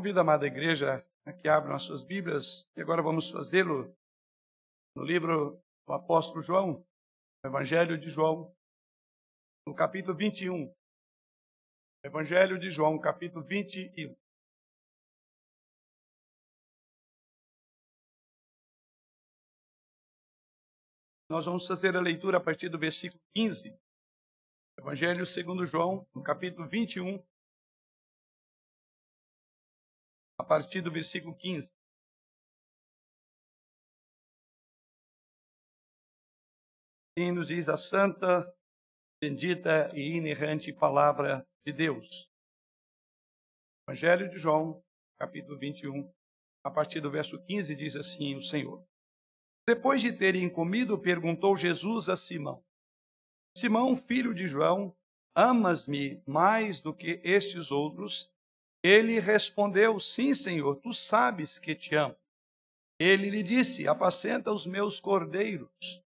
Convido 0.00 0.18
a 0.18 0.22
amada 0.22 0.46
igreja 0.46 1.06
a 1.26 1.32
que 1.34 1.46
abram 1.46 1.74
as 1.74 1.82
suas 1.82 2.02
Bíblias 2.02 2.66
e 2.74 2.80
agora 2.80 3.02
vamos 3.02 3.28
fazê-lo 3.28 3.94
no 4.96 5.04
livro 5.04 5.62
do 5.86 5.92
apóstolo 5.92 6.40
João, 6.40 6.82
Evangelho 7.44 8.00
de 8.00 8.08
João, 8.08 8.50
no 9.66 9.74
capítulo 9.74 10.16
21. 10.16 10.74
Evangelho 12.02 12.58
de 12.58 12.70
João, 12.70 12.98
capítulo 12.98 13.44
21. 13.44 14.16
Nós 21.28 21.44
vamos 21.44 21.66
fazer 21.66 21.94
a 21.94 22.00
leitura 22.00 22.38
a 22.38 22.40
partir 22.40 22.70
do 22.70 22.78
versículo 22.78 23.22
15. 23.34 23.78
Evangelho 24.78 25.26
segundo 25.26 25.66
João, 25.66 26.08
no 26.14 26.22
capítulo 26.22 26.66
21, 26.66 27.22
a 30.40 30.42
partir 30.42 30.80
do 30.80 30.90
versículo 30.90 31.36
15. 31.36 31.70
Assim 37.12 37.30
nos 37.30 37.48
diz 37.48 37.68
a 37.68 37.76
santa, 37.76 38.50
bendita 39.22 39.90
e 39.94 40.16
inerrante 40.16 40.72
palavra 40.72 41.46
de 41.62 41.74
Deus. 41.74 42.26
Evangelho 43.86 44.30
de 44.30 44.38
João, 44.38 44.82
capítulo 45.18 45.58
21, 45.58 46.10
a 46.64 46.70
partir 46.70 47.02
do 47.02 47.10
verso 47.10 47.38
15, 47.44 47.76
diz 47.76 47.94
assim 47.94 48.34
o 48.34 48.40
Senhor. 48.40 48.82
Depois 49.68 50.00
de 50.00 50.10
terem 50.10 50.48
comido, 50.48 50.98
perguntou 50.98 51.54
Jesus 51.54 52.08
a 52.08 52.16
Simão: 52.16 52.64
Simão, 53.54 53.94
filho 53.94 54.34
de 54.34 54.48
João, 54.48 54.96
amas-me 55.34 56.22
mais 56.26 56.80
do 56.80 56.94
que 56.94 57.20
estes 57.22 57.70
outros? 57.70 58.32
Ele 58.82 59.20
respondeu: 59.20 60.00
Sim, 60.00 60.34
Senhor, 60.34 60.76
tu 60.76 60.92
sabes 60.92 61.58
que 61.58 61.74
te 61.74 61.94
amo. 61.94 62.16
Ele 62.98 63.30
lhe 63.30 63.42
disse: 63.42 63.86
Apacenta 63.86 64.52
os 64.52 64.66
meus 64.66 64.98
cordeiros. 65.00 66.02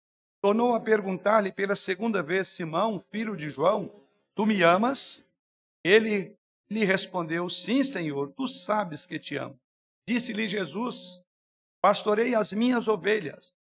Tornou 0.42 0.74
a 0.74 0.80
perguntar-lhe 0.80 1.52
pela 1.52 1.76
segunda 1.76 2.22
vez: 2.22 2.48
Simão, 2.48 3.00
filho 3.00 3.36
de 3.36 3.50
João, 3.50 3.92
tu 4.36 4.46
me 4.46 4.62
amas? 4.62 5.26
Ele 5.84 6.38
lhe 6.70 6.86
respondeu: 6.86 7.50
Sim, 7.50 7.84
Senhor, 7.84 8.32
tu 8.34 8.48
sabes 8.48 9.06
que 9.06 9.20
te 9.20 9.36
amo. 9.36 9.60
Disse-lhe 10.08 10.48
Jesus: 10.48 11.24
Pastorei 11.82 12.36
as 12.36 12.54
minhas 12.54 12.88
ovelhas. 12.88 13.58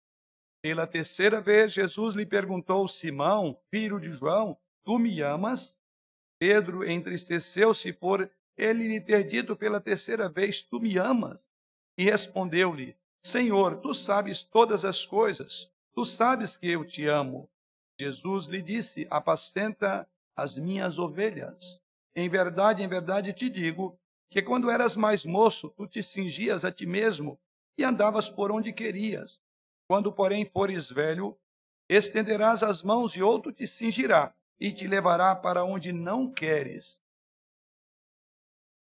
Pela 0.61 0.85
terceira 0.85 1.39
vez, 1.39 1.73
Jesus 1.73 2.15
lhe 2.15 2.25
perguntou: 2.25 2.87
Simão, 2.87 3.59
filho 3.71 3.99
de 3.99 4.11
João, 4.11 4.57
tu 4.83 4.99
me 4.99 5.21
amas? 5.21 5.79
Pedro 6.39 6.89
entristeceu-se 6.89 7.91
por 7.91 8.29
ele 8.59 8.87
lhe 8.89 8.99
ter 8.99 9.23
dito 9.23 9.55
pela 9.55 9.79
terceira 9.79 10.27
vez: 10.27 10.61
Tu 10.61 10.81
me 10.81 10.97
amas? 10.97 11.49
E 11.97 12.03
respondeu-lhe: 12.03 12.97
Senhor, 13.23 13.77
tu 13.77 13.93
sabes 13.93 14.43
todas 14.43 14.83
as 14.83 15.05
coisas, 15.05 15.71
tu 15.93 16.03
sabes 16.03 16.57
que 16.57 16.69
eu 16.69 16.83
te 16.85 17.07
amo. 17.07 17.49
Jesus 17.97 18.47
lhe 18.47 18.61
disse: 18.61 19.07
Apacenta 19.09 20.05
as 20.35 20.57
minhas 20.57 20.99
ovelhas. 20.99 21.81
Em 22.13 22.27
verdade, 22.27 22.83
em 22.83 22.87
verdade 22.87 23.31
te 23.31 23.49
digo 23.49 23.97
que 24.29 24.41
quando 24.41 24.69
eras 24.69 24.97
mais 24.97 25.23
moço, 25.23 25.69
tu 25.69 25.87
te 25.87 26.03
cingias 26.03 26.65
a 26.65 26.71
ti 26.71 26.85
mesmo 26.85 27.39
e 27.77 27.83
andavas 27.83 28.29
por 28.29 28.51
onde 28.51 28.73
querias. 28.73 29.39
Quando, 29.87 30.11
porém, 30.11 30.45
fores 30.45 30.89
velho, 30.89 31.37
estenderás 31.87 32.61
as 32.61 32.83
mãos 32.83 33.15
e 33.15 33.23
outro 33.23 33.53
te 33.53 33.65
cingirá 33.65 34.33
e 34.59 34.71
te 34.71 34.85
levará 34.85 35.33
para 35.33 35.63
onde 35.63 35.93
não 35.93 36.29
queres. 36.29 37.01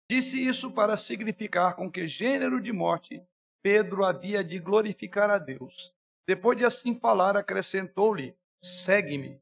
Disse 0.10 0.42
isso 0.42 0.72
para 0.72 0.96
significar 0.96 1.76
com 1.76 1.92
que 1.92 2.08
gênero 2.08 2.62
de 2.62 2.72
morte 2.72 3.22
Pedro 3.62 4.06
havia 4.06 4.44
de 4.44 4.60
glorificar 4.60 5.30
a 5.30 5.38
Deus. 5.38 5.94
Depois 6.26 6.58
de 6.58 6.64
assim 6.64 6.98
falar, 6.98 7.36
acrescentou-lhe: 7.36 8.34
Segue-me. 8.64 9.42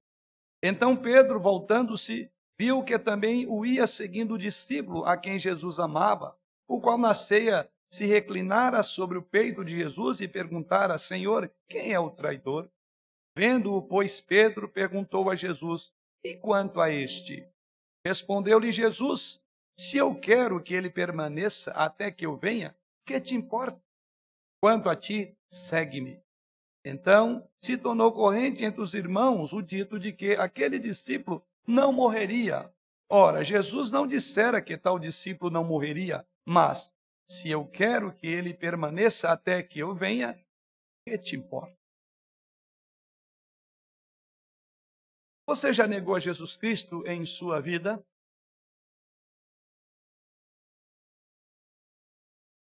Então 0.63 0.95
Pedro, 0.95 1.40
voltando-se, 1.40 2.31
viu 2.59 2.84
que 2.84 2.97
também 2.97 3.45
o 3.47 3.63
ia 3.63 3.85
seguindo 3.85 4.34
o 4.34 4.38
discípulo 4.38 5.06
a 5.06 5.16
quem 5.16 5.38
Jesus 5.38 5.79
amava, 5.79 6.35
o 6.67 6.81
qual 6.81 6.97
na 6.97 7.13
ceia 7.13 7.69
se 7.94 8.06
reclinara 8.06 8.81
sobre 8.81 9.17
o 9.17 9.22
peito 9.22 9.63
de 9.63 9.75
Jesus 9.75 10.19
e 10.19 10.28
perguntara: 10.28 10.97
Senhor, 10.97 11.51
quem 11.69 11.94
é 11.94 12.00
o 12.00 12.09
traidor? 12.09 12.67
Vendo-o, 13.38 13.81
pois, 13.81 14.19
Pedro 14.19 14.67
perguntou 14.67 15.29
a 15.29 15.35
Jesus: 15.35 15.94
E 16.23 16.35
quanto 16.35 16.81
a 16.81 16.90
este? 16.90 17.47
Respondeu-lhe 18.06 18.72
Jesus: 18.72 19.40
se 19.78 19.97
eu 19.97 20.16
quero 20.19 20.62
que 20.62 20.74
ele 20.74 20.90
permaneça 20.90 21.72
até 21.72 22.09
que 22.12 22.25
eu 22.25 22.38
venha, 22.38 22.75
que 23.06 23.19
te 23.19 23.36
importa? 23.36 23.80
Quanto 24.62 24.90
a 24.90 24.96
ti, 24.96 25.38
segue-me. 25.52 26.22
Então 26.84 27.47
se 27.63 27.78
tornou 27.78 28.14
corrente 28.14 28.64
entre 28.64 28.81
os 28.81 28.94
irmãos 28.94 29.53
o 29.53 29.62
dito 29.62 30.00
de 30.00 30.14
que 30.14 30.34
aquele 30.34 30.80
discípulo 30.80 31.44
não 31.68 31.91
morreria. 31.91 32.72
Ora, 33.09 33.44
Jesus 33.44 33.91
não 33.91 34.08
dissera 34.08 34.62
que 34.62 34.78
tal 34.78 34.97
discípulo 34.97 35.52
não 35.52 35.64
morreria, 35.64 36.25
mas 36.47 36.94
se 37.30 37.50
eu 37.50 37.68
quero 37.68 38.14
que 38.14 38.28
ele 38.28 38.53
permaneça 38.53 39.31
até 39.31 39.62
que 39.62 39.80
eu 39.80 39.94
venha, 39.94 40.40
que 41.08 41.18
te 41.18 41.35
importa? 41.35 41.75
Você 45.47 45.72
já 45.72 45.85
negou 45.88 46.16
a 46.16 46.19
Jesus 46.19 46.58
Cristo 46.58 47.06
em 47.08 47.25
sua 47.25 47.62
vida? 47.62 48.03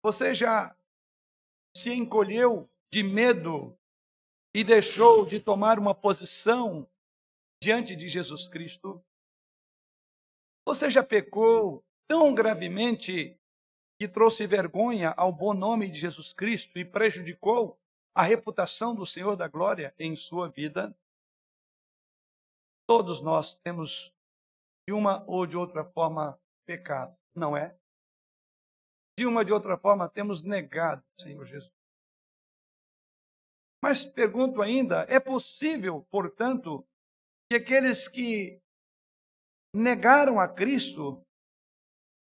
Você 0.03 0.33
já 0.33 0.75
se 1.77 1.93
encolheu 1.93 2.69
de 2.91 3.03
medo 3.03 3.79
e 4.55 4.65
deixou 4.65 5.27
de 5.27 5.39
tomar 5.39 5.79
uma 5.79 5.95
posição 5.95 6.89
diante 7.63 7.95
de 7.95 8.09
Jesus 8.09 8.49
Cristo? 8.49 9.05
Você 10.67 10.91
já 10.91 11.03
pecou 11.03 11.85
tão 12.09 12.35
gravemente 12.35 13.39
que 13.99 14.09
trouxe 14.09 14.47
vergonha 14.47 15.11
ao 15.17 15.31
bom 15.33 15.53
nome 15.53 15.91
de 15.91 15.99
Jesus 15.99 16.33
Cristo 16.33 16.79
e 16.79 16.85
prejudicou 16.85 17.79
a 18.15 18.23
reputação 18.23 18.95
do 18.95 19.05
Senhor 19.05 19.37
da 19.37 19.47
Glória 19.47 19.95
em 19.99 20.17
sua 20.17 20.49
vida? 20.49 20.97
Todos 22.89 23.21
nós 23.21 23.55
temos, 23.57 24.13
de 24.89 24.95
uma 24.95 25.23
ou 25.27 25.47
de 25.47 25.57
outra 25.57 25.85
forma, 25.85 26.41
pecado, 26.67 27.17
não 27.35 27.57
é? 27.57 27.79
De 29.21 29.27
uma 29.27 29.45
de 29.45 29.53
outra 29.53 29.77
forma, 29.77 30.09
temos 30.09 30.43
negado 30.43 31.05
Senhor 31.21 31.45
Jesus. 31.45 31.71
Mas 33.83 34.03
pergunto 34.03 34.63
ainda: 34.63 35.05
é 35.11 35.21
possível, 35.21 36.07
portanto, 36.11 36.83
que 37.47 37.57
aqueles 37.57 38.09
que 38.09 38.59
negaram 39.75 40.41
a 40.41 40.49
Cristo, 40.49 41.23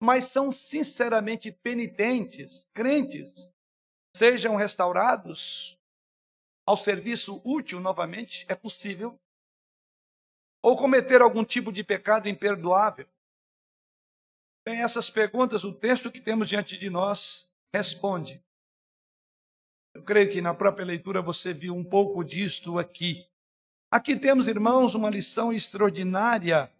mas 0.03 0.33
são 0.33 0.51
sinceramente 0.51 1.53
penitentes, 1.53 2.67
crentes, 2.73 3.53
sejam 4.17 4.57
restaurados 4.57 5.79
ao 6.67 6.77
serviço 6.77 7.43
útil 7.45 7.81
novamente? 7.81 8.47
É 8.49 8.55
possível? 8.55 9.21
Ou 10.63 10.75
cometer 10.75 11.21
algum 11.21 11.45
tipo 11.45 11.71
de 11.71 11.85
pecado 11.85 12.31
imperdoável? 12.31 13.07
Bem, 14.65 14.81
essas 14.83 15.09
perguntas, 15.09 15.65
o 15.65 15.73
texto 15.73 16.11
que 16.11 16.21
temos 16.21 16.49
diante 16.49 16.77
de 16.77 16.91
nós 16.91 17.51
responde. 17.73 18.43
Eu 19.95 20.03
creio 20.03 20.31
que 20.31 20.41
na 20.41 20.55
própria 20.55 20.85
leitura 20.85 21.23
você 21.23 21.53
viu 21.53 21.75
um 21.75 21.85
pouco 21.85 22.23
disto 22.23 22.79
aqui. 22.79 23.27
Aqui 23.91 24.17
temos, 24.17 24.47
irmãos, 24.47 24.95
uma 24.95 25.09
lição 25.09 25.53
extraordinária, 25.53 26.71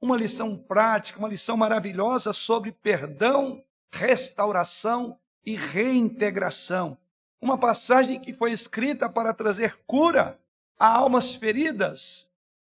uma 0.00 0.16
lição 0.16 0.56
prática, 0.56 1.18
uma 1.18 1.28
lição 1.28 1.56
maravilhosa 1.56 2.32
sobre 2.32 2.72
perdão, 2.72 3.62
restauração 3.92 5.18
e 5.44 5.54
reintegração. 5.54 6.96
Uma 7.40 7.58
passagem 7.58 8.20
que 8.20 8.32
foi 8.32 8.52
escrita 8.52 9.08
para 9.08 9.34
trazer 9.34 9.78
cura 9.86 10.40
a 10.78 10.88
almas 10.96 11.34
feridas, 11.34 12.30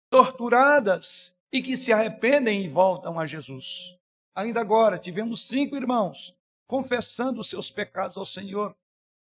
torturadas 0.10 1.38
e 1.52 1.62
que 1.62 1.78
se 1.78 1.94
arrependem 1.94 2.64
e 2.64 2.70
voltam 2.70 3.20
a 3.20 3.26
Jesus. 3.26 3.99
Ainda 4.40 4.62
agora, 4.62 4.98
tivemos 4.98 5.46
cinco 5.46 5.76
irmãos 5.76 6.34
confessando 6.66 7.42
os 7.42 7.50
seus 7.50 7.70
pecados 7.70 8.16
ao 8.16 8.24
Senhor 8.24 8.74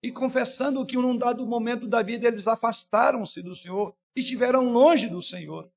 e 0.03 0.11
confessando 0.11 0.87
que, 0.87 0.97
num 0.97 1.19
dado 1.19 1.47
momento 1.47 1.87
da 1.87 2.03
vida, 2.03 2.27
eles 2.27 2.49
afastaram-se 2.49 3.43
do 3.43 3.55
Senhor 3.55 3.95
e 4.17 4.21
estiveram 4.21 4.73
longe 4.73 5.11
do 5.11 5.21
Senhor. 5.21 5.71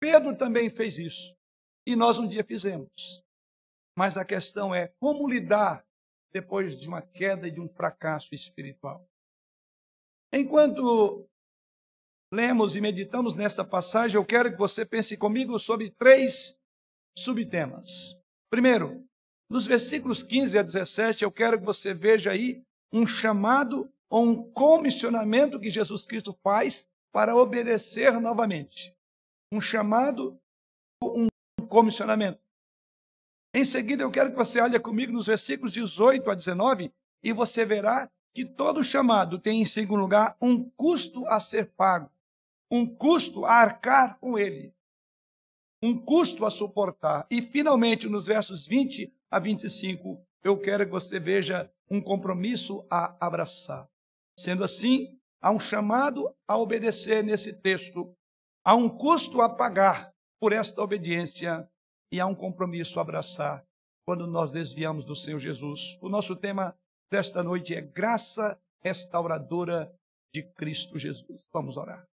Pedro 0.00 0.34
também 0.34 0.70
fez 0.70 0.96
isso 0.96 1.36
e 1.86 1.94
nós 1.94 2.18
um 2.18 2.26
dia 2.26 2.42
fizemos. 2.42 3.22
Mas 3.94 4.16
a 4.16 4.24
questão 4.24 4.74
é 4.74 4.88
como 4.98 5.28
lidar 5.28 5.86
depois 6.32 6.80
de 6.80 6.88
uma 6.88 7.02
queda 7.02 7.46
e 7.46 7.50
de 7.50 7.60
um 7.60 7.68
fracasso 7.68 8.34
espiritual. 8.34 9.06
Enquanto 10.32 11.28
lemos 12.32 12.76
e 12.76 12.80
meditamos 12.80 13.34
nesta 13.36 13.62
passagem, 13.62 14.16
eu 14.16 14.24
quero 14.24 14.50
que 14.50 14.58
você 14.58 14.86
pense 14.86 15.18
comigo 15.18 15.58
sobre 15.58 15.90
três 15.90 16.58
subtemas. 17.14 18.21
Primeiro, 18.52 19.02
Nos 19.48 19.66
versículos 19.66 20.22
15 20.22 20.58
a 20.58 20.62
17, 20.62 21.24
eu 21.24 21.32
quero 21.32 21.58
que 21.58 21.64
você 21.64 21.94
veja 21.94 22.32
aí 22.32 22.62
um 22.92 23.06
chamado 23.06 23.90
ou 24.10 24.24
um 24.24 24.50
comissionamento 24.52 25.58
que 25.58 25.70
Jesus 25.70 26.04
Cristo 26.04 26.38
faz 26.42 26.86
para 27.10 27.34
obedecer 27.34 28.18
novamente. 28.20 28.94
Um 29.50 29.60
chamado, 29.60 30.38
um 31.02 31.28
comissionamento. 31.66 32.40
Em 33.54 33.64
seguida, 33.64 34.02
eu 34.02 34.10
quero 34.10 34.30
que 34.30 34.36
você 34.36 34.60
olhe 34.60 34.78
comigo 34.80 35.12
nos 35.12 35.26
versículos 35.26 35.72
18 35.72 36.30
a 36.30 36.34
19 36.34 36.92
e 37.22 37.32
você 37.32 37.64
verá 37.64 38.10
que 38.34 38.44
todo 38.44 38.84
chamado 38.84 39.38
tem, 39.38 39.62
em 39.62 39.66
segundo 39.66 40.00
lugar, 40.00 40.36
um 40.40 40.62
custo 40.70 41.26
a 41.26 41.40
ser 41.40 41.70
pago, 41.70 42.10
um 42.70 42.86
custo 42.86 43.46
a 43.46 43.52
arcar 43.52 44.18
com 44.18 44.38
ele, 44.38 44.74
um 45.82 45.98
custo 45.98 46.46
a 46.46 46.50
suportar. 46.50 47.26
E, 47.30 47.42
finalmente, 47.42 48.08
nos 48.08 48.26
versos 48.26 48.66
20 48.66 49.12
a 49.30 49.38
25, 49.38 50.24
eu 50.44 50.58
quero 50.58 50.84
que 50.84 50.92
você 50.92 51.18
veja 51.18 51.70
um 51.90 52.00
compromisso 52.00 52.86
a 52.90 53.16
abraçar. 53.24 53.88
Sendo 54.38 54.64
assim, 54.64 55.18
há 55.40 55.50
um 55.50 55.58
chamado 55.58 56.32
a 56.46 56.56
obedecer 56.56 57.22
nesse 57.24 57.52
texto, 57.52 58.14
há 58.64 58.74
um 58.74 58.88
custo 58.88 59.40
a 59.40 59.48
pagar 59.48 60.12
por 60.40 60.52
esta 60.52 60.80
obediência 60.80 61.68
e 62.10 62.20
há 62.20 62.26
um 62.26 62.34
compromisso 62.34 62.98
a 62.98 63.02
abraçar 63.02 63.64
quando 64.04 64.26
nós 64.26 64.50
desviamos 64.50 65.04
do 65.04 65.14
Senhor 65.14 65.38
Jesus. 65.38 65.98
O 66.00 66.08
nosso 66.08 66.36
tema 66.36 66.76
desta 67.10 67.42
noite 67.42 67.74
é 67.74 67.80
graça 67.80 68.58
restauradora 68.80 69.92
de 70.32 70.42
Cristo 70.42 70.98
Jesus. 70.98 71.40
Vamos 71.52 71.76
orar. 71.76 72.11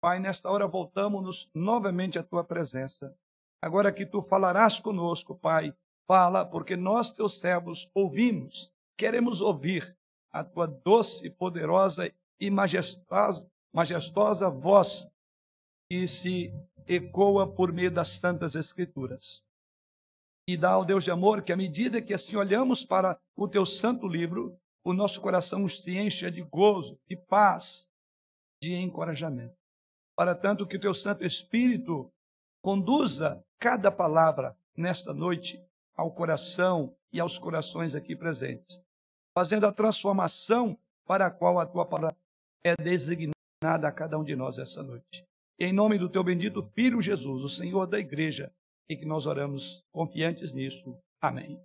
Pai, 0.00 0.18
nesta 0.18 0.50
hora 0.50 0.66
voltamos 0.66 1.50
novamente 1.54 2.18
à 2.18 2.22
tua 2.22 2.44
presença. 2.44 3.16
Agora 3.60 3.92
que 3.92 4.06
tu 4.06 4.22
falarás 4.22 4.78
conosco, 4.78 5.34
Pai, 5.34 5.74
Fala, 6.06 6.46
porque 6.46 6.76
nós, 6.76 7.10
teus 7.10 7.40
servos, 7.40 7.90
ouvimos, 7.92 8.72
queremos 8.96 9.40
ouvir 9.40 9.96
a 10.30 10.44
tua 10.44 10.66
doce, 10.66 11.28
poderosa 11.28 12.12
e 12.38 12.48
majestosa, 12.48 13.44
majestosa 13.74 14.48
voz 14.48 15.08
que 15.90 16.06
se 16.06 16.52
ecoa 16.86 17.52
por 17.52 17.72
meio 17.72 17.90
das 17.90 18.08
santas 18.08 18.54
escrituras. 18.54 19.42
E 20.48 20.56
dá 20.56 20.70
ao 20.70 20.84
Deus 20.84 21.02
de 21.02 21.10
amor 21.10 21.42
que, 21.42 21.52
à 21.52 21.56
medida 21.56 22.00
que 22.00 22.14
assim 22.14 22.36
olhamos 22.36 22.84
para 22.84 23.20
o 23.34 23.48
teu 23.48 23.66
santo 23.66 24.06
livro, 24.06 24.56
o 24.84 24.92
nosso 24.92 25.20
coração 25.20 25.66
se 25.66 25.96
encha 25.96 26.30
de 26.30 26.42
gozo, 26.42 26.96
de 27.08 27.16
paz, 27.16 27.88
de 28.62 28.74
encorajamento. 28.76 29.55
Para 30.16 30.34
tanto 30.34 30.66
que 30.66 30.76
o 30.76 30.80
teu 30.80 30.94
Santo 30.94 31.24
Espírito 31.24 32.10
conduza 32.62 33.44
cada 33.58 33.92
palavra 33.92 34.56
nesta 34.74 35.12
noite 35.12 35.62
ao 35.94 36.10
coração 36.10 36.96
e 37.12 37.20
aos 37.20 37.38
corações 37.38 37.94
aqui 37.94 38.16
presentes, 38.16 38.82
fazendo 39.34 39.66
a 39.66 39.72
transformação 39.72 40.78
para 41.06 41.26
a 41.26 41.30
qual 41.30 41.58
a 41.58 41.66
tua 41.66 41.84
palavra 41.86 42.16
é 42.64 42.74
designada 42.74 43.34
a 43.62 43.92
cada 43.92 44.18
um 44.18 44.24
de 44.24 44.34
nós 44.34 44.58
essa 44.58 44.82
noite. 44.82 45.22
Em 45.58 45.72
nome 45.72 45.98
do 45.98 46.08
teu 46.08 46.24
bendito 46.24 46.62
Filho 46.74 47.00
Jesus, 47.00 47.44
o 47.44 47.48
Senhor 47.48 47.86
da 47.86 47.98
igreja, 47.98 48.52
e 48.88 48.96
que 48.96 49.04
nós 49.04 49.26
oramos 49.26 49.84
confiantes 49.92 50.52
nisso. 50.52 50.96
Amém. 51.20 51.60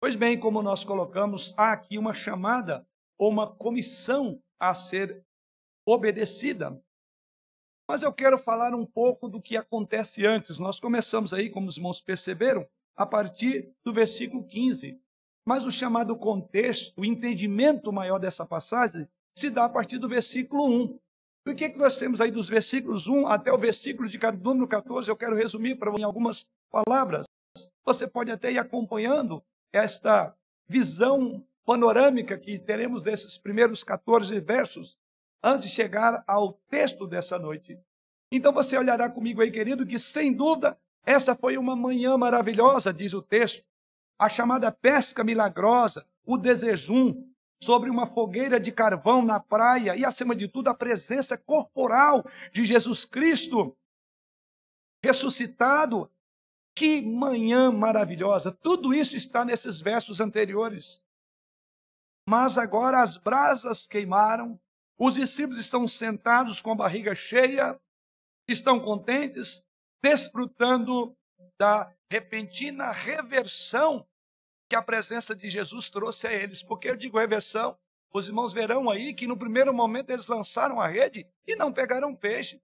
Pois 0.00 0.16
bem, 0.16 0.38
como 0.38 0.62
nós 0.62 0.84
colocamos, 0.84 1.54
há 1.56 1.72
aqui 1.72 1.96
uma 1.96 2.12
chamada 2.12 2.86
ou 3.18 3.30
uma 3.30 3.50
comissão 3.50 4.38
a 4.58 4.74
ser 4.74 5.24
obedecida 5.86 6.80
mas 7.88 8.02
eu 8.02 8.12
quero 8.12 8.38
falar 8.38 8.74
um 8.74 8.86
pouco 8.86 9.28
do 9.28 9.40
que 9.40 9.56
acontece 9.56 10.26
antes. 10.26 10.58
Nós 10.58 10.80
começamos 10.80 11.34
aí, 11.34 11.50
como 11.50 11.68
os 11.68 11.76
irmãos 11.76 12.00
perceberam, 12.00 12.66
a 12.96 13.04
partir 13.04 13.70
do 13.84 13.92
versículo 13.92 14.44
15. 14.44 14.98
Mas 15.46 15.64
o 15.64 15.70
chamado 15.70 16.16
contexto, 16.16 16.98
o 16.98 17.04
entendimento 17.04 17.92
maior 17.92 18.18
dessa 18.18 18.46
passagem, 18.46 19.06
se 19.38 19.50
dá 19.50 19.66
a 19.66 19.68
partir 19.68 19.98
do 19.98 20.08
versículo 20.08 20.66
1. 20.66 20.98
E 21.46 21.50
o 21.50 21.54
que, 21.54 21.68
que 21.68 21.78
nós 21.78 21.98
temos 21.98 22.22
aí 22.22 22.30
dos 22.30 22.48
versículos 22.48 23.06
1 23.06 23.26
até 23.26 23.52
o 23.52 23.58
versículo 23.58 24.08
de 24.08 24.18
número 24.42 24.66
14? 24.66 25.10
Eu 25.10 25.16
quero 25.16 25.36
resumir 25.36 25.74
para 25.74 25.92
em 25.92 26.02
algumas 26.02 26.48
palavras. 26.70 27.26
Você 27.84 28.06
pode 28.06 28.30
até 28.30 28.50
ir 28.50 28.58
acompanhando 28.58 29.44
esta 29.70 30.34
visão 30.66 31.44
panorâmica 31.66 32.38
que 32.38 32.58
teremos 32.58 33.02
desses 33.02 33.36
primeiros 33.36 33.84
14 33.84 34.40
versos 34.40 34.96
antes 35.44 35.66
de 35.66 35.70
chegar 35.70 36.24
ao 36.26 36.54
texto 36.70 37.06
dessa 37.06 37.38
noite. 37.38 37.78
Então 38.32 38.50
você 38.50 38.78
olhará 38.78 39.10
comigo 39.10 39.42
aí, 39.42 39.50
querido, 39.50 39.86
que 39.86 39.98
sem 39.98 40.32
dúvida 40.32 40.78
esta 41.04 41.36
foi 41.36 41.58
uma 41.58 41.76
manhã 41.76 42.16
maravilhosa, 42.16 42.92
diz 42.92 43.12
o 43.12 43.20
texto. 43.20 43.62
A 44.18 44.28
chamada 44.28 44.72
pesca 44.72 45.22
milagrosa, 45.22 46.06
o 46.24 46.38
desejum 46.38 47.30
sobre 47.62 47.90
uma 47.90 48.06
fogueira 48.06 48.58
de 48.58 48.72
carvão 48.72 49.22
na 49.22 49.38
praia 49.38 49.94
e, 49.94 50.04
acima 50.04 50.34
de 50.34 50.48
tudo, 50.48 50.68
a 50.68 50.74
presença 50.74 51.36
corporal 51.36 52.24
de 52.50 52.64
Jesus 52.64 53.04
Cristo 53.04 53.76
ressuscitado. 55.04 56.10
Que 56.74 57.02
manhã 57.02 57.70
maravilhosa! 57.70 58.50
Tudo 58.50 58.92
isso 58.92 59.14
está 59.14 59.44
nesses 59.44 59.80
versos 59.80 60.20
anteriores. 60.20 61.00
Mas 62.26 62.56
agora 62.56 63.00
as 63.02 63.16
brasas 63.16 63.86
queimaram, 63.86 64.58
os 64.98 65.14
discípulos 65.14 65.58
estão 65.58 65.86
sentados 65.88 66.60
com 66.60 66.72
a 66.72 66.76
barriga 66.76 67.14
cheia, 67.14 67.78
estão 68.48 68.78
contentes, 68.78 69.64
desfrutando 70.02 71.16
da 71.58 71.92
repentina 72.10 72.92
reversão 72.92 74.06
que 74.68 74.76
a 74.76 74.82
presença 74.82 75.34
de 75.34 75.48
Jesus 75.48 75.90
trouxe 75.90 76.26
a 76.26 76.32
eles. 76.32 76.62
Porque 76.62 76.88
eu 76.88 76.96
digo 76.96 77.18
reversão, 77.18 77.76
os 78.12 78.28
irmãos 78.28 78.52
verão 78.52 78.88
aí 78.88 79.12
que 79.12 79.26
no 79.26 79.36
primeiro 79.36 79.74
momento 79.74 80.10
eles 80.10 80.26
lançaram 80.26 80.80
a 80.80 80.86
rede 80.86 81.26
e 81.46 81.56
não 81.56 81.72
pegaram 81.72 82.14
peixes. 82.14 82.60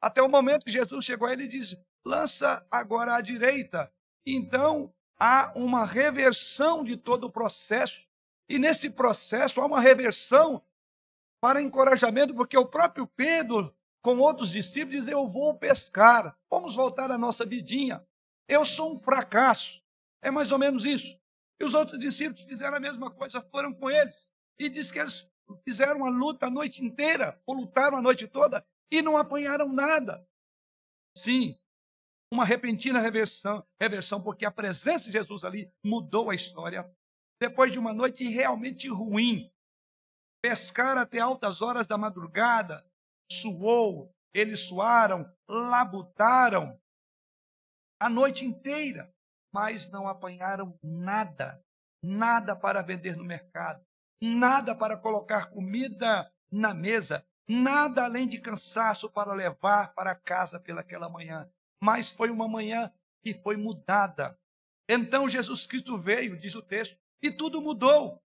Até 0.00 0.22
o 0.22 0.28
momento 0.28 0.64
que 0.64 0.70
Jesus 0.70 1.04
chegou 1.04 1.26
a 1.26 1.32
ele 1.32 1.44
e 1.44 1.48
diz: 1.48 1.76
lança 2.04 2.64
agora 2.70 3.16
à 3.16 3.20
direita. 3.20 3.92
Então 4.24 4.94
há 5.18 5.52
uma 5.56 5.84
reversão 5.84 6.84
de 6.84 6.96
todo 6.96 7.24
o 7.24 7.32
processo. 7.32 8.06
E 8.48 8.58
nesse 8.58 8.88
processo 8.88 9.60
há 9.60 9.66
uma 9.66 9.80
reversão 9.80 10.62
para 11.40 11.62
encorajamento, 11.62 12.34
porque 12.34 12.56
o 12.56 12.66
próprio 12.66 13.06
Pedro, 13.06 13.74
com 14.02 14.18
outros 14.18 14.50
discípulos, 14.50 14.96
diz: 14.96 15.08
Eu 15.08 15.28
vou 15.28 15.58
pescar, 15.58 16.36
vamos 16.50 16.76
voltar 16.76 17.10
à 17.10 17.18
nossa 17.18 17.44
vidinha. 17.44 18.04
Eu 18.48 18.64
sou 18.64 18.94
um 18.94 18.98
fracasso. 18.98 19.82
É 20.22 20.30
mais 20.30 20.52
ou 20.52 20.58
menos 20.58 20.84
isso. 20.84 21.18
E 21.60 21.64
os 21.64 21.74
outros 21.74 21.98
discípulos 21.98 22.42
fizeram 22.42 22.76
a 22.76 22.80
mesma 22.80 23.10
coisa, 23.10 23.40
foram 23.50 23.72
com 23.72 23.90
eles. 23.90 24.30
E 24.58 24.68
diz 24.68 24.90
que 24.90 24.98
eles 24.98 25.28
fizeram 25.64 26.04
a 26.04 26.10
luta 26.10 26.46
a 26.46 26.50
noite 26.50 26.84
inteira, 26.84 27.40
ou 27.46 27.54
lutaram 27.54 27.96
a 27.96 28.02
noite 28.02 28.26
toda, 28.26 28.64
e 28.90 29.02
não 29.02 29.16
apanharam 29.16 29.72
nada. 29.72 30.26
Sim, 31.16 31.58
uma 32.32 32.44
repentina 32.44 32.98
reversão, 32.98 33.64
reversão, 33.80 34.20
porque 34.20 34.44
a 34.44 34.50
presença 34.50 35.06
de 35.06 35.12
Jesus 35.12 35.44
ali 35.44 35.70
mudou 35.84 36.30
a 36.30 36.34
história. 36.34 36.90
Depois 37.40 37.70
de 37.70 37.78
uma 37.78 37.92
noite 37.92 38.24
realmente 38.28 38.88
ruim, 38.88 39.50
pescaram 40.48 41.00
até 41.00 41.18
altas 41.18 41.60
horas 41.60 41.88
da 41.88 41.98
madrugada, 41.98 42.86
suou, 43.28 44.14
eles 44.32 44.60
suaram, 44.60 45.28
labutaram 45.48 46.80
a 47.98 48.08
noite 48.08 48.44
inteira, 48.46 49.12
mas 49.52 49.90
não 49.90 50.06
apanharam 50.06 50.78
nada, 50.80 51.60
nada 52.00 52.54
para 52.54 52.80
vender 52.80 53.16
no 53.16 53.24
mercado, 53.24 53.84
nada 54.22 54.72
para 54.72 54.96
colocar 54.96 55.50
comida 55.50 56.32
na 56.48 56.72
mesa, 56.72 57.26
nada 57.48 58.04
além 58.04 58.28
de 58.28 58.40
cansaço 58.40 59.10
para 59.10 59.34
levar 59.34 59.94
para 59.94 60.14
casa 60.14 60.60
pelaquela 60.60 61.08
manhã. 61.08 61.50
Mas 61.82 62.12
foi 62.12 62.30
uma 62.30 62.46
manhã 62.46 62.92
que 63.20 63.34
foi 63.34 63.56
mudada. 63.56 64.38
Então 64.88 65.28
Jesus 65.28 65.66
Cristo 65.66 65.98
veio, 65.98 66.38
diz 66.38 66.54
o 66.54 66.62
texto, 66.62 66.96
e 67.20 67.32
tudo 67.32 67.60
mudou 67.60 68.22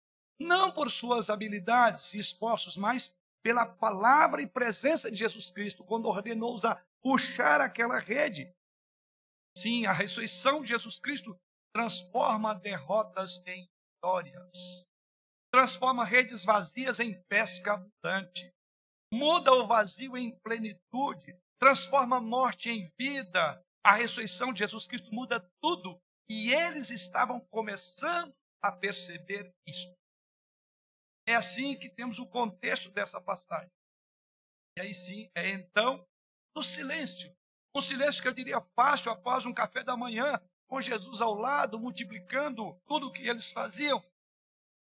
não 0.40 0.72
por 0.72 0.90
suas 0.90 1.30
habilidades 1.30 2.12
e 2.14 2.18
esforços, 2.18 2.76
mas 2.76 3.16
pela 3.42 3.66
palavra 3.66 4.40
e 4.40 4.46
presença 4.46 5.10
de 5.10 5.18
Jesus 5.18 5.50
Cristo, 5.50 5.84
quando 5.84 6.06
ordenou-os 6.06 6.64
a 6.64 6.82
puxar 7.02 7.60
aquela 7.60 7.98
rede. 7.98 8.50
Sim, 9.56 9.86
a 9.86 9.92
ressurreição 9.92 10.62
de 10.62 10.68
Jesus 10.68 10.98
Cristo 10.98 11.38
transforma 11.74 12.54
derrotas 12.54 13.42
em 13.46 13.68
vitórias, 13.94 14.88
transforma 15.52 16.04
redes 16.04 16.44
vazias 16.44 16.98
em 17.00 17.20
pesca 17.28 17.74
abundante, 17.74 18.50
muda 19.12 19.52
o 19.52 19.66
vazio 19.66 20.16
em 20.16 20.36
plenitude, 20.40 21.38
transforma 21.60 22.20
morte 22.20 22.70
em 22.70 22.90
vida. 22.98 23.62
A 23.84 23.92
ressurreição 23.92 24.52
de 24.52 24.60
Jesus 24.60 24.86
Cristo 24.86 25.12
muda 25.12 25.46
tudo 25.60 26.00
e 26.28 26.52
eles 26.52 26.90
estavam 26.90 27.38
começando 27.50 28.34
a 28.62 28.72
perceber 28.72 29.52
isso. 29.66 29.94
É 31.26 31.34
assim 31.34 31.76
que 31.76 31.88
temos 31.88 32.18
o 32.18 32.26
contexto 32.26 32.90
dessa 32.90 33.20
passagem. 33.20 33.70
E 34.76 34.80
aí 34.80 34.94
sim, 34.94 35.30
é 35.34 35.48
então 35.50 36.06
o 36.56 36.62
silêncio. 36.62 37.34
Um 37.74 37.80
silêncio 37.80 38.22
que 38.22 38.28
eu 38.28 38.34
diria 38.34 38.60
fácil 38.76 39.10
após 39.10 39.46
um 39.46 39.52
café 39.52 39.82
da 39.82 39.96
manhã 39.96 40.40
com 40.66 40.80
Jesus 40.80 41.20
ao 41.20 41.34
lado, 41.34 41.78
multiplicando 41.78 42.74
tudo 42.86 43.08
o 43.08 43.12
que 43.12 43.28
eles 43.28 43.50
faziam. 43.50 44.04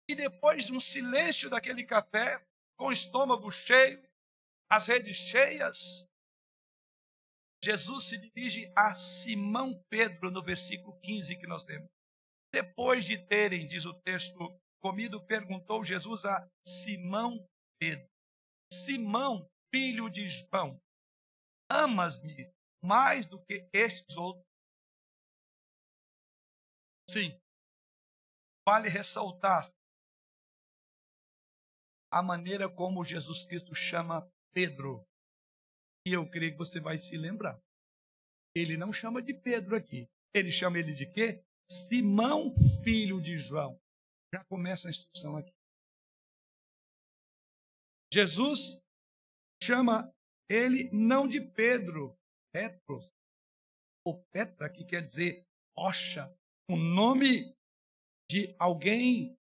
E 0.09 0.15
depois 0.15 0.67
de 0.67 0.73
um 0.73 0.81
silêncio 0.81 1.51
daquele 1.51 1.85
café, 1.85 2.45
com 2.77 2.87
o 2.87 2.93
estômago 2.93 3.51
cheio, 3.51 4.03
as 4.71 4.87
redes 4.87 5.17
cheias, 5.17 6.09
Jesus 7.63 8.05
se 8.05 8.19
dirige 8.19 8.71
a 8.77 8.95
Simão 8.95 9.83
Pedro 9.91 10.31
no 10.31 10.43
versículo 10.43 10.99
15 11.01 11.37
que 11.37 11.47
nós 11.47 11.65
lemos. 11.65 11.91
Depois 12.53 13.05
de 13.05 13.19
terem, 13.19 13.67
diz 13.67 13.85
o 13.85 13.93
texto, 13.93 14.39
comido, 14.81 15.25
perguntou 15.25 15.85
Jesus 15.85 16.25
a 16.25 16.49
Simão 16.67 17.47
Pedro: 17.79 18.09
Simão, 18.73 19.49
filho 19.75 20.09
de 20.09 20.29
João, 20.29 20.81
amas-me 21.71 22.53
mais 22.83 23.27
do 23.27 23.43
que 23.45 23.69
estes 23.73 24.17
outros? 24.17 24.45
Sim. 27.11 27.39
Vale 28.67 28.89
ressaltar 28.89 29.73
a 32.11 32.23
maneira 32.23 32.69
como 32.69 33.05
Jesus 33.05 33.47
Cristo 33.47 33.75
chama 33.75 34.31
Pedro. 34.53 35.05
E 36.07 36.13
eu 36.13 36.29
creio 36.29 36.53
que 36.53 36.59
você 36.59 36.81
vai 36.81 36.97
se 36.97 37.17
lembrar. 37.17 37.61
Ele 38.55 38.77
não 38.77 38.93
chama 38.93 39.23
de 39.23 39.35
Pedro 39.35 39.77
aqui. 39.77 40.09
Ele 40.35 40.51
chama 40.51 40.79
ele 40.79 40.95
de 40.95 41.07
quê? 41.07 41.43
Simão, 41.71 42.55
filho 42.83 43.21
de 43.21 43.37
João. 43.37 43.79
Já 44.35 44.45
começa 44.45 44.89
a 44.89 44.91
instrução 44.91 45.37
aqui. 45.37 45.53
Jesus 48.13 48.81
chama 49.63 50.13
ele 50.51 50.91
não 50.93 51.29
de 51.29 51.41
Pedro, 51.41 52.17
Petros, 52.53 53.07
ou 54.07 54.23
Petra, 54.33 54.71
que 54.71 54.85
quer 54.85 55.03
dizer 55.03 55.47
rocha, 55.77 56.35
o 56.71 56.77
nome 56.77 57.55
de 58.31 58.55
alguém 58.59 59.37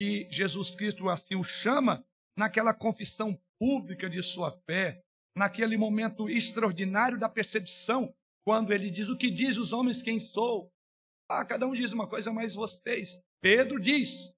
que 0.00 0.28
Jesus 0.30 0.74
Cristo 0.74 1.08
assim 1.08 1.36
o 1.36 1.44
chama 1.44 2.04
naquela 2.36 2.74
confissão 2.74 3.40
pública 3.60 4.08
de 4.08 4.22
sua 4.22 4.52
fé, 4.66 5.02
naquele 5.36 5.76
momento 5.76 6.28
extraordinário 6.28 7.18
da 7.18 7.28
percepção, 7.28 8.14
quando 8.44 8.72
ele 8.72 8.90
diz: 8.90 9.08
O 9.08 9.16
que 9.16 9.30
diz 9.30 9.56
os 9.56 9.72
homens 9.72 10.02
quem 10.02 10.18
sou? 10.18 10.72
Ah, 11.30 11.44
cada 11.44 11.64
um 11.64 11.72
diz 11.72 11.92
uma 11.92 12.08
coisa, 12.08 12.32
mas 12.32 12.56
vocês. 12.56 13.16
Pedro 13.40 13.78
diz: 13.78 14.34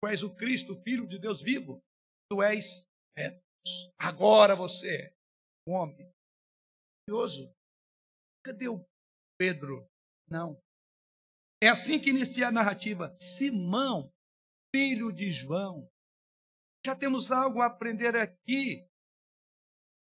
Tu 0.00 0.08
és 0.08 0.22
o 0.22 0.32
Cristo, 0.32 0.80
filho 0.82 1.08
de 1.08 1.18
Deus 1.18 1.42
vivo. 1.42 1.82
Tu 2.30 2.40
és 2.40 2.86
Petros. 3.16 3.92
Agora 3.98 4.54
você 4.54 4.88
é 4.88 5.14
um 5.66 5.72
homem. 5.72 6.08
Curioso. 7.04 7.52
Cadê 8.44 8.68
o 8.68 8.86
Pedro? 9.36 9.90
Não. 10.30 10.56
É 11.60 11.68
assim 11.68 11.98
que 11.98 12.10
inicia 12.10 12.46
a 12.46 12.52
narrativa. 12.52 13.12
Simão, 13.16 14.12
filho 14.72 15.10
de 15.10 15.32
João. 15.32 15.90
Já 16.86 16.94
temos 16.94 17.32
algo 17.32 17.60
a 17.60 17.66
aprender 17.66 18.14
aqui. 18.14 18.86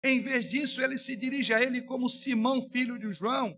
Em 0.05 0.21
vez 0.21 0.45
disso, 0.45 0.83
ele 0.83 0.99
se 0.99 1.15
dirige 1.15 1.55
a 1.55 1.63
ele 1.63 1.83
como 1.83 2.11
Simão, 2.11 2.69
filho 2.69 2.99
de 2.99 3.13
João. 3.13 3.57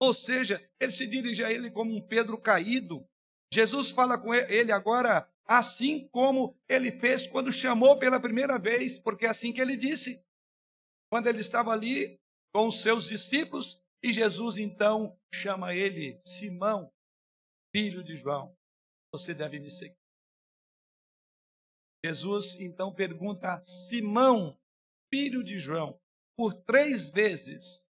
Ou 0.00 0.14
seja, 0.14 0.62
ele 0.80 0.92
se 0.92 1.06
dirige 1.06 1.44
a 1.44 1.52
ele 1.52 1.70
como 1.70 1.94
um 1.94 2.00
Pedro 2.00 2.40
caído. 2.40 3.06
Jesus 3.52 3.90
fala 3.90 4.18
com 4.18 4.34
ele 4.34 4.70
agora 4.70 5.28
assim 5.44 6.06
como 6.08 6.54
ele 6.68 6.92
fez 6.92 7.26
quando 7.26 7.50
chamou 7.50 7.98
pela 7.98 8.20
primeira 8.20 8.58
vez, 8.58 8.98
porque 8.98 9.24
é 9.24 9.30
assim 9.30 9.52
que 9.52 9.60
ele 9.60 9.76
disse. 9.76 10.22
Quando 11.10 11.26
ele 11.26 11.40
estava 11.40 11.72
ali 11.72 12.20
com 12.54 12.66
os 12.66 12.82
seus 12.82 13.08
discípulos, 13.08 13.82
e 14.02 14.12
Jesus 14.12 14.58
então 14.58 15.18
chama 15.34 15.74
ele 15.74 16.20
Simão, 16.24 16.92
filho 17.74 18.04
de 18.04 18.14
João. 18.14 18.54
Você 19.12 19.34
deve 19.34 19.58
me 19.58 19.70
seguir. 19.70 19.96
Jesus 22.04 22.54
então 22.60 22.94
pergunta 22.94 23.54
a 23.54 23.60
Simão, 23.60 24.56
filho 25.12 25.42
de 25.42 25.58
João, 25.58 25.98
por 26.36 26.54
três 26.54 27.10
vezes, 27.10 27.88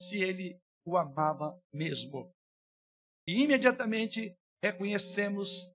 se 0.00 0.22
ele 0.22 0.60
o 0.88 0.96
amava 0.96 1.60
mesmo. 1.72 2.32
E 3.26 3.42
imediatamente 3.42 4.36
reconhecemos 4.62 5.72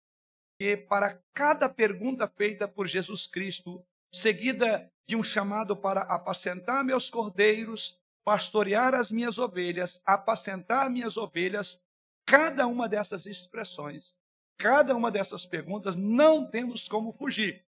que 0.60 0.78
para 0.78 1.22
cada 1.34 1.70
pergunta 1.70 2.28
feita 2.28 2.68
por 2.68 2.88
Jesus 2.88 3.28
Cristo, 3.28 3.86
seguida 4.14 4.92
de 5.08 5.16
um 5.16 5.24
chamado 5.24 5.76
para 5.76 6.02
apacentar 6.02 6.84
meus 6.84 7.10
cordeiros, 7.10 8.00
pastorear 8.26 8.96
as 8.96 9.12
minhas 9.12 9.38
ovelhas, 9.38 10.02
apacentar 10.06 10.90
minhas 10.90 11.18
ovelhas, 11.18 11.82
cada 12.26 12.66
uma 12.68 12.88
dessas 12.88 13.26
expressões, 13.26 14.16
cada 14.58 14.96
uma 14.96 15.12
dessas 15.12 15.46
perguntas, 15.46 15.96
não 15.96 16.50
temos 16.50 16.88
como 16.88 17.12
fugir 17.12 17.66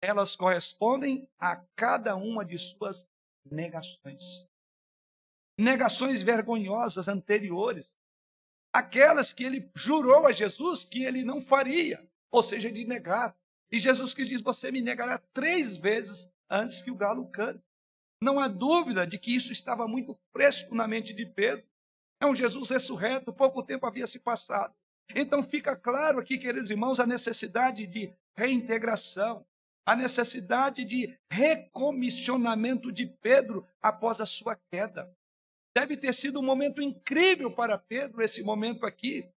elas 0.00 0.36
correspondem 0.36 1.28
a 1.38 1.56
cada 1.74 2.16
uma 2.16 2.44
de 2.44 2.58
suas 2.58 3.08
negações. 3.44 4.48
Negações 5.58 6.22
vergonhosas 6.22 7.08
anteriores, 7.08 7.96
aquelas 8.72 9.32
que 9.32 9.44
ele 9.44 9.70
jurou 9.74 10.26
a 10.26 10.32
Jesus 10.32 10.84
que 10.84 11.04
ele 11.04 11.24
não 11.24 11.40
faria, 11.40 12.06
ou 12.30 12.42
seja, 12.42 12.70
de 12.70 12.84
negar. 12.84 13.34
E 13.70 13.78
Jesus 13.78 14.12
que 14.12 14.24
diz: 14.24 14.42
Você 14.42 14.70
me 14.70 14.80
negará 14.80 15.18
três 15.32 15.76
vezes 15.76 16.30
antes 16.50 16.82
que 16.82 16.90
o 16.90 16.96
galo 16.96 17.26
cante. 17.28 17.62
Não 18.20 18.38
há 18.38 18.48
dúvida 18.48 19.06
de 19.06 19.18
que 19.18 19.34
isso 19.34 19.52
estava 19.52 19.86
muito 19.86 20.18
fresco 20.32 20.74
na 20.74 20.86
mente 20.88 21.12
de 21.12 21.26
Pedro. 21.26 21.66
É 22.20 22.26
um 22.26 22.34
Jesus 22.34 22.70
ressurreto, 22.70 23.32
pouco 23.32 23.62
tempo 23.62 23.86
havia 23.86 24.06
se 24.06 24.18
passado. 24.18 24.74
Então 25.14 25.42
fica 25.42 25.76
claro 25.76 26.18
aqui, 26.18 26.38
queridos 26.38 26.70
irmãos, 26.70 26.98
a 26.98 27.06
necessidade 27.06 27.86
de 27.86 28.12
reintegração, 28.36 29.46
a 29.84 29.94
necessidade 29.94 30.84
de 30.84 31.16
recomissionamento 31.30 32.90
de 32.90 33.06
Pedro 33.06 33.66
após 33.80 34.20
a 34.20 34.26
sua 34.26 34.58
queda. 34.70 35.10
Deve 35.76 35.94
ter 35.94 36.14
sido 36.14 36.40
um 36.40 36.42
momento 36.42 36.80
incrível 36.80 37.54
para 37.54 37.76
Pedro, 37.76 38.22
esse 38.22 38.42
momento 38.42 38.86
aqui. 38.86 39.30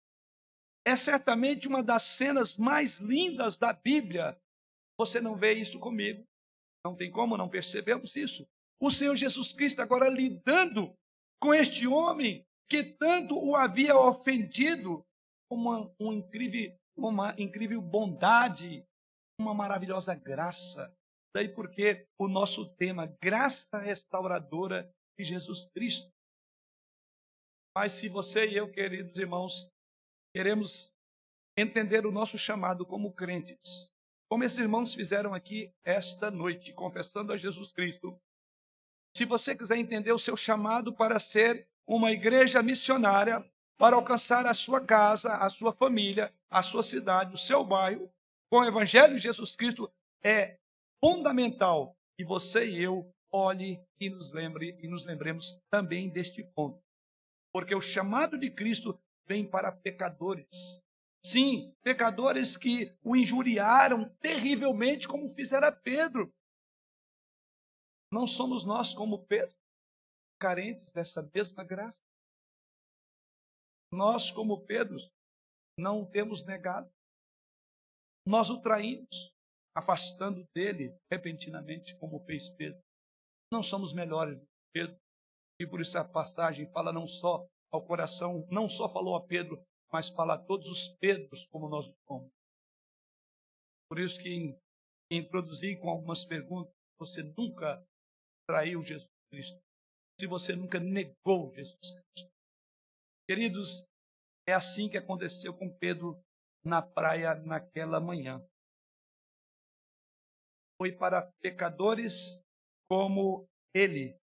É 0.87 0.95
certamente 0.95 1.67
uma 1.67 1.83
das 1.83 2.03
cenas 2.03 2.55
mais 2.55 2.97
lindas 2.97 3.57
da 3.57 3.73
Bíblia. 3.73 4.39
Você 4.97 5.19
não 5.19 5.35
vê 5.35 5.51
isso 5.51 5.77
comigo. 5.77 6.25
Não 6.85 6.95
tem 6.95 7.11
como 7.11 7.35
não 7.35 7.49
percebemos 7.49 8.15
isso. 8.15 8.47
O 8.81 8.89
Senhor 8.89 9.17
Jesus 9.17 9.51
Cristo 9.51 9.81
agora 9.81 10.07
lidando 10.07 10.95
com 11.41 11.53
este 11.53 11.85
homem 11.85 12.45
que 12.69 12.85
tanto 12.85 13.37
o 13.37 13.53
havia 13.53 13.97
ofendido, 13.97 15.05
uma, 15.51 15.93
um 15.99 16.13
incrível, 16.13 16.73
uma 16.95 17.35
incrível 17.37 17.81
bondade, 17.81 18.87
uma 19.37 19.53
maravilhosa 19.53 20.15
graça. 20.15 20.95
Daí 21.35 21.49
porque 21.49 22.07
o 22.17 22.29
nosso 22.29 22.65
tema, 22.75 23.07
graça 23.21 23.77
restauradora 23.77 24.89
de 25.19 25.25
Jesus 25.25 25.65
Cristo. 25.75 26.09
Mas 27.75 27.93
se 27.93 28.09
você 28.09 28.47
e 28.47 28.57
eu, 28.57 28.69
queridos 28.69 29.17
irmãos, 29.17 29.69
queremos 30.33 30.91
entender 31.57 32.05
o 32.05 32.11
nosso 32.11 32.37
chamado 32.37 32.85
como 32.85 33.13
crentes, 33.13 33.91
como 34.29 34.43
esses 34.43 34.59
irmãos 34.59 34.93
fizeram 34.93 35.33
aqui 35.33 35.73
esta 35.83 36.31
noite, 36.31 36.73
confessando 36.73 37.33
a 37.33 37.37
Jesus 37.37 37.71
Cristo, 37.71 38.19
se 39.15 39.25
você 39.25 39.55
quiser 39.55 39.77
entender 39.77 40.11
o 40.11 40.19
seu 40.19 40.37
chamado 40.37 40.93
para 40.93 41.19
ser 41.19 41.67
uma 41.87 42.11
igreja 42.11 42.61
missionária, 42.61 43.43
para 43.77 43.95
alcançar 43.95 44.45
a 44.45 44.53
sua 44.53 44.79
casa, 44.79 45.35
a 45.37 45.49
sua 45.49 45.73
família, 45.73 46.33
a 46.49 46.61
sua 46.61 46.83
cidade, 46.83 47.33
o 47.33 47.37
seu 47.37 47.63
bairro, 47.63 48.11
com 48.51 48.59
o 48.59 48.65
Evangelho 48.65 49.15
de 49.15 49.21
Jesus 49.21 49.55
Cristo, 49.55 49.91
é 50.23 50.57
fundamental 51.03 51.95
que 52.17 52.25
você 52.25 52.69
e 52.69 52.83
eu 52.83 53.11
olhe 53.31 53.79
e 53.99 54.09
nos 54.09 54.31
lembre 54.31 54.77
e 54.81 54.87
nos 54.87 55.05
lembremos 55.05 55.59
também 55.69 56.09
deste 56.09 56.43
ponto. 56.43 56.81
Porque 57.51 57.73
o 57.73 57.81
chamado 57.81 58.37
de 58.37 58.51
Cristo 58.51 58.99
vem 59.27 59.49
para 59.49 59.71
pecadores. 59.71 60.83
Sim, 61.25 61.75
pecadores 61.83 62.55
que 62.55 62.95
o 63.03 63.15
injuriaram 63.15 64.09
terrivelmente, 64.17 65.07
como 65.07 65.33
fizera 65.33 65.71
Pedro. 65.71 66.33
Não 68.11 68.25
somos 68.25 68.65
nós, 68.65 68.95
como 68.95 69.25
Pedro, 69.25 69.55
carentes 70.39 70.91
dessa 70.91 71.21
mesma 71.33 71.63
graça. 71.63 72.01
Nós, 73.91 74.31
como 74.31 74.65
Pedro, 74.65 74.97
não 75.77 76.05
temos 76.05 76.43
negado. 76.43 76.91
Nós 78.25 78.49
o 78.49 78.61
traímos, 78.61 79.31
afastando 79.75 80.47
dele 80.55 80.95
repentinamente, 81.11 81.95
como 81.97 82.19
fez 82.25 82.49
Pedro. 82.49 82.81
Não 83.51 83.63
somos 83.63 83.93
melhores 83.93 84.37
do 84.39 84.45
que 84.45 84.71
Pedro. 84.73 84.99
E 85.59 85.67
por 85.67 85.81
isso 85.81 85.97
a 85.97 86.05
passagem 86.05 86.71
fala 86.71 86.93
não 86.93 87.05
só 87.05 87.45
ao 87.71 87.85
coração, 87.85 88.47
não 88.49 88.69
só 88.69 88.91
falou 88.91 89.15
a 89.15 89.25
Pedro, 89.25 89.61
mas 89.91 90.09
fala 90.09 90.35
a 90.35 90.37
todos 90.37 90.69
os 90.69 90.87
Pedros 90.99 91.45
como 91.47 91.67
nós 91.67 91.85
somos. 92.07 92.31
Por 93.89 93.99
isso 93.99 94.19
que 94.21 94.55
introduzi 95.11 95.75
com 95.77 95.89
algumas 95.89 96.23
perguntas. 96.23 96.73
Você 96.99 97.23
nunca 97.23 97.83
traiu 98.47 98.81
Jesus 98.83 99.09
Cristo. 99.31 99.59
Se 100.19 100.27
você 100.27 100.55
nunca 100.55 100.79
negou 100.79 101.53
Jesus 101.53 101.91
Cristo. 101.91 102.31
Queridos, 103.27 103.83
É 104.47 104.53
assim 104.53 104.89
que 104.89 104.97
aconteceu 104.97 105.53
com 105.53 105.71
Pedro 105.77 106.19
na 106.65 106.81
praia 106.81 107.35
naquela 107.35 107.99
manhã. 107.99 108.43
Foi 110.81 110.91
para 110.91 111.31
pecadores 111.39 112.41
como 112.89 113.45
ele 113.75 114.18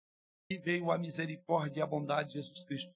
que 0.52 0.59
veio 0.59 0.90
a 0.90 0.99
misericórdia 0.99 1.80
e 1.80 1.82
a 1.82 1.87
bondade 1.87 2.30
de 2.30 2.35
Jesus 2.35 2.64
Cristo. 2.64 2.94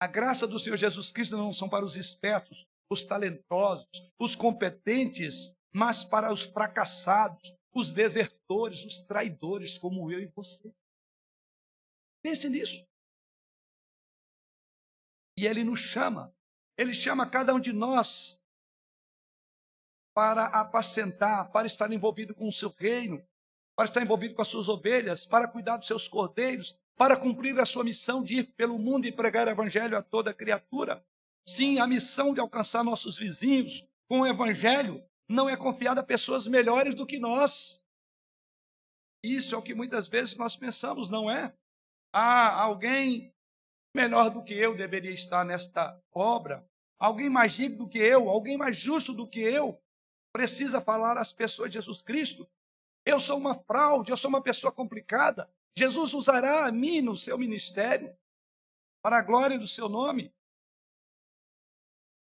A 0.00 0.06
graça 0.06 0.46
do 0.46 0.58
Senhor 0.58 0.76
Jesus 0.76 1.10
Cristo 1.10 1.36
não 1.36 1.52
são 1.52 1.68
para 1.68 1.84
os 1.84 1.96
espertos, 1.96 2.66
os 2.90 3.04
talentosos, 3.04 3.86
os 4.18 4.36
competentes, 4.36 5.54
mas 5.72 6.04
para 6.04 6.30
os 6.32 6.42
fracassados, 6.42 7.54
os 7.74 7.92
desertores, 7.92 8.84
os 8.84 9.02
traidores, 9.02 9.78
como 9.78 10.10
eu 10.12 10.20
e 10.20 10.26
você. 10.26 10.70
Pense 12.22 12.48
nisso. 12.48 12.86
E 15.38 15.46
ele 15.46 15.64
nos 15.64 15.80
chama, 15.80 16.34
ele 16.76 16.92
chama 16.92 17.28
cada 17.28 17.54
um 17.54 17.60
de 17.60 17.72
nós 17.72 18.38
para 20.14 20.46
apacentar, 20.46 21.50
para 21.50 21.66
estar 21.66 21.90
envolvido 21.90 22.34
com 22.34 22.46
o 22.46 22.52
seu 22.52 22.68
reino, 22.68 23.26
para 23.76 23.86
estar 23.86 24.02
envolvido 24.02 24.34
com 24.34 24.42
as 24.42 24.48
suas 24.48 24.68
ovelhas, 24.68 25.26
para 25.26 25.48
cuidar 25.48 25.76
dos 25.76 25.86
seus 25.86 26.06
cordeiros, 26.06 26.78
para 26.96 27.16
cumprir 27.16 27.58
a 27.58 27.66
sua 27.66 27.84
missão 27.84 28.22
de 28.22 28.38
ir 28.38 28.44
pelo 28.54 28.78
mundo 28.78 29.06
e 29.06 29.12
pregar 29.12 29.46
o 29.46 29.50
evangelho 29.50 29.96
a 29.96 30.02
toda 30.02 30.32
criatura. 30.32 31.04
Sim, 31.46 31.78
a 31.78 31.86
missão 31.86 32.32
de 32.32 32.40
alcançar 32.40 32.84
nossos 32.84 33.18
vizinhos 33.18 33.86
com 34.08 34.20
o 34.20 34.26
evangelho 34.26 35.04
não 35.28 35.48
é 35.48 35.56
confiada 35.56 36.00
a 36.00 36.04
pessoas 36.04 36.46
melhores 36.46 36.94
do 36.94 37.06
que 37.06 37.18
nós. 37.18 37.82
Isso 39.22 39.54
é 39.54 39.58
o 39.58 39.62
que 39.62 39.74
muitas 39.74 40.06
vezes 40.06 40.36
nós 40.36 40.54
pensamos, 40.54 41.10
não 41.10 41.30
é? 41.30 41.52
Ah, 42.12 42.62
alguém 42.62 43.34
melhor 43.94 44.30
do 44.30 44.42
que 44.42 44.54
eu 44.54 44.76
deveria 44.76 45.12
estar 45.12 45.44
nesta 45.44 45.98
obra. 46.12 46.66
Alguém 46.98 47.28
mais 47.28 47.54
digno 47.54 47.78
do 47.78 47.88
que 47.88 47.98
eu, 47.98 48.28
alguém 48.28 48.56
mais 48.56 48.76
justo 48.76 49.12
do 49.12 49.28
que 49.28 49.40
eu, 49.40 49.80
precisa 50.32 50.80
falar 50.80 51.16
às 51.16 51.32
pessoas 51.32 51.70
de 51.70 51.74
Jesus 51.74 52.02
Cristo. 52.02 52.48
Eu 53.04 53.20
sou 53.20 53.36
uma 53.36 53.54
fraude, 53.54 54.10
eu 54.10 54.16
sou 54.16 54.28
uma 54.28 54.42
pessoa 54.42 54.72
complicada. 54.72 55.48
Jesus 55.76 56.14
usará 56.14 56.66
a 56.66 56.72
mim 56.72 57.00
no 57.00 57.16
seu 57.16 57.36
ministério 57.36 58.16
para 59.02 59.18
a 59.18 59.22
glória 59.22 59.58
do 59.58 59.66
seu 59.66 59.88
nome. 59.88 60.32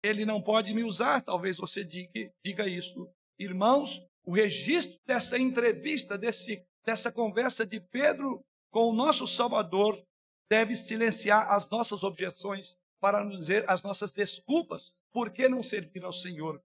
Ele 0.02 0.26
não 0.26 0.42
pode 0.42 0.74
me 0.74 0.84
usar, 0.84 1.22
talvez 1.22 1.56
você 1.56 1.82
diga, 1.82 2.32
diga 2.44 2.68
isso. 2.68 3.08
Irmãos, 3.38 4.06
o 4.24 4.32
registro 4.32 4.98
dessa 5.06 5.38
entrevista, 5.38 6.18
desse, 6.18 6.64
dessa 6.84 7.10
conversa 7.10 7.66
de 7.66 7.80
Pedro 7.80 8.44
com 8.70 8.90
o 8.90 8.94
nosso 8.94 9.26
Salvador, 9.26 10.04
deve 10.50 10.76
silenciar 10.76 11.50
as 11.50 11.68
nossas 11.70 12.04
objeções 12.04 12.76
para 13.00 13.24
nos 13.24 13.38
dizer 13.38 13.64
as 13.68 13.82
nossas 13.82 14.12
desculpas 14.12 14.92
por 15.12 15.30
que 15.30 15.48
não 15.48 15.62
servir 15.62 16.04
ao 16.04 16.12
Senhor. 16.12 16.62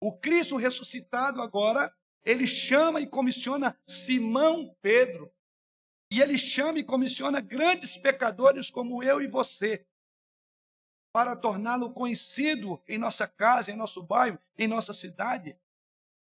O 0.00 0.12
Cristo 0.12 0.56
ressuscitado 0.56 1.40
agora 1.40 1.92
ele 2.24 2.46
chama 2.46 3.00
e 3.00 3.06
comissiona 3.06 3.78
Simão 3.86 4.74
Pedro. 4.80 5.32
E 6.10 6.20
ele 6.20 6.38
chama 6.38 6.78
e 6.78 6.84
comissiona 6.84 7.40
grandes 7.40 7.96
pecadores 7.96 8.70
como 8.70 9.02
eu 9.02 9.20
e 9.20 9.26
você, 9.26 9.84
para 11.12 11.36
torná-lo 11.36 11.92
conhecido 11.92 12.82
em 12.88 12.98
nossa 12.98 13.26
casa, 13.26 13.70
em 13.70 13.76
nosso 13.76 14.02
bairro, 14.02 14.38
em 14.56 14.66
nossa 14.66 14.94
cidade. 14.94 15.56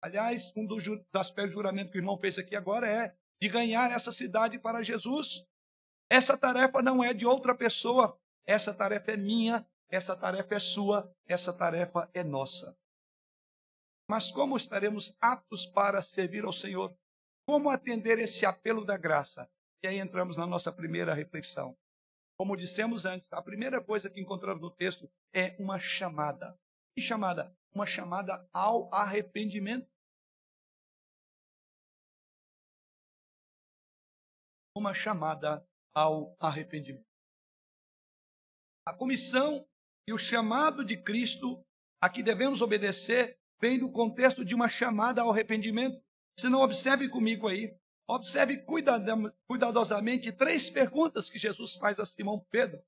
Aliás, 0.02 0.54
um 0.56 0.66
dos 0.66 0.84
aspectos 1.14 1.54
do 1.54 1.60
juramento 1.60 1.92
que 1.92 1.98
o 1.98 2.02
irmão 2.02 2.18
fez 2.18 2.38
aqui 2.38 2.56
agora 2.56 2.90
é 2.90 3.16
de 3.42 3.50
ganhar 3.50 3.92
essa 3.92 4.12
cidade 4.12 4.60
para 4.60 4.84
Jesus. 4.84 5.46
Essa 6.10 6.38
tarefa 6.38 6.82
não 6.82 7.04
é 7.04 7.14
de 7.14 7.26
outra 7.26 7.56
pessoa, 7.56 8.18
essa 8.46 8.74
tarefa 8.74 9.12
é 9.12 9.18
minha, 9.18 9.66
essa 9.90 10.16
tarefa 10.16 10.56
é 10.56 10.60
sua, 10.60 11.14
essa 11.26 11.52
tarefa 11.52 12.10
é 12.14 12.24
nossa. 12.24 12.78
Mas 14.10 14.32
como 14.32 14.56
estaremos 14.56 15.16
aptos 15.20 15.66
para 15.66 16.02
servir 16.02 16.46
ao 16.46 16.54
Senhor? 16.54 16.98
Como 17.46 17.70
atender 17.70 18.20
esse 18.20 18.46
apelo 18.46 18.86
da 18.86 18.98
graça? 18.98 19.50
E 19.84 19.88
aí 19.88 20.00
entramos 20.00 20.38
na 20.38 20.48
nossa 20.48 20.72
primeira 20.72 21.14
reflexão. 21.14 21.78
Como 22.38 22.56
dissemos 22.56 23.06
antes, 23.06 23.32
a 23.34 23.42
primeira 23.42 23.84
coisa 23.84 24.10
que 24.10 24.22
encontramos 24.22 24.62
no 24.62 24.72
texto 24.72 25.12
é 25.34 25.56
uma 25.60 25.80
chamada. 25.80 26.58
Que 26.96 27.02
chamada? 27.02 27.56
Uma 27.74 27.86
chamada 27.86 28.48
ao 28.54 28.94
arrependimento. 28.94 29.90
Uma 34.76 34.94
chamada 34.94 35.68
ao 35.94 36.36
arrependimento. 36.40 37.08
A 38.86 38.94
comissão 38.94 39.68
e 40.08 40.14
o 40.14 40.18
chamado 40.18 40.86
de 40.86 40.96
Cristo 40.96 41.62
a 42.02 42.10
que 42.10 42.24
devemos 42.24 42.62
obedecer 42.62 43.37
vem 43.60 43.80
do 43.80 43.92
contexto 43.92 44.46
de 44.46 44.56
uma 44.56 44.70
chamada 44.70 45.22
ao 45.22 45.32
arrependimento. 45.32 46.02
Se 46.40 46.50
não 46.50 46.62
observe 46.62 47.10
comigo 47.10 47.48
aí, 47.48 47.76
observe 48.08 48.64
cuidadosamente 49.48 50.32
três 50.32 50.70
perguntas 50.70 51.30
que 51.30 51.38
Jesus 51.38 51.76
faz 51.76 52.00
a 52.00 52.06
Simão 52.06 52.46
Pedro. 52.50 52.82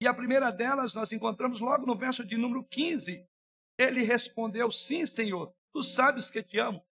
E 0.00 0.06
a 0.06 0.14
primeira 0.14 0.50
delas 0.50 0.94
nós 0.94 1.10
encontramos 1.12 1.60
logo 1.60 1.86
no 1.86 1.96
verso 1.96 2.24
de 2.24 2.36
número 2.36 2.64
15. 2.64 3.26
Ele 3.78 4.02
respondeu: 4.02 4.70
Sim, 4.70 5.06
Senhor, 5.06 5.52
tu 5.72 5.82
sabes 5.82 6.30
que 6.30 6.42
te 6.42 6.58
amo. 6.58 6.84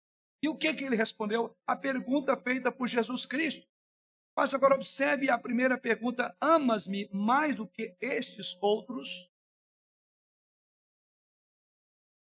E 0.42 0.48
o 0.48 0.56
que, 0.56 0.72
que 0.74 0.84
ele 0.84 0.96
respondeu? 0.96 1.56
A 1.66 1.76
pergunta 1.76 2.36
feita 2.36 2.70
por 2.70 2.88
Jesus 2.88 3.24
Cristo. 3.26 3.66
Mas 4.36 4.52
agora 4.52 4.74
observe 4.74 5.30
a 5.30 5.38
primeira 5.38 5.78
pergunta: 5.78 6.36
Amas-me 6.40 7.08
mais 7.12 7.56
do 7.56 7.66
que 7.66 7.96
estes 8.00 8.56
outros? 8.60 9.30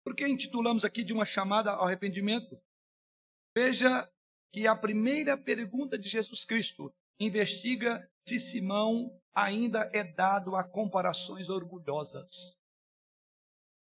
Por 0.06 0.15
que 0.15 0.28
intitulamos 0.28 0.86
aqui 0.86 1.04
de 1.04 1.12
uma 1.12 1.26
chamada 1.26 1.72
ao 1.72 1.86
arrependimento? 1.86 2.62
Veja 3.58 4.08
que 4.54 4.68
a 4.68 4.76
primeira 4.76 5.36
pergunta 5.36 5.98
de 5.98 6.08
Jesus 6.08 6.46
Cristo 6.46 6.94
investiga 7.20 8.08
se 8.28 8.39
Simão 8.39 9.20
ainda 9.34 9.89
é 9.91 10.04
dado 10.04 10.56
a 10.56 10.63
comparações 10.63 11.50
orgulhosas. 11.50 12.60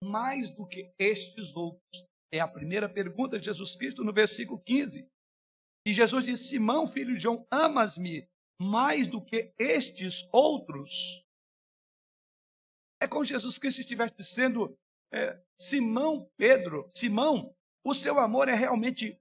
Mais 0.05 0.51
do 0.51 0.67
que 0.67 0.93
estes 0.99 1.57
outros. 1.57 2.05
É 2.33 2.39
a 2.39 2.47
primeira 2.47 2.89
pergunta 2.89 3.39
de 3.39 3.47
Jesus 3.47 3.75
Cristo 3.75 4.05
no 4.05 4.13
versículo 4.13 4.61
15. 4.61 5.09
E 5.87 5.93
Jesus 5.93 6.25
diz: 6.25 6.41
Simão, 6.41 6.87
filho 6.87 7.15
de 7.15 7.23
João, 7.23 7.47
amas-me 7.51 8.29
mais 8.61 9.09
do 9.09 9.25
que 9.25 9.53
estes 9.59 10.29
outros? 10.33 11.25
É 13.03 13.09
como 13.09 13.25
Jesus 13.25 13.59
Cristo 13.59 13.81
estivesse 13.81 14.15
dizendo: 14.17 14.79
é, 15.13 15.41
Simão 15.61 16.31
Pedro, 16.37 16.89
Simão, 16.95 17.55
o 17.85 17.95
seu 17.95 18.19
amor 18.19 18.49
é 18.49 18.55
realmente 18.55 19.21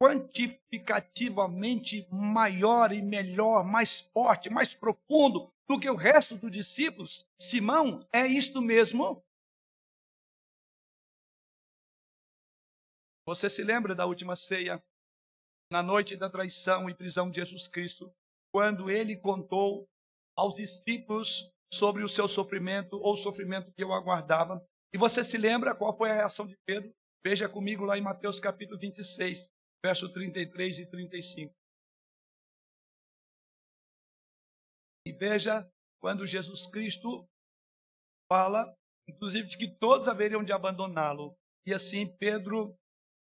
quantificativamente 0.00 2.06
maior 2.10 2.92
e 2.92 3.02
melhor, 3.02 3.64
mais 3.64 4.00
forte, 4.00 4.48
mais 4.48 4.72
profundo 4.72 5.52
do 5.68 5.78
que 5.78 5.90
o 5.90 5.96
resto 5.96 6.36
dos 6.36 6.50
discípulos. 6.50 7.26
Simão, 7.40 8.06
é 8.12 8.26
isto 8.26 8.62
mesmo? 8.62 9.22
Você 13.26 13.50
se 13.50 13.62
lembra 13.62 13.94
da 13.94 14.06
última 14.06 14.34
ceia, 14.36 14.82
na 15.70 15.82
noite 15.82 16.16
da 16.16 16.30
traição 16.30 16.88
e 16.88 16.94
prisão 16.94 17.30
de 17.30 17.40
Jesus 17.40 17.68
Cristo, 17.68 18.10
quando 18.50 18.90
ele 18.90 19.14
contou 19.16 19.86
aos 20.34 20.54
discípulos 20.54 21.52
sobre 21.74 22.02
o 22.02 22.08
seu 22.08 22.26
sofrimento 22.26 22.96
ou 22.96 23.12
o 23.12 23.16
sofrimento 23.16 23.70
que 23.72 23.84
eu 23.84 23.92
aguardava? 23.92 24.66
E 24.92 24.98
você 24.98 25.22
se 25.22 25.36
lembra 25.36 25.74
qual 25.74 25.96
foi 25.96 26.10
a 26.10 26.14
reação 26.14 26.46
de 26.46 26.56
Pedro? 26.66 26.92
Veja 27.24 27.48
comigo 27.48 27.84
lá 27.84 27.98
em 27.98 28.02
Mateus 28.02 28.40
capítulo 28.40 28.78
26, 28.78 29.50
verso 29.84 30.12
33 30.12 30.78
e 30.78 30.86
35. 30.86 31.54
E 35.06 35.12
veja 35.12 35.68
quando 36.00 36.26
Jesus 36.26 36.66
Cristo 36.66 37.26
fala, 38.30 38.72
inclusive, 39.08 39.48
de 39.48 39.58
que 39.58 39.68
todos 39.78 40.08
haveriam 40.08 40.44
de 40.44 40.52
abandoná-lo. 40.52 41.34
E 41.66 41.74
assim 41.74 42.06
Pedro 42.18 42.74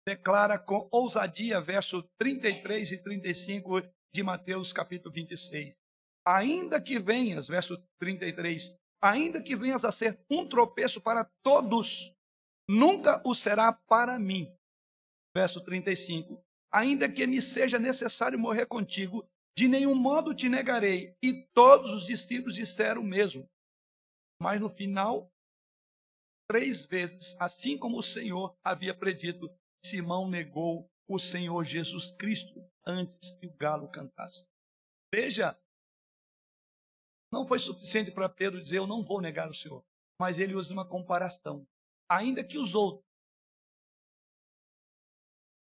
declara 0.05 0.59
com 0.59 0.87
ousadia, 0.91 1.61
verso 1.61 2.03
33 2.19 2.91
e 2.91 3.03
35 3.03 3.81
de 4.13 4.23
Mateus 4.23 4.73
capítulo 4.73 5.13
26. 5.13 5.75
Ainda 6.25 6.81
que 6.81 6.99
venhas, 6.99 7.47
verso 7.47 7.77
33, 7.99 8.75
ainda 9.03 9.43
que 9.43 9.53
venhas 9.53 9.83
a 9.83 9.91
ser 9.91 10.17
um 10.31 10.47
tropeço 10.47 11.01
para 11.01 11.29
todos, 11.43 12.15
nunca 12.69 13.21
o 13.25 13.35
será 13.35 13.73
para 13.73 14.17
mim. 14.17 14.49
Verso 15.35 15.59
35. 15.61 16.41
Ainda 16.71 17.11
que 17.11 17.27
me 17.27 17.41
seja 17.41 17.77
necessário 17.77 18.39
morrer 18.39 18.65
contigo, 18.65 19.27
de 19.57 19.67
nenhum 19.67 19.93
modo 19.93 20.33
te 20.33 20.47
negarei. 20.47 21.13
E 21.21 21.45
todos 21.53 21.91
os 21.91 22.05
discípulos 22.05 22.55
disseram 22.55 23.01
o 23.01 23.05
mesmo. 23.05 23.45
Mas 24.41 24.61
no 24.61 24.69
final, 24.69 25.29
três 26.49 26.85
vezes, 26.85 27.35
assim 27.39 27.77
como 27.77 27.97
o 27.97 28.03
Senhor 28.03 28.55
havia 28.63 28.97
predito, 28.97 29.53
Simão 29.85 30.29
negou 30.29 30.89
o 31.09 31.19
Senhor 31.19 31.65
Jesus 31.65 32.11
Cristo 32.11 32.65
antes 32.85 33.33
que 33.33 33.47
o 33.47 33.53
galo 33.57 33.89
cantasse. 33.89 34.47
Veja 35.13 35.59
não 37.33 37.47
foi 37.47 37.57
suficiente 37.57 38.11
para 38.11 38.29
Pedro 38.29 38.61
dizer: 38.61 38.77
Eu 38.77 38.87
não 38.87 39.03
vou 39.03 39.19
negar 39.19 39.49
o 39.49 39.53
Senhor. 39.53 39.83
mas 40.21 40.39
ele 40.39 40.55
usa 40.55 40.71
uma 40.71 40.87
comparação. 40.87 41.65
Ainda 42.07 42.43
que 42.43 42.57
os 42.57 42.75
outros 42.75 43.03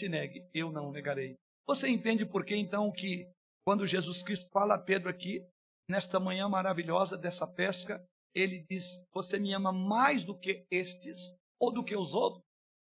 te 0.00 0.08
negue, 0.08 0.48
eu 0.54 0.70
não 0.70 0.92
negarei. 0.92 1.36
Você 1.66 1.88
entende 1.88 2.24
por 2.24 2.44
que 2.44 2.54
então 2.54 2.92
que 2.92 3.28
quando 3.66 3.86
Jesus 3.86 4.22
Cristo 4.22 4.48
fala 4.52 4.74
a 4.74 4.78
Pedro 4.78 5.10
aqui, 5.10 5.44
nesta 5.90 6.20
manhã 6.20 6.48
maravilhosa 6.48 7.18
dessa 7.18 7.46
pesca, 7.46 8.02
ele 8.32 8.64
diz: 8.70 9.04
Você 9.12 9.38
me 9.38 9.52
ama 9.52 9.72
mais 9.72 10.22
do 10.22 10.38
que 10.38 10.64
estes 10.70 11.34
ou 11.60 11.72
do 11.72 11.84
que 11.84 11.96
os 11.96 12.14
outros? 12.14 12.42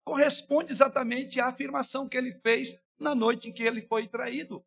Corresponde 0.06 0.72
exatamente 0.72 1.38
à 1.38 1.48
afirmação 1.48 2.08
que 2.08 2.16
ele 2.16 2.32
fez 2.40 2.74
na 2.98 3.14
noite 3.14 3.50
em 3.50 3.52
que 3.52 3.62
ele 3.62 3.82
foi 3.86 4.08
traído. 4.08 4.64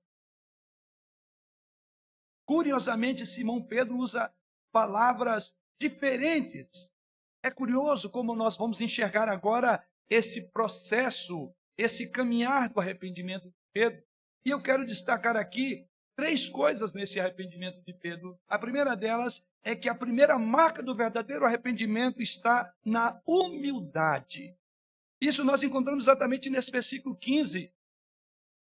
Curiosamente, 2.46 3.26
Simão 3.26 3.62
Pedro 3.62 3.98
usa 3.98 4.34
palavras 4.72 5.56
diferentes. 5.80 6.94
É 7.44 7.52
curioso 7.52 8.10
como 8.10 8.36
nós 8.36 8.58
vamos 8.58 8.82
enxergar 8.82 9.30
agora 9.30 9.86
esse 10.10 10.42
processo, 10.42 11.54
esse 11.78 12.08
caminhar 12.08 12.70
do 12.70 12.80
arrependimento 12.80 13.48
de 13.48 13.56
Pedro. 13.74 14.04
E 14.46 14.50
eu 14.50 14.62
quero 14.62 14.86
destacar 14.86 15.36
aqui 15.36 15.88
três 16.16 16.48
coisas 16.50 16.94
nesse 16.94 17.20
arrependimento 17.20 17.82
de 17.82 17.94
Pedro. 17.94 18.38
A 18.48 18.60
primeira 18.60 18.96
delas 18.96 19.42
é 19.64 19.76
que 19.76 19.90
a 19.90 19.96
primeira 19.96 20.38
marca 20.38 20.84
do 20.84 20.96
verdadeiro 20.96 21.46
arrependimento 21.46 22.22
está 22.22 22.74
na 22.84 23.22
humildade. 23.26 24.56
Isso 25.22 25.44
nós 25.46 25.64
encontramos 25.64 26.06
exatamente 26.06 26.50
nesse 26.50 26.70
versículo 26.70 27.16
15. 27.16 27.72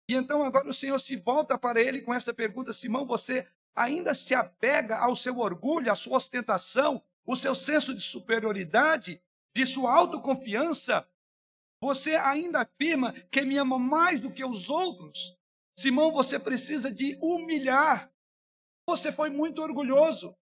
E 0.07 0.13
então 0.13 0.43
agora 0.43 0.69
o 0.69 0.73
Senhor 0.73 0.99
se 0.99 1.15
volta 1.17 1.57
para 1.57 1.81
ele 1.81 2.01
com 2.01 2.13
esta 2.13 2.33
pergunta: 2.33 2.71
Simão, 2.71 3.05
você 3.05 3.47
ainda 3.75 4.13
se 4.13 4.33
apega 4.33 4.97
ao 4.97 5.15
seu 5.15 5.37
orgulho, 5.39 5.91
à 5.91 5.95
sua 5.95 6.17
ostentação, 6.17 7.03
o 7.25 7.35
seu 7.35 7.53
senso 7.53 7.93
de 7.93 8.01
superioridade, 8.01 9.21
de 9.55 9.65
sua 9.65 9.93
autoconfiança? 9.93 11.07
Você 11.81 12.15
ainda 12.15 12.61
afirma 12.61 13.13
que 13.29 13.41
me 13.41 13.57
ama 13.57 13.77
mais 13.77 14.19
do 14.21 14.31
que 14.31 14.43
os 14.43 14.69
outros? 14.69 15.37
Simão, 15.77 16.11
você 16.11 16.39
precisa 16.39 16.91
de 16.91 17.17
humilhar. 17.21 18.11
Você 18.87 19.11
foi 19.11 19.29
muito 19.29 19.61
orgulhoso. 19.61 20.35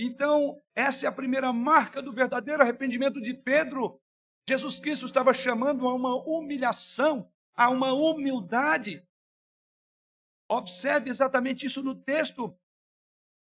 Então, 0.00 0.60
essa 0.74 1.06
é 1.06 1.08
a 1.08 1.12
primeira 1.12 1.52
marca 1.52 2.02
do 2.02 2.12
verdadeiro 2.12 2.62
arrependimento 2.62 3.20
de 3.20 3.34
Pedro. 3.34 4.00
Jesus 4.48 4.80
Cristo 4.80 5.06
estava 5.06 5.32
chamando 5.32 5.86
a 5.86 5.94
uma 5.94 6.16
humilhação, 6.26 7.30
a 7.54 7.68
uma 7.68 7.92
humildade. 7.92 9.06
Observe 10.50 11.08
exatamente 11.08 11.64
isso 11.64 11.80
no 11.80 11.94
texto. 11.94 12.52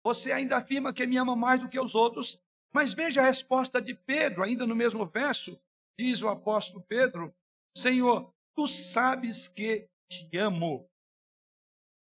Você 0.05 0.31
ainda 0.31 0.59
afirma 0.59 0.93
que 0.93 1.07
me 1.07 1.17
ama 1.17 1.35
mais 1.35 1.59
do 1.59 1.69
que 1.69 1.81
os 1.81 1.95
outros, 1.95 2.39
mas 2.71 2.93
veja 2.93 3.23
a 3.23 3.25
resposta 3.25 3.81
de 3.81 3.95
Pedro, 3.95 4.43
ainda 4.43 4.67
no 4.67 4.77
mesmo 4.77 5.07
verso. 5.07 5.59
Diz 5.99 6.21
o 6.23 6.29
apóstolo 6.29 6.85
Pedro: 6.87 7.35
Senhor, 7.75 8.31
tu 8.55 8.69
sabes 8.69 9.49
que 9.49 9.89
te 10.11 10.37
amo. 10.37 10.87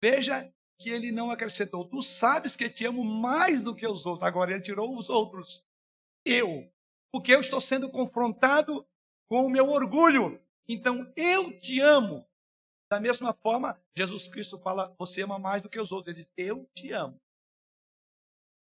Veja 0.03 0.53
que 0.79 0.91
ele 0.91 1.11
não 1.11 1.31
acrescentou, 1.31 1.89
tu 1.89 2.03
sabes 2.03 2.55
que 2.55 2.69
te 2.69 2.85
amo 2.85 3.03
mais 3.03 3.63
do 3.63 3.75
que 3.75 3.87
os 3.87 4.05
outros. 4.05 4.29
Agora 4.29 4.53
ele 4.53 4.61
tirou 4.61 4.95
os 4.95 5.09
outros. 5.09 5.65
Eu. 6.23 6.71
Porque 7.11 7.35
eu 7.35 7.41
estou 7.41 7.63
sendo 7.63 7.91
confrontado 7.91 8.87
com 9.27 9.47
o 9.47 9.51
meu 9.51 9.71
orgulho. 9.71 10.39
Então 10.69 11.11
eu 11.17 11.59
te 11.59 11.81
amo. 11.81 12.27
Da 12.91 13.01
mesma 13.01 13.35
forma, 13.35 13.81
Jesus 13.97 14.29
Cristo 14.29 14.59
fala: 14.59 14.95
Você 14.99 15.23
ama 15.23 15.39
mais 15.39 15.63
do 15.63 15.69
que 15.69 15.81
os 15.81 15.91
outros. 15.91 16.15
Ele 16.15 16.23
diz: 16.23 16.33
Eu 16.37 16.67
te 16.77 16.93
amo. 16.93 17.21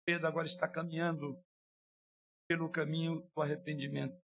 Pedro 0.06 0.26
agora 0.26 0.46
está 0.46 0.68
caminhando 0.68 1.40
pelo 2.48 2.70
caminho 2.70 3.28
do 3.34 3.42
arrependimento. 3.42 4.20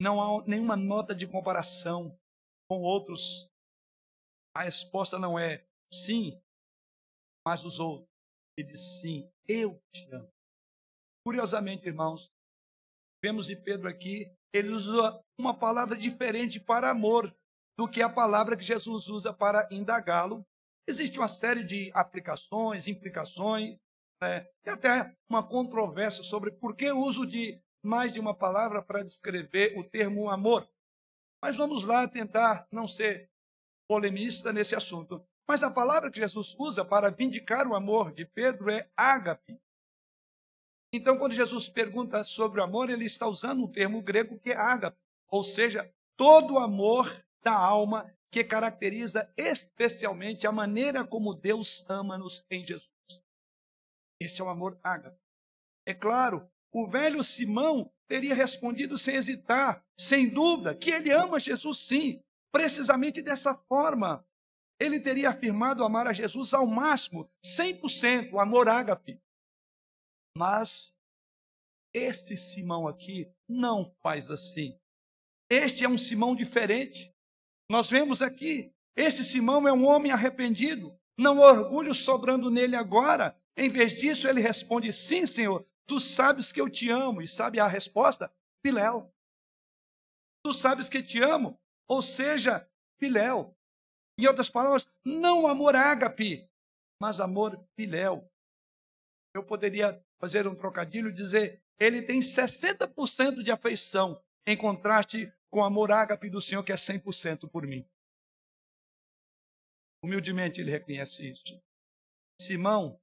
Não 0.00 0.20
há 0.20 0.46
nenhuma 0.46 0.76
nota 0.76 1.14
de 1.14 1.26
comparação 1.26 2.18
com 2.70 2.82
outros. 2.82 3.50
A 4.54 4.62
resposta 4.62 5.18
não 5.18 5.38
é 5.38 5.66
sim, 5.92 6.40
mas 7.46 7.64
os 7.64 7.78
outros. 7.78 8.08
Ele 8.58 8.68
diz 8.68 9.00
sim, 9.00 9.30
eu 9.46 9.78
te 9.94 10.10
amo. 10.10 10.30
Curiosamente, 11.26 11.86
irmãos, 11.86 12.30
vemos 13.22 13.46
de 13.46 13.56
Pedro 13.56 13.88
aqui, 13.88 14.32
ele 14.54 14.70
usa 14.70 15.22
uma 15.38 15.58
palavra 15.58 15.96
diferente 15.96 16.58
para 16.58 16.90
amor 16.90 17.34
do 17.76 17.88
que 17.88 18.00
a 18.00 18.08
palavra 18.08 18.56
que 18.56 18.64
Jesus 18.64 19.08
usa 19.08 19.32
para 19.32 19.68
indagá-lo. 19.70 20.46
Existe 20.88 21.18
uma 21.18 21.28
série 21.28 21.62
de 21.62 21.90
aplicações, 21.94 22.86
implicações, 22.86 23.76
né? 24.20 24.46
e 24.64 24.70
até 24.70 25.14
uma 25.28 25.42
controvérsia 25.42 26.24
sobre 26.24 26.50
por 26.52 26.74
que 26.74 26.90
o 26.90 26.98
uso 26.98 27.26
de 27.26 27.60
mais 27.82 28.12
de 28.12 28.18
uma 28.18 28.34
palavra 28.34 28.82
para 28.82 29.04
descrever 29.04 29.78
o 29.78 29.84
termo 29.84 30.28
amor. 30.30 30.68
Mas 31.42 31.56
vamos 31.56 31.84
lá 31.84 32.08
tentar 32.08 32.66
não 32.72 32.88
ser 32.88 33.30
polemista 33.88 34.52
nesse 34.52 34.74
assunto. 34.74 35.24
Mas 35.46 35.62
a 35.62 35.70
palavra 35.70 36.10
que 36.10 36.18
Jesus 36.18 36.56
usa 36.58 36.84
para 36.84 37.10
vindicar 37.10 37.68
o 37.68 37.76
amor 37.76 38.12
de 38.12 38.24
Pedro 38.24 38.68
é 38.70 38.90
ágape. 38.96 39.60
Então, 40.92 41.18
quando 41.18 41.34
Jesus 41.34 41.68
pergunta 41.68 42.24
sobre 42.24 42.60
o 42.60 42.64
amor, 42.64 42.90
ele 42.90 43.04
está 43.04 43.28
usando 43.28 43.62
um 43.62 43.70
termo 43.70 44.02
grego 44.02 44.38
que 44.40 44.50
é 44.50 44.56
ágape, 44.56 44.98
ou 45.28 45.44
seja, 45.44 45.92
todo 46.16 46.58
amor 46.58 47.25
da 47.46 47.54
alma 47.56 48.12
que 48.28 48.42
caracteriza 48.42 49.32
especialmente 49.36 50.48
a 50.48 50.52
maneira 50.52 51.06
como 51.06 51.32
Deus 51.32 51.88
ama-nos 51.88 52.44
em 52.50 52.64
Jesus. 52.66 52.90
Esse 54.20 54.40
é 54.40 54.44
o 54.44 54.48
amor 54.48 54.76
ágape. 54.82 55.16
É 55.86 55.94
claro, 55.94 56.50
o 56.74 56.88
velho 56.88 57.22
Simão 57.22 57.88
teria 58.08 58.34
respondido 58.34 58.98
sem 58.98 59.14
hesitar, 59.14 59.80
sem 59.96 60.28
dúvida, 60.28 60.74
que 60.74 60.90
ele 60.90 61.12
ama 61.12 61.38
Jesus 61.38 61.78
sim, 61.82 62.20
precisamente 62.50 63.22
dessa 63.22 63.54
forma. 63.54 64.26
Ele 64.80 64.98
teria 64.98 65.30
afirmado 65.30 65.84
amar 65.84 66.08
a 66.08 66.12
Jesus 66.12 66.52
ao 66.52 66.66
máximo, 66.66 67.30
100%, 67.46 68.32
o 68.32 68.40
amor 68.40 68.68
ágape. 68.68 69.20
Mas 70.36 70.98
este 71.94 72.36
Simão 72.36 72.88
aqui 72.88 73.32
não 73.48 73.94
faz 74.02 74.32
assim. 74.32 74.76
Este 75.48 75.84
é 75.84 75.88
um 75.88 75.96
Simão 75.96 76.34
diferente. 76.34 77.15
Nós 77.68 77.88
vemos 77.90 78.22
aqui, 78.22 78.72
este 78.94 79.24
Simão 79.24 79.66
é 79.66 79.72
um 79.72 79.86
homem 79.86 80.12
arrependido, 80.12 80.96
não 81.18 81.42
há 81.42 81.52
orgulho 81.52 81.94
sobrando 81.94 82.50
nele 82.50 82.76
agora. 82.76 83.36
Em 83.56 83.68
vez 83.68 83.96
disso, 83.96 84.28
ele 84.28 84.40
responde: 84.40 84.92
Sim, 84.92 85.26
Senhor, 85.26 85.66
tu 85.86 85.98
sabes 85.98 86.52
que 86.52 86.60
eu 86.60 86.68
te 86.68 86.90
amo. 86.90 87.22
E 87.22 87.28
sabe 87.28 87.58
a 87.58 87.66
resposta? 87.66 88.32
Piléu. 88.62 89.12
Tu 90.44 90.52
sabes 90.52 90.88
que 90.88 91.02
te 91.02 91.20
amo. 91.20 91.58
Ou 91.88 92.02
seja, 92.02 92.68
Piléu. 92.98 93.54
Em 94.18 94.26
outras 94.26 94.48
palavras, 94.48 94.88
não 95.04 95.46
amor 95.46 95.76
ágape, 95.76 96.48
mas 97.00 97.20
amor 97.20 97.62
piléu. 97.76 98.30
Eu 99.34 99.44
poderia 99.44 100.02
fazer 100.18 100.46
um 100.46 100.54
trocadilho 100.54 101.10
e 101.10 101.12
dizer: 101.12 101.62
ele 101.78 102.00
tem 102.00 102.20
60% 102.20 103.42
de 103.42 103.50
afeição, 103.50 104.22
em 104.46 104.56
contraste 104.56 105.30
com 105.50 105.64
amor 105.64 105.90
ágape 105.92 106.28
do 106.28 106.40
Senhor, 106.40 106.62
que 106.62 106.72
é 106.72 106.76
100% 106.76 107.48
por 107.50 107.66
mim. 107.66 107.86
Humildemente 110.02 110.60
ele 110.60 110.70
reconhece 110.70 111.30
isso. 111.30 111.60
Simão 112.40 113.00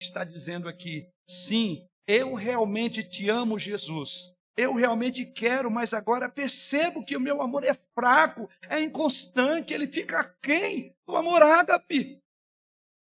está 0.00 0.24
dizendo 0.24 0.68
aqui: 0.68 1.08
sim, 1.28 1.88
eu 2.06 2.34
realmente 2.34 3.02
te 3.02 3.28
amo, 3.28 3.58
Jesus. 3.58 4.34
Eu 4.56 4.74
realmente 4.74 5.26
quero, 5.26 5.68
mas 5.68 5.92
agora 5.92 6.30
percebo 6.30 7.04
que 7.04 7.16
o 7.16 7.20
meu 7.20 7.42
amor 7.42 7.64
é 7.64 7.74
fraco, 7.92 8.48
é 8.68 8.80
inconstante, 8.80 9.74
ele 9.74 9.88
fica 9.88 10.22
quem? 10.40 10.94
O 11.08 11.16
amor 11.16 11.42
ágape. 11.42 12.22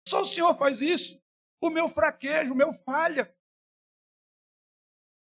Só 0.09 0.23
o 0.23 0.27
Senhor 0.27 0.57
faz 0.57 0.81
isso. 0.81 1.21
O 1.61 1.71
meu 1.71 1.89
fraquejo, 1.89 2.53
o 2.53 2.57
meu 2.57 2.75
falha. 2.85 3.33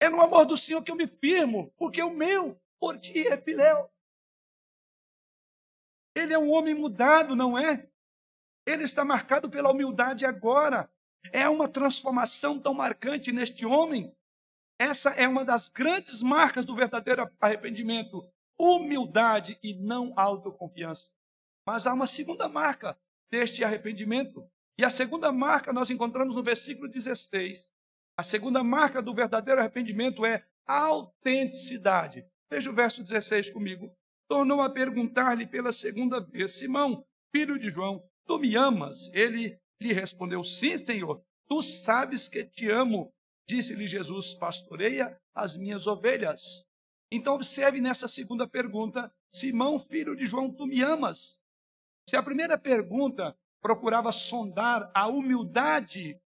É 0.02 0.10
no 0.10 0.22
amor 0.22 0.46
do 0.46 0.58
Senhor 0.58 0.84
que 0.84 0.92
eu 0.92 0.96
me 0.96 1.08
firmo, 1.08 1.74
porque 1.78 2.02
o 2.02 2.14
meu 2.14 2.60
por 2.80 2.98
ti 2.98 3.28
é 3.28 3.38
filéu. 3.38 3.92
Ele 6.16 6.34
é 6.34 6.40
um 6.40 6.52
homem 6.52 6.74
mudado, 6.74 7.36
não 7.36 7.58
é? 7.58 7.90
Ele 8.66 8.84
está 8.84 9.04
marcado 9.06 9.50
pela 9.50 9.72
humildade 9.72 10.26
agora. 10.26 10.90
É 11.32 11.48
uma 11.50 11.68
transformação 11.68 12.60
tão 12.60 12.74
marcante 12.74 13.32
neste 13.32 13.66
homem. 13.66 14.16
Essa 14.80 15.10
é 15.12 15.28
uma 15.28 15.44
das 15.44 15.68
grandes 15.68 16.22
marcas 16.22 16.66
do 16.66 16.76
verdadeiro 16.76 17.30
arrependimento: 17.40 18.26
humildade 18.58 19.60
e 19.62 19.74
não 19.74 20.14
autoconfiança. 20.16 21.12
Mas 21.66 21.86
há 21.86 21.94
uma 21.94 22.08
segunda 22.08 22.48
marca 22.48 22.98
deste 23.30 23.64
arrependimento. 23.64 24.50
E 24.78 24.86
a 24.86 24.90
segunda 24.90 25.32
marca 25.32 25.74
nós 25.74 25.90
encontramos 25.90 26.34
no 26.34 26.42
versículo 26.42 26.88
16. 26.88 27.74
A 28.18 28.24
segunda 28.24 28.64
marca 28.64 29.02
do 29.02 29.14
verdadeiro 29.14 29.60
arrependimento 29.60 30.26
é 30.26 30.46
autenticidade. 30.66 32.26
Veja 32.50 32.70
o 32.70 32.74
verso 32.74 33.04
16 33.04 33.52
comigo. 33.52 33.94
Tornou 34.28 34.62
a 34.62 34.70
perguntar-lhe 34.70 35.46
pela 35.46 35.72
segunda 35.72 36.20
vez: 36.20 36.54
Simão, 36.54 37.06
filho 37.32 37.60
de 37.60 37.70
João, 37.70 38.04
tu 38.26 38.40
me 38.40 38.56
amas? 38.56 39.10
Ele 39.14 39.60
lhe 39.80 39.94
respondeu: 39.94 40.44
Sim, 40.44 40.78
Senhor, 40.78 41.24
tu 41.48 41.62
sabes 41.62 42.28
que 42.28 42.44
te 42.44 42.70
amo. 42.70 43.14
Disse-lhe 43.48 43.88
Jesus: 43.88 44.34
Pastoreia 44.34 45.20
as 45.34 45.56
minhas 45.56 45.88
ovelhas. 45.88 46.66
Então, 47.12 47.36
observe 47.36 47.80
nessa 47.80 48.08
segunda 48.08 48.48
pergunta: 48.48 49.12
Simão, 49.34 49.80
filho 49.80 50.16
de 50.16 50.26
João, 50.26 50.52
tu 50.52 50.66
me 50.66 50.82
amas? 50.82 51.42
Se 52.08 52.16
a 52.16 52.24
primeira 52.24 52.58
pergunta 52.58 53.38
procurava 53.62 54.12
sondar 54.12 54.90
a 54.94 55.08
humildade 55.08 56.20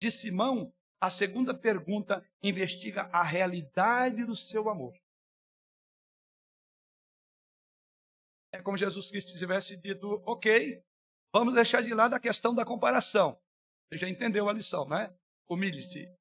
de 0.00 0.10
Simão, 0.10 0.72
a 1.00 1.10
segunda 1.10 1.54
pergunta 1.54 2.24
investiga 2.42 3.08
a 3.12 3.22
realidade 3.22 4.24
do 4.24 4.34
seu 4.34 4.68
amor. 4.68 4.92
É 8.58 8.62
como 8.62 8.76
Jesus 8.76 9.10
Cristo 9.10 9.38
tivesse 9.38 9.76
dito: 9.76 10.20
ok, 10.26 10.82
vamos 11.32 11.54
deixar 11.54 11.80
de 11.80 11.94
lado 11.94 12.14
a 12.14 12.20
questão 12.20 12.52
da 12.52 12.64
comparação. 12.64 13.38
Você 13.88 13.98
já 13.98 14.08
entendeu 14.08 14.48
a 14.48 14.52
lição, 14.52 14.86
né? 14.88 15.14
Humilhe-se. 15.48 16.12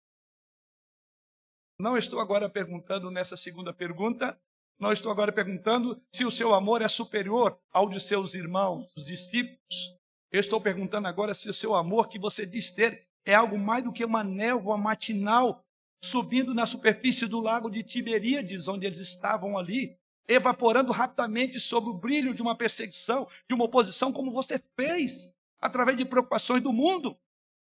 Não 1.79 1.97
estou 1.97 2.19
agora 2.19 2.47
perguntando 2.47 3.09
nessa 3.09 3.35
segunda 3.35 3.73
pergunta, 3.73 4.39
não 4.79 4.91
estou 4.91 5.11
agora 5.11 5.31
perguntando 5.31 5.99
se 6.15 6.25
o 6.25 6.31
seu 6.31 6.53
amor 6.53 6.83
é 6.83 6.87
superior 6.87 7.59
ao 7.71 7.89
de 7.89 7.99
seus 7.99 8.35
irmãos, 8.35 8.87
os 8.95 9.05
discípulos. 9.05 9.97
Eu 10.31 10.39
estou 10.39 10.61
perguntando 10.61 11.07
agora 11.07 11.33
se 11.33 11.49
o 11.49 11.53
seu 11.53 11.73
amor 11.73 12.07
que 12.07 12.19
você 12.19 12.45
diz 12.45 12.69
ter 12.69 13.07
é 13.25 13.33
algo 13.33 13.57
mais 13.57 13.83
do 13.83 13.91
que 13.91 14.05
uma 14.05 14.23
névoa 14.23 14.77
matinal 14.77 15.63
subindo 16.03 16.53
na 16.53 16.67
superfície 16.67 17.25
do 17.25 17.39
lago 17.39 17.69
de 17.69 17.81
Tiberíades, 17.81 18.67
onde 18.67 18.85
eles 18.85 18.99
estavam 18.99 19.57
ali, 19.57 19.97
evaporando 20.27 20.91
rapidamente 20.91 21.59
sob 21.59 21.89
o 21.89 21.93
brilho 21.93 22.33
de 22.33 22.41
uma 22.41 22.57
perseguição, 22.57 23.27
de 23.47 23.55
uma 23.55 23.65
oposição, 23.65 24.11
como 24.11 24.31
você 24.31 24.59
fez, 24.75 25.33
através 25.59 25.97
de 25.97 26.05
preocupações 26.05 26.61
do 26.61 26.73
mundo. 26.73 27.17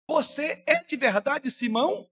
Você 0.08 0.64
é 0.66 0.82
de 0.82 0.96
verdade 0.96 1.50
Simão? 1.50 2.08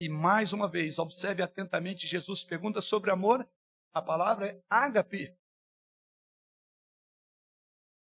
E 0.00 0.08
mais 0.08 0.52
uma 0.52 0.68
vez, 0.68 0.98
observe 0.98 1.42
atentamente, 1.42 2.06
Jesus 2.06 2.44
pergunta 2.44 2.80
sobre 2.80 3.10
amor. 3.10 3.48
A 3.92 4.02
palavra 4.02 4.48
é 4.48 4.62
ágape. 4.70 5.36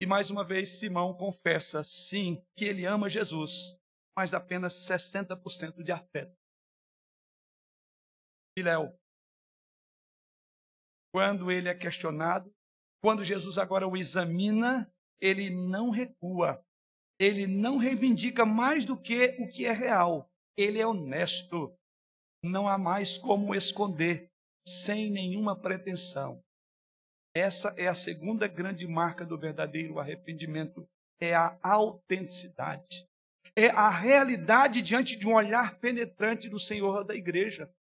E 0.01 0.05
mais 0.05 0.29
uma 0.29 0.43
vez, 0.43 0.69
Simão 0.69 1.13
confessa, 1.13 1.83
sim, 1.83 2.43
que 2.55 2.65
ele 2.65 2.85
ama 2.85 3.09
Jesus, 3.09 3.79
mas 4.17 4.33
apenas 4.33 4.73
60% 4.73 5.83
de 5.83 5.91
afeto. 5.91 6.40
Filéu. 8.57 8.93
Quando 11.13 11.51
ele 11.51 11.67
é 11.67 11.75
questionado, 11.75 12.53
quando 13.03 13.23
Jesus 13.23 13.57
agora 13.57 13.87
o 13.87 13.97
examina, 13.97 14.91
ele 15.19 15.49
não 15.49 15.89
recua. 15.89 16.63
Ele 17.19 17.45
não 17.47 17.77
reivindica 17.77 18.45
mais 18.45 18.85
do 18.85 18.99
que 18.99 19.35
o 19.39 19.47
que 19.47 19.65
é 19.65 19.71
real. 19.71 20.29
Ele 20.57 20.79
é 20.79 20.87
honesto. 20.87 21.75
Não 22.43 22.67
há 22.67 22.77
mais 22.77 23.17
como 23.17 23.53
esconder, 23.53 24.29
sem 24.67 25.09
nenhuma 25.09 25.55
pretensão. 25.55 26.41
Essa 27.35 27.73
é 27.77 27.87
a 27.87 27.95
segunda 27.95 28.47
grande 28.47 28.87
marca 28.87 29.25
do 29.25 29.37
verdadeiro 29.37 29.99
arrependimento, 29.99 30.87
é 31.21 31.33
a 31.33 31.57
autenticidade. 31.61 33.07
É 33.55 33.67
a 33.67 33.89
realidade 33.89 34.81
diante 34.81 35.15
de 35.15 35.27
um 35.27 35.35
olhar 35.35 35.77
penetrante 35.79 36.49
do 36.49 36.59
Senhor 36.59 37.03
da 37.03 37.15
igreja 37.15 37.71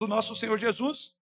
do 0.00 0.06
nosso 0.06 0.34
Senhor 0.34 0.58
Jesus. 0.58 1.16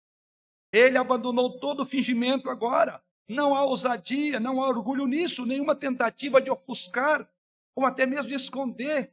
Ele 0.72 0.98
abandonou 0.98 1.58
todo 1.58 1.86
fingimento 1.86 2.50
agora. 2.50 3.02
Não 3.28 3.54
há 3.54 3.64
ousadia, 3.64 4.38
não 4.38 4.62
há 4.62 4.68
orgulho 4.68 5.06
nisso, 5.06 5.44
nenhuma 5.44 5.74
tentativa 5.74 6.40
de 6.40 6.50
ofuscar 6.50 7.28
ou 7.74 7.84
até 7.84 8.06
mesmo 8.06 8.28
de 8.28 8.34
esconder, 8.34 9.12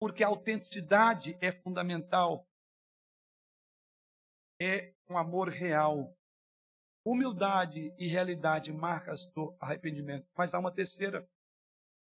porque 0.00 0.24
a 0.24 0.28
autenticidade 0.28 1.36
é 1.40 1.52
fundamental. 1.52 2.48
É 4.60 4.92
um 5.08 5.16
amor 5.16 5.48
real. 5.48 6.14
Humildade 7.04 7.94
e 7.96 8.06
realidade 8.06 8.72
marcas 8.72 9.24
do 9.26 9.56
arrependimento. 9.60 10.26
Mas 10.36 10.54
há 10.54 10.58
uma 10.58 10.72
terceira. 10.72 11.28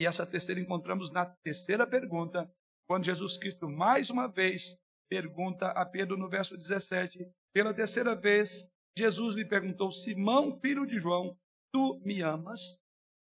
E 0.01 0.07
essa 0.07 0.25
terceira 0.25 0.61
encontramos 0.61 1.11
na 1.11 1.27
terceira 1.27 1.87
pergunta, 1.87 2.51
quando 2.87 3.05
Jesus 3.05 3.37
Cristo 3.37 3.69
mais 3.69 4.11
uma 4.11 4.29
vez 4.29 4.79
pergunta 5.09 5.71
a 5.71 5.85
Pedro 5.85 6.17
no 6.17 6.29
verso 6.29 6.57
17. 6.57 7.31
Pela 7.53 7.75
terceira 7.75 8.15
vez, 8.15 8.69
Jesus 8.97 9.35
lhe 9.35 9.45
perguntou: 9.45 9.91
Simão, 9.91 10.59
filho 10.61 10.87
de 10.87 10.99
João, 10.99 11.37
tu 11.73 12.01
me 12.05 12.23
amas? 12.23 12.81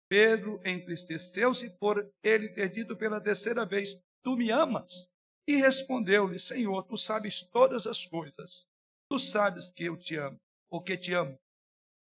Pedro 0.10 0.60
entristeceu-se 0.66 1.70
por 1.78 2.12
ele 2.24 2.50
ter 2.50 2.70
dito 2.70 2.98
pela 2.98 3.22
terceira 3.22 3.66
vez: 3.66 3.96
Tu 4.24 4.36
me 4.36 4.52
amas? 4.52 5.08
E 5.48 5.56
respondeu-lhe: 5.56 6.40
Senhor, 6.40 6.84
tu 6.84 6.98
sabes 6.98 7.44
todas 7.44 7.86
as 7.86 8.06
coisas. 8.06 8.68
Tu 9.10 9.20
sabes 9.20 9.72
que 9.72 9.86
eu 9.86 9.98
te 9.98 10.16
amo, 10.16 10.38
ou 10.70 10.82
que 10.82 10.98
te 10.98 11.14
amo. 11.14 11.38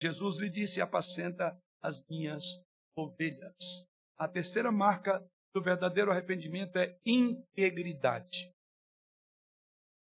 Jesus 0.02 0.38
lhe 0.38 0.50
disse: 0.50 0.82
Apacenta 0.82 1.58
as 1.82 2.02
minhas 2.10 2.62
ovelhas. 2.98 3.88
A 4.18 4.28
terceira 4.28 4.72
marca 4.72 5.26
do 5.54 5.62
verdadeiro 5.62 6.12
arrependimento 6.12 6.78
é 6.78 6.98
integridade. 7.06 8.52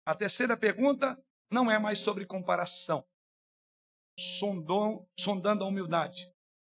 A 0.04 0.14
terceira 0.14 0.56
pergunta 0.56 1.22
não 1.50 1.70
é 1.70 1.78
mais 1.78 1.98
sobre 1.98 2.24
comparação, 2.26 3.06
sondou, 4.18 5.08
sondando 5.18 5.64
a 5.64 5.66
humildade. 5.66 6.32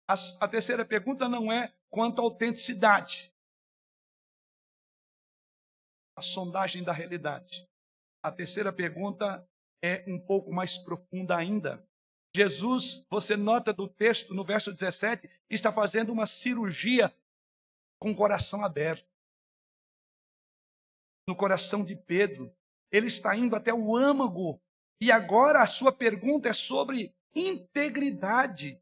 A, 0.09 0.15
a 0.41 0.49
terceira 0.49 0.85
pergunta 0.85 1.29
não 1.29 1.53
é 1.53 1.75
quanto 1.91 2.21
à 2.21 2.25
autenticidade, 2.25 3.33
a 6.17 6.23
sondagem 6.23 6.83
da 6.83 6.93
realidade. 6.93 7.69
A 8.23 8.31
terceira 8.31 8.73
pergunta 8.73 9.47
é 9.83 10.05
um 10.07 10.19
pouco 10.19 10.53
mais 10.53 10.79
profunda 10.79 11.37
ainda. 11.37 11.87
Jesus, 12.35 13.05
você 13.11 13.37
nota 13.37 13.73
do 13.73 13.89
texto, 13.89 14.33
no 14.33 14.45
verso 14.45 14.73
17, 14.73 15.29
está 15.51 15.73
fazendo 15.73 16.13
uma 16.13 16.27
cirurgia 16.27 17.15
com 17.99 18.11
o 18.11 18.17
coração 18.17 18.65
aberto. 18.65 19.07
No 21.29 21.37
coração 21.37 21.85
de 21.85 21.95
Pedro, 21.95 22.55
ele 22.93 23.07
está 23.07 23.35
indo 23.35 23.57
até 23.57 23.73
o 23.73 23.97
âmago. 23.97 24.61
E 25.01 25.11
agora 25.11 25.63
a 25.63 25.67
sua 25.67 25.91
pergunta 25.91 26.49
é 26.49 26.53
sobre 26.53 27.13
integridade. 27.35 28.81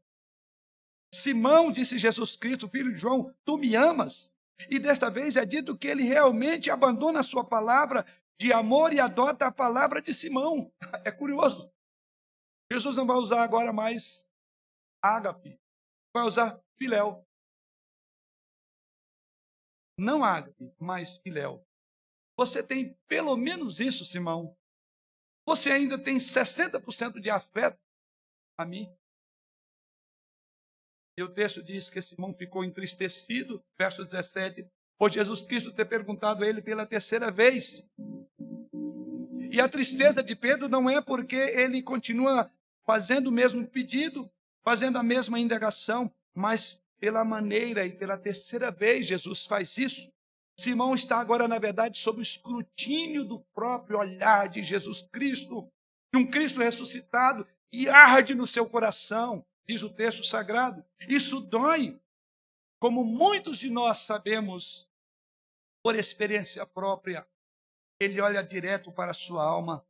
Simão, 1.13 1.71
disse 1.71 1.97
Jesus 1.97 2.35
Cristo, 2.35 2.69
filho 2.69 2.93
de 2.93 2.99
João, 2.99 3.33
tu 3.43 3.57
me 3.57 3.75
amas? 3.75 4.33
E 4.69 4.77
desta 4.77 5.09
vez 5.09 5.35
é 5.35 5.45
dito 5.45 5.77
que 5.77 5.87
ele 5.87 6.03
realmente 6.03 6.69
abandona 6.69 7.21
a 7.21 7.23
sua 7.23 7.43
palavra 7.43 8.05
de 8.39 8.53
amor 8.53 8.93
e 8.93 8.99
adota 8.99 9.47
a 9.47 9.51
palavra 9.51 10.01
de 10.01 10.13
Simão. 10.13 10.71
É 11.05 11.11
curioso. 11.11 11.71
Jesus 12.71 12.95
não 12.95 13.05
vai 13.05 13.17
usar 13.17 13.43
agora 13.43 13.73
mais 13.73 14.31
ágape, 15.01 15.59
vai 16.13 16.23
usar 16.23 16.61
filéu. 16.77 17.25
Não 19.97 20.23
ágape, 20.23 20.73
mas 20.79 21.17
filéu. 21.17 21.65
Você 22.41 22.63
tem 22.63 22.97
pelo 23.07 23.37
menos 23.37 23.79
isso, 23.79 24.03
Simão. 24.03 24.57
Você 25.45 25.69
ainda 25.71 25.95
tem 25.95 26.17
60% 26.17 27.19
de 27.19 27.29
afeto 27.29 27.77
a 28.57 28.65
mim. 28.65 28.91
E 31.15 31.21
o 31.21 31.31
texto 31.31 31.61
diz 31.61 31.91
que 31.91 32.01
Simão 32.01 32.33
ficou 32.33 32.65
entristecido, 32.65 33.63
verso 33.77 34.03
17, 34.03 34.67
por 34.97 35.11
Jesus 35.11 35.45
Cristo 35.45 35.71
ter 35.71 35.85
perguntado 35.85 36.43
a 36.43 36.47
ele 36.47 36.63
pela 36.63 36.83
terceira 36.83 37.29
vez. 37.29 37.85
E 39.51 39.61
a 39.61 39.69
tristeza 39.69 40.23
de 40.23 40.35
Pedro 40.35 40.67
não 40.67 40.89
é 40.89 40.99
porque 40.99 41.35
ele 41.35 41.83
continua 41.83 42.51
fazendo 42.83 43.27
o 43.27 43.31
mesmo 43.31 43.67
pedido, 43.67 44.27
fazendo 44.63 44.97
a 44.97 45.03
mesma 45.03 45.39
indagação, 45.39 46.11
mas 46.33 46.81
pela 46.99 47.23
maneira 47.23 47.85
e 47.85 47.95
pela 47.95 48.17
terceira 48.17 48.71
vez 48.71 49.05
Jesus 49.05 49.45
faz 49.45 49.77
isso. 49.77 50.11
Simão 50.61 50.93
está 50.93 51.19
agora, 51.19 51.47
na 51.47 51.57
verdade, 51.57 51.97
sob 51.97 52.19
o 52.19 52.21
escrutínio 52.21 53.25
do 53.25 53.39
próprio 53.53 53.97
olhar 53.97 54.47
de 54.47 54.61
Jesus 54.61 55.01
Cristo, 55.01 55.67
de 56.13 56.21
um 56.21 56.29
Cristo 56.29 56.59
ressuscitado, 56.59 57.47
e 57.73 57.89
arde 57.89 58.35
no 58.35 58.45
seu 58.45 58.69
coração, 58.69 59.43
diz 59.67 59.81
o 59.81 59.89
texto 59.89 60.23
sagrado. 60.23 60.85
Isso 61.07 61.39
dói, 61.41 61.99
como 62.79 63.03
muitos 63.03 63.57
de 63.57 63.69
nós 63.69 63.99
sabemos 63.99 64.87
por 65.83 65.95
experiência 65.95 66.65
própria. 66.65 67.27
Ele 67.99 68.21
olha 68.21 68.43
direto 68.43 68.91
para 68.91 69.11
a 69.11 69.15
sua 69.15 69.43
alma. 69.43 69.83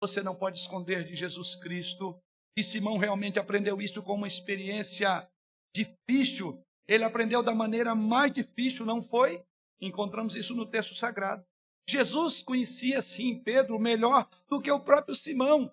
Você 0.00 0.22
não 0.22 0.34
pode 0.34 0.58
esconder 0.58 1.04
de 1.04 1.14
Jesus 1.14 1.54
Cristo. 1.54 2.18
E 2.56 2.64
Simão 2.64 2.98
realmente 2.98 3.38
aprendeu 3.38 3.80
isso 3.80 4.02
com 4.02 4.14
uma 4.14 4.26
experiência 4.26 5.28
difícil. 5.74 6.60
Ele 6.88 7.04
aprendeu 7.04 7.42
da 7.42 7.54
maneira 7.54 7.94
mais 7.94 8.32
difícil, 8.32 8.84
não 8.84 9.02
foi? 9.02 9.44
Encontramos 9.80 10.34
isso 10.34 10.54
no 10.54 10.66
texto 10.66 10.94
sagrado. 10.94 11.44
Jesus 11.88 12.42
conhecia, 12.42 13.00
sim, 13.00 13.38
Pedro 13.42 13.78
melhor 13.78 14.28
do 14.48 14.60
que 14.60 14.70
o 14.70 14.80
próprio 14.80 15.14
Simão. 15.14 15.72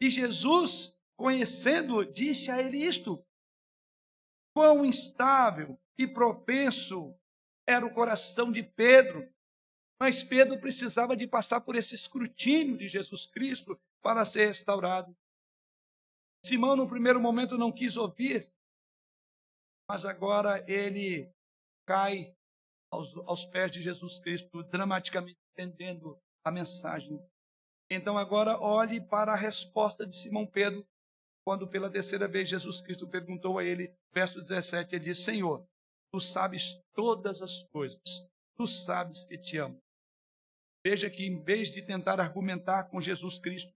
E 0.00 0.10
Jesus, 0.10 0.98
conhecendo, 1.16 2.04
disse 2.04 2.50
a 2.50 2.60
ele 2.60 2.78
isto: 2.78 3.24
Quão 4.54 4.84
instável 4.84 5.78
e 5.96 6.06
propenso 6.06 7.14
era 7.66 7.86
o 7.86 7.92
coração 7.92 8.52
de 8.52 8.62
Pedro. 8.62 9.32
Mas 9.98 10.22
Pedro 10.22 10.60
precisava 10.60 11.16
de 11.16 11.26
passar 11.26 11.60
por 11.60 11.76
esse 11.76 11.94
escrutínio 11.94 12.76
de 12.76 12.88
Jesus 12.88 13.26
Cristo 13.26 13.80
para 14.02 14.24
ser 14.26 14.46
restaurado. 14.46 15.16
Simão, 16.44 16.76
no 16.76 16.88
primeiro 16.88 17.20
momento, 17.20 17.56
não 17.56 17.72
quis 17.72 17.96
ouvir, 17.96 18.52
mas 19.88 20.04
agora 20.04 20.62
ele 20.68 21.32
cai 21.86 22.33
aos, 22.94 23.16
aos 23.26 23.44
pés 23.44 23.70
de 23.70 23.82
Jesus 23.82 24.18
Cristo, 24.18 24.62
dramaticamente 24.64 25.38
entendendo 25.52 26.18
a 26.44 26.50
mensagem. 26.50 27.20
Então, 27.90 28.16
agora 28.16 28.58
olhe 28.60 29.00
para 29.00 29.32
a 29.32 29.36
resposta 29.36 30.06
de 30.06 30.16
Simão 30.16 30.46
Pedro, 30.46 30.86
quando 31.44 31.68
pela 31.68 31.90
terceira 31.90 32.26
vez 32.26 32.48
Jesus 32.48 32.80
Cristo 32.80 33.06
perguntou 33.06 33.58
a 33.58 33.64
ele, 33.64 33.92
verso 34.12 34.40
17, 34.40 34.94
ele 34.94 35.04
diz: 35.04 35.18
Senhor, 35.18 35.66
tu 36.12 36.20
sabes 36.20 36.80
todas 36.94 37.42
as 37.42 37.62
coisas, 37.64 38.00
tu 38.56 38.66
sabes 38.66 39.24
que 39.24 39.36
te 39.36 39.58
amo. 39.58 39.78
Veja 40.86 41.10
que 41.10 41.26
em 41.26 41.42
vez 41.42 41.68
de 41.68 41.82
tentar 41.82 42.20
argumentar 42.20 42.84
com 42.84 43.00
Jesus 43.00 43.38
Cristo, 43.38 43.72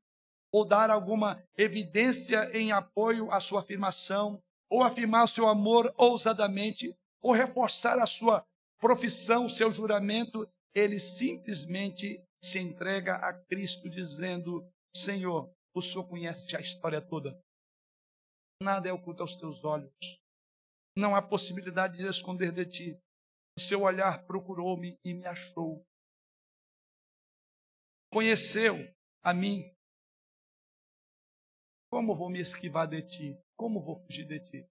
ou 0.53 0.65
dar 0.65 0.91
alguma 0.91 1.43
evidência 1.57 2.51
em 2.57 2.73
apoio 2.73 3.31
à 3.31 3.41
sua 3.41 3.61
afirmação, 3.61 4.41
ou 4.71 4.83
afirmar 4.83 5.27
seu 5.29 5.47
amor 5.47 5.93
ousadamente, 5.97 6.95
ou 7.23 7.33
reforçar 7.33 7.99
a 7.99 8.07
sua 8.07 8.47
profissão, 8.79 9.49
seu 9.49 9.71
juramento, 9.71 10.49
ele 10.75 10.99
simplesmente 10.99 12.23
se 12.43 12.59
entrega 12.59 13.17
a 13.17 13.35
Cristo 13.47 13.89
dizendo: 13.89 14.69
Senhor, 14.95 15.53
o 15.75 15.83
Senhor 15.83 16.09
conhece 16.09 16.57
a 16.57 16.61
história 16.61 17.01
toda. 17.01 17.39
Nada 18.63 18.89
é 18.89 18.93
oculto 18.93 19.23
aos 19.23 19.37
teus 19.37 19.65
olhos. 19.65 19.93
Não 20.97 21.15
há 21.15 21.23
possibilidade 21.23 21.99
de 21.99 22.07
esconder 22.09 22.53
de 22.53 22.67
ti. 22.67 23.01
O 23.57 23.61
seu 23.61 23.83
olhar 23.83 24.25
procurou-me 24.27 24.99
e 25.05 25.15
me 25.15 25.27
achou. 25.27 25.85
Conheceu 28.13 28.75
a 29.23 29.33
mim. 29.33 29.63
Como 31.91 32.17
vou 32.17 32.29
me 32.29 32.41
esquivar 32.41 32.89
de 32.89 33.03
ti? 33.03 33.39
Como 33.57 33.83
vou 33.83 34.01
fugir 34.01 34.27
de 34.27 34.41
ti? 34.41 34.67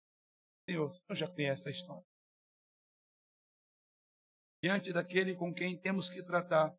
Senhor, 0.70 0.94
eu 1.10 1.16
já 1.16 1.28
conhece 1.28 1.68
a 1.68 1.72
história. 1.72 2.06
Diante 4.68 4.92
daquele 4.92 5.34
com 5.34 5.54
quem 5.54 5.80
temos 5.80 6.10
que 6.10 6.22
tratar, 6.22 6.78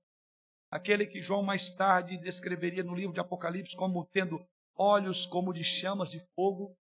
aquele 0.71 1.07
que 1.07 1.23
João 1.23 1.43
mais 1.43 1.71
tarde 1.71 2.19
descreveria 2.19 2.85
no 2.85 2.95
livro 2.95 3.15
de 3.15 3.19
Apocalipse 3.19 3.75
como 3.75 4.07
tendo 4.13 4.47
olhos 4.77 5.25
como 5.25 5.55
de 5.55 5.65
chamas 5.65 6.11
de 6.11 6.21
fogo, 6.35 6.77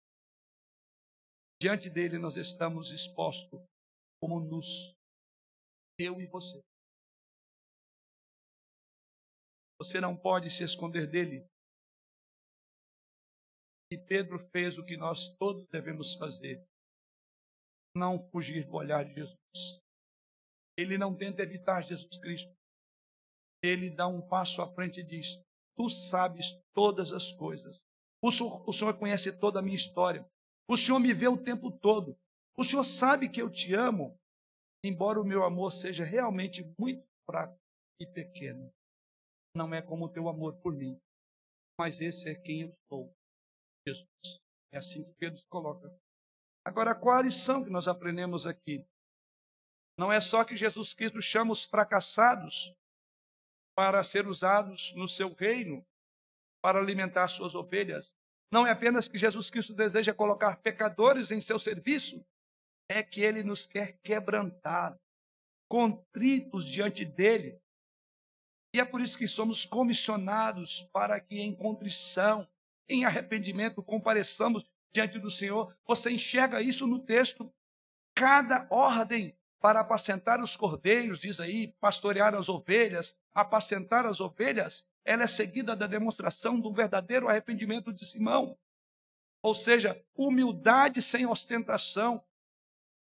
diante 1.61 1.89
dele 1.89 2.17
nós 2.19 2.35
estamos 2.35 2.91
expostos 2.91 3.57
como 4.21 4.41
nus, 4.41 4.93
eu 5.97 6.19
e 6.19 6.27
você. 6.27 6.61
Você 9.79 10.01
não 10.01 10.13
pode 10.13 10.49
se 10.49 10.65
esconder 10.65 11.09
dele. 11.09 11.47
E 13.89 13.97
Pedro 13.97 14.39
fez 14.51 14.77
o 14.77 14.83
que 14.83 14.97
nós 14.97 15.33
todos 15.39 15.65
devemos 15.69 16.15
fazer: 16.15 16.61
não 17.95 18.19
fugir 18.19 18.67
do 18.67 18.73
olhar 18.75 19.05
de 19.05 19.13
Jesus. 19.13 19.86
Ele 20.77 20.97
não 20.97 21.15
tenta 21.15 21.41
evitar 21.41 21.81
Jesus 21.83 22.17
Cristo. 22.19 22.53
Ele 23.63 23.89
dá 23.89 24.07
um 24.07 24.21
passo 24.21 24.61
à 24.61 24.71
frente 24.73 24.99
e 24.99 25.03
diz: 25.03 25.41
Tu 25.75 25.89
sabes 25.89 26.57
todas 26.73 27.11
as 27.11 27.31
coisas. 27.31 27.79
O 28.23 28.31
senhor, 28.31 28.63
o 28.67 28.73
senhor 28.73 28.97
conhece 28.97 29.31
toda 29.31 29.59
a 29.59 29.61
minha 29.61 29.75
história. 29.75 30.25
O 30.69 30.75
Senhor 30.75 30.99
me 30.99 31.13
vê 31.13 31.29
o 31.29 31.41
tempo 31.41 31.71
todo. 31.71 32.17
O 32.57 32.63
Senhor 32.63 32.83
sabe 32.83 33.29
que 33.29 33.41
eu 33.41 33.49
te 33.49 33.73
amo, 33.73 34.19
embora 34.83 35.21
o 35.21 35.25
meu 35.25 35.45
amor 35.45 35.71
seja 35.71 36.03
realmente 36.03 36.63
muito 36.77 37.05
fraco 37.25 37.57
e 38.01 38.05
pequeno. 38.05 38.69
Não 39.55 39.73
é 39.73 39.81
como 39.81 40.05
o 40.05 40.09
teu 40.09 40.27
amor 40.27 40.57
por 40.61 40.73
mim, 40.73 40.99
mas 41.79 42.01
esse 42.01 42.29
é 42.29 42.35
quem 42.35 42.63
eu 42.63 42.73
sou, 42.89 43.13
Jesus. 43.87 44.39
É 44.73 44.77
assim 44.77 45.03
que 45.03 45.13
Pedro 45.13 45.39
se 45.39 45.47
coloca. 45.47 45.89
Agora, 46.65 46.93
qual 46.93 47.17
a 47.17 47.21
lição 47.21 47.63
que 47.63 47.69
nós 47.69 47.87
aprendemos 47.87 48.45
aqui? 48.45 48.85
Não 49.97 50.11
é 50.11 50.21
só 50.21 50.43
que 50.43 50.55
Jesus 50.55 50.93
Cristo 50.93 51.21
chama 51.21 51.51
os 51.51 51.65
fracassados 51.65 52.73
para 53.75 54.03
ser 54.03 54.27
usados 54.27 54.93
no 54.95 55.07
seu 55.07 55.33
reino, 55.33 55.85
para 56.61 56.79
alimentar 56.79 57.27
suas 57.27 57.55
ovelhas, 57.55 58.15
não 58.51 58.65
é 58.65 58.71
apenas 58.71 59.07
que 59.07 59.17
Jesus 59.17 59.49
Cristo 59.49 59.73
deseja 59.73 60.13
colocar 60.13 60.57
pecadores 60.57 61.31
em 61.31 61.41
seu 61.41 61.59
serviço, 61.59 62.25
é 62.89 63.03
que 63.03 63.21
ele 63.21 63.43
nos 63.43 63.65
quer 63.65 63.99
quebrantar, 64.01 64.97
contritos 65.69 66.65
diante 66.65 67.03
dele. 67.03 67.59
E 68.73 68.79
é 68.79 68.85
por 68.85 69.01
isso 69.01 69.17
que 69.17 69.27
somos 69.27 69.65
comissionados 69.65 70.83
para 70.93 71.19
que 71.19 71.41
em 71.41 71.53
contrição, 71.53 72.47
em 72.87 73.03
arrependimento, 73.03 73.83
compareçamos 73.83 74.63
diante 74.93 75.19
do 75.19 75.29
Senhor. 75.29 75.75
Você 75.85 76.11
enxerga 76.11 76.61
isso 76.61 76.87
no 76.87 76.99
texto. 76.99 77.53
Cada 78.15 78.65
ordem 78.69 79.37
para 79.59 79.79
apacentar 79.79 80.41
os 80.41 80.55
cordeiros, 80.55 81.19
diz 81.19 81.39
aí, 81.39 81.73
pastorear 81.79 82.35
as 82.35 82.47
ovelhas, 82.47 83.17
apacentar 83.33 84.05
as 84.05 84.19
ovelhas, 84.21 84.85
ela 85.03 85.23
é 85.23 85.27
seguida 85.27 85.75
da 85.75 85.87
demonstração 85.87 86.59
do 86.59 86.71
verdadeiro 86.73 87.27
arrependimento 87.27 87.93
de 87.93 88.05
Simão. 88.05 88.57
Ou 89.41 89.55
seja, 89.55 90.01
humildade 90.15 91.01
sem 91.01 91.25
ostentação, 91.25 92.21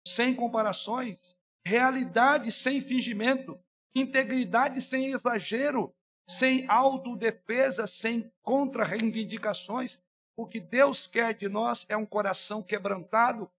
sem 0.08 0.36
comparações, 0.36 1.36
realidade 1.66 2.52
sem 2.52 2.82
fingimento, 2.82 3.60
integridade 3.94 4.82
sem 4.82 5.12
exagero, 5.12 5.94
sem 6.28 6.68
autodefesa, 6.68 7.86
sem 7.86 8.32
contra-reivindicações. 8.42 10.02
O 10.36 10.48
que 10.48 10.60
Deus 10.60 11.06
quer 11.06 11.34
de 11.34 11.48
nós 11.48 11.86
é 11.88 11.96
um 11.96 12.06
coração 12.06 12.64
quebrantado, 12.64 13.52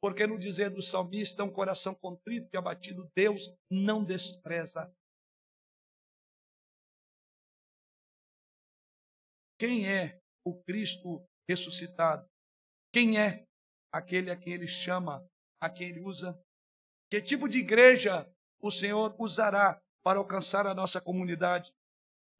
porque 0.00 0.26
no 0.26 0.38
dizer 0.38 0.70
do 0.70 0.82
salmista, 0.82 1.44
um 1.44 1.52
coração 1.52 1.94
contrito 1.94 2.48
e 2.52 2.56
abatido, 2.56 3.10
Deus 3.14 3.52
não 3.70 4.04
despreza. 4.04 4.92
Quem 9.58 9.88
é 9.88 10.20
o 10.46 10.62
Cristo 10.62 11.24
ressuscitado? 11.48 12.28
Quem 12.92 13.18
é 13.18 13.44
aquele 13.92 14.30
a 14.30 14.36
quem 14.36 14.52
ele 14.52 14.68
chama, 14.68 15.26
a 15.60 15.68
quem 15.68 15.88
ele 15.88 16.00
usa? 16.00 16.40
Que 17.10 17.20
tipo 17.20 17.48
de 17.48 17.58
igreja 17.58 18.30
o 18.62 18.70
Senhor 18.70 19.14
usará 19.18 19.80
para 20.04 20.18
alcançar 20.18 20.66
a 20.66 20.74
nossa 20.74 21.00
comunidade? 21.00 21.72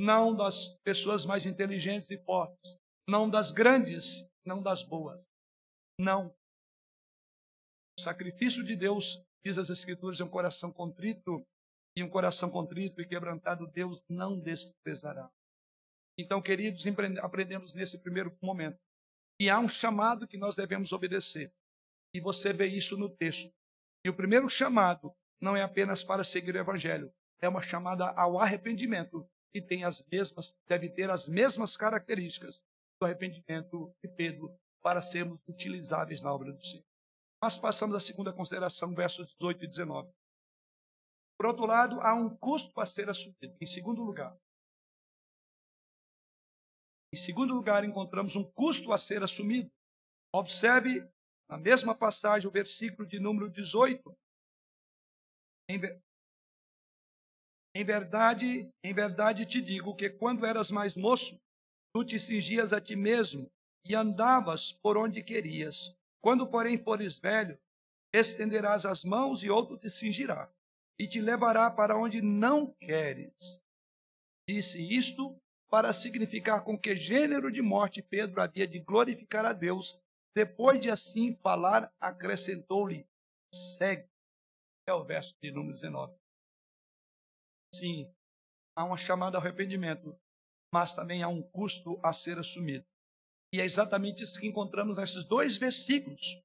Não 0.00 0.34
das 0.34 0.76
pessoas 0.84 1.26
mais 1.26 1.44
inteligentes 1.44 2.08
e 2.10 2.18
fortes, 2.18 2.76
não 3.08 3.28
das 3.28 3.50
grandes, 3.50 4.28
não 4.46 4.62
das 4.62 4.82
boas. 4.82 5.26
Não. 5.98 6.32
Sacrifício 7.98 8.64
de 8.64 8.76
Deus, 8.76 9.22
diz 9.44 9.58
as 9.58 9.70
Escrituras, 9.70 10.20
é 10.20 10.24
um 10.24 10.28
coração 10.28 10.72
contrito, 10.72 11.44
e 11.96 12.02
um 12.02 12.08
coração 12.08 12.48
contrito 12.48 13.00
e 13.00 13.06
quebrantado 13.06 13.66
Deus 13.66 14.02
não 14.08 14.38
desprezará. 14.38 15.28
Então, 16.16 16.40
queridos, 16.40 16.84
aprendemos 17.20 17.74
nesse 17.74 17.98
primeiro 17.98 18.36
momento 18.40 18.78
que 19.38 19.48
há 19.48 19.58
um 19.58 19.68
chamado 19.68 20.26
que 20.26 20.36
nós 20.36 20.54
devemos 20.54 20.92
obedecer. 20.92 21.52
E 22.14 22.20
você 22.20 22.52
vê 22.52 22.66
isso 22.66 22.96
no 22.96 23.08
texto. 23.08 23.52
E 24.04 24.08
o 24.08 24.14
primeiro 24.14 24.48
chamado 24.48 25.12
não 25.40 25.56
é 25.56 25.62
apenas 25.62 26.02
para 26.02 26.24
seguir 26.24 26.54
o 26.54 26.58
evangelho, 26.58 27.12
é 27.40 27.48
uma 27.48 27.62
chamada 27.62 28.10
ao 28.10 28.38
arrependimento 28.38 29.28
que 29.52 29.60
tem 29.60 29.84
as 29.84 30.04
mesmas, 30.10 30.56
deve 30.66 30.88
ter 30.88 31.10
as 31.10 31.28
mesmas 31.28 31.76
características 31.76 32.60
do 33.00 33.06
arrependimento 33.06 33.94
de 34.02 34.08
Pedro 34.08 34.52
para 34.82 35.02
sermos 35.02 35.40
utilizáveis 35.48 36.22
na 36.22 36.32
obra 36.32 36.52
do 36.52 36.64
Senhor. 36.64 36.87
Mas 37.42 37.56
passamos 37.56 37.94
à 37.94 38.00
segunda 38.00 38.32
consideração, 38.32 38.94
versos 38.94 39.34
18 39.34 39.64
e 39.64 39.68
19. 39.68 40.12
Por 41.38 41.46
outro 41.46 41.66
lado, 41.66 42.00
há 42.00 42.14
um 42.14 42.36
custo 42.36 42.80
a 42.80 42.86
ser 42.86 43.08
assumido. 43.08 43.56
Em 43.60 43.66
segundo 43.66 44.02
lugar, 44.02 44.36
em 47.12 47.16
segundo 47.16 47.54
lugar, 47.54 47.84
encontramos 47.84 48.36
um 48.36 48.44
custo 48.44 48.92
a 48.92 48.98
ser 48.98 49.22
assumido. 49.22 49.70
Observe 50.34 51.08
na 51.48 51.56
mesma 51.56 51.94
passagem 51.94 52.48
o 52.48 52.52
versículo 52.52 53.08
de 53.08 53.18
número 53.18 53.48
18. 53.48 54.14
Em, 55.70 55.78
ver... 55.78 56.02
em 57.74 57.84
verdade, 57.84 58.74
em 58.84 58.92
verdade 58.92 59.46
te 59.46 59.62
digo 59.62 59.94
que 59.94 60.10
quando 60.10 60.44
eras 60.44 60.70
mais 60.70 60.96
moço, 60.96 61.40
tu 61.94 62.04
te 62.04 62.18
cingias 62.18 62.72
a 62.72 62.80
ti 62.80 62.94
mesmo 62.94 63.50
e 63.84 63.94
andavas 63.94 64.72
por 64.72 64.98
onde 64.98 65.22
querias. 65.22 65.97
Quando, 66.20 66.46
porém, 66.46 66.76
fores 66.76 67.18
velho, 67.18 67.58
estenderás 68.12 68.84
as 68.84 69.04
mãos 69.04 69.42
e 69.42 69.50
outro 69.50 69.76
te 69.76 69.88
cingirá 69.90 70.50
e 70.98 71.06
te 71.06 71.20
levará 71.20 71.70
para 71.70 71.96
onde 71.96 72.20
não 72.20 72.72
queres. 72.74 73.64
Disse 74.48 74.80
isto 74.82 75.40
para 75.70 75.92
significar 75.92 76.64
com 76.64 76.78
que 76.78 76.96
gênero 76.96 77.52
de 77.52 77.62
morte 77.62 78.02
Pedro 78.02 78.40
havia 78.40 78.66
de 78.66 78.80
glorificar 78.80 79.44
a 79.44 79.52
Deus. 79.52 80.00
Depois 80.34 80.80
de 80.80 80.90
assim 80.90 81.36
falar, 81.36 81.92
acrescentou-lhe: 82.00 83.06
segue. 83.54 84.08
É 84.88 84.94
o 84.94 85.04
verso 85.04 85.34
de 85.42 85.50
número 85.50 85.74
19. 85.74 86.16
Sim, 87.74 88.10
há 88.74 88.84
uma 88.84 88.96
chamada 88.96 89.36
ao 89.36 89.42
arrependimento, 89.42 90.18
mas 90.72 90.94
também 90.94 91.22
há 91.22 91.28
um 91.28 91.42
custo 91.42 92.00
a 92.02 92.12
ser 92.12 92.38
assumido. 92.38 92.86
E 93.52 93.60
é 93.60 93.64
exatamente 93.64 94.22
isso 94.22 94.38
que 94.38 94.46
encontramos 94.46 94.98
nesses 94.98 95.24
dois 95.24 95.56
versículos. 95.56 96.40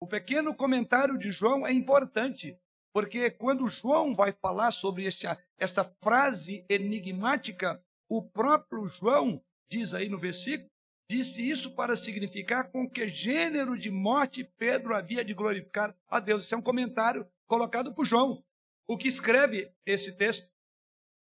O 0.00 0.06
pequeno 0.06 0.54
comentário 0.54 1.18
de 1.18 1.30
João 1.30 1.66
é 1.66 1.72
importante, 1.72 2.56
porque 2.94 3.30
quando 3.30 3.66
João 3.66 4.14
vai 4.14 4.32
falar 4.32 4.70
sobre 4.70 5.06
esta, 5.06 5.42
esta 5.58 5.84
frase 6.02 6.64
enigmática, 6.68 7.82
o 8.08 8.22
próprio 8.22 8.86
João 8.86 9.42
diz 9.70 9.94
aí 9.94 10.08
no 10.08 10.18
versículo, 10.18 10.70
disse 11.10 11.46
isso 11.46 11.74
para 11.74 11.96
significar 11.96 12.70
com 12.70 12.88
que 12.88 13.08
gênero 13.08 13.78
de 13.78 13.90
morte 13.90 14.44
Pedro 14.44 14.94
havia 14.94 15.24
de 15.24 15.34
glorificar 15.34 15.96
a 16.08 16.20
Deus. 16.20 16.44
Isso 16.44 16.54
é 16.54 16.58
um 16.58 16.62
comentário 16.62 17.26
colocado 17.46 17.94
por 17.94 18.04
João, 18.04 18.44
o 18.86 18.96
que 18.96 19.08
escreve 19.08 19.72
esse 19.86 20.16
texto. 20.16 20.46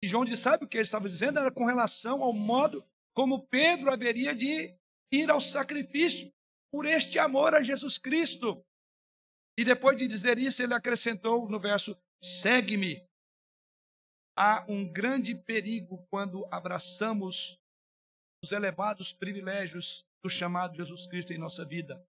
E 0.02 0.06
João 0.06 0.24
disse, 0.24 0.42
sabe 0.42 0.64
o 0.64 0.68
que 0.68 0.76
ele 0.76 0.82
estava 0.82 1.08
dizendo? 1.08 1.38
Era 1.38 1.50
com 1.50 1.64
relação 1.64 2.22
ao 2.22 2.32
modo 2.32 2.84
como 3.14 3.46
Pedro 3.46 3.90
haveria 3.90 4.34
de 4.34 4.74
ir 5.12 5.30
ao 5.30 5.40
sacrifício 5.40 6.32
por 6.72 6.86
este 6.86 7.18
amor 7.18 7.54
a 7.54 7.62
Jesus 7.62 7.98
Cristo. 7.98 8.64
E 9.58 9.64
depois 9.64 9.98
de 9.98 10.06
dizer 10.06 10.38
isso, 10.38 10.62
ele 10.62 10.74
acrescentou 10.74 11.48
no 11.48 11.58
verso: 11.58 11.96
segue-me. 12.22 13.06
Há 14.36 14.64
um 14.68 14.90
grande 14.90 15.34
perigo 15.34 16.06
quando 16.08 16.46
abraçamos 16.46 17.58
os 18.42 18.52
elevados 18.52 19.12
privilégios 19.12 20.06
do 20.22 20.30
chamado 20.30 20.76
Jesus 20.76 21.06
Cristo 21.06 21.32
em 21.32 21.38
nossa 21.38 21.64
vida 21.64 22.02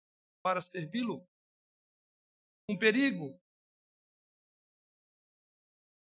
para 0.43 0.61
servi-lo. 0.61 1.27
Um 2.69 2.77
perigo 2.77 3.41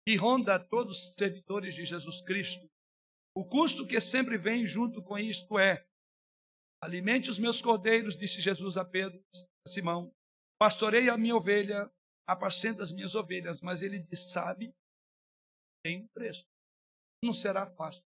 que 0.07 0.15
ronda 0.15 0.59
todos 0.59 0.97
os 0.97 1.13
servidores 1.15 1.75
de 1.75 1.85
Jesus 1.85 2.21
Cristo. 2.21 2.67
O 3.35 3.45
custo 3.45 3.85
que 3.85 3.99
sempre 4.01 4.37
vem 4.37 4.65
junto 4.65 5.03
com 5.03 5.19
isto 5.19 5.59
é: 5.59 5.85
alimente 6.81 7.29
os 7.29 7.39
meus 7.39 7.61
cordeiros, 7.61 8.15
disse 8.15 8.41
Jesus 8.41 8.77
a 8.77 8.85
Pedro, 8.85 9.21
a 9.67 9.69
Simão, 9.69 10.13
Pastorei 10.59 11.07
a 11.07 11.17
minha 11.17 11.35
ovelha, 11.35 11.91
apacenta 12.27 12.81
as 12.81 12.91
minhas 12.91 13.13
ovelhas, 13.13 13.61
mas 13.61 13.81
ele 13.81 13.99
diz: 13.99 14.31
sabe, 14.31 14.73
tem 15.83 16.03
um 16.03 16.07
preço. 16.07 16.45
Não 17.23 17.31
será 17.31 17.69
fácil. 17.69 18.03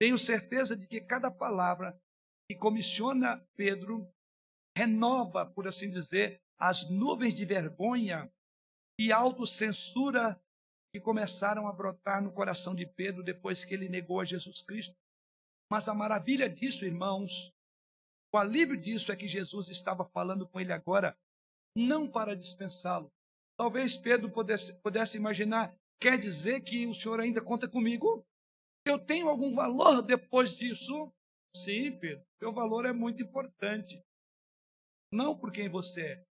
Tenho 0.00 0.18
certeza 0.18 0.76
de 0.76 0.86
que 0.86 1.00
cada 1.00 1.30
palavra 1.30 2.00
que 2.48 2.56
comissiona 2.56 3.44
Pedro 3.56 4.10
renova, 4.76 5.44
por 5.44 5.68
assim 5.68 5.90
dizer, 5.90 6.40
as 6.58 6.88
nuvens 6.88 7.34
de 7.34 7.44
vergonha 7.44 8.32
e 8.98 9.12
autocensura 9.12 10.40
que 10.94 11.00
começaram 11.00 11.68
a 11.68 11.72
brotar 11.72 12.22
no 12.22 12.32
coração 12.32 12.74
de 12.74 12.86
Pedro 12.86 13.22
depois 13.22 13.64
que 13.64 13.74
ele 13.74 13.88
negou 13.88 14.20
a 14.20 14.24
Jesus 14.24 14.62
Cristo. 14.62 14.96
Mas 15.70 15.88
a 15.88 15.94
maravilha 15.94 16.48
disso, 16.48 16.84
irmãos, 16.84 17.52
o 18.32 18.38
alívio 18.38 18.80
disso 18.80 19.12
é 19.12 19.16
que 19.16 19.28
Jesus 19.28 19.68
estava 19.68 20.04
falando 20.04 20.46
com 20.48 20.60
ele 20.60 20.72
agora, 20.72 21.16
não 21.76 22.10
para 22.10 22.36
dispensá-lo. 22.36 23.10
Talvez 23.56 23.96
Pedro 23.96 24.30
pudesse, 24.30 24.72
pudesse 24.80 25.16
imaginar, 25.16 25.74
quer 26.00 26.18
dizer 26.18 26.60
que 26.62 26.86
o 26.86 26.94
Senhor 26.94 27.20
ainda 27.20 27.42
conta 27.42 27.68
comigo? 27.68 28.24
Eu 28.86 28.98
tenho 28.98 29.28
algum 29.28 29.52
valor 29.54 30.02
depois 30.02 30.56
disso? 30.56 31.12
Sim, 31.54 31.98
Pedro, 31.98 32.24
seu 32.38 32.52
valor 32.52 32.86
é 32.86 32.92
muito 32.92 33.22
importante. 33.22 34.02
Não 35.12 35.36
por 35.36 35.50
quem 35.50 35.68
você 35.68 36.02
é, 36.02 36.24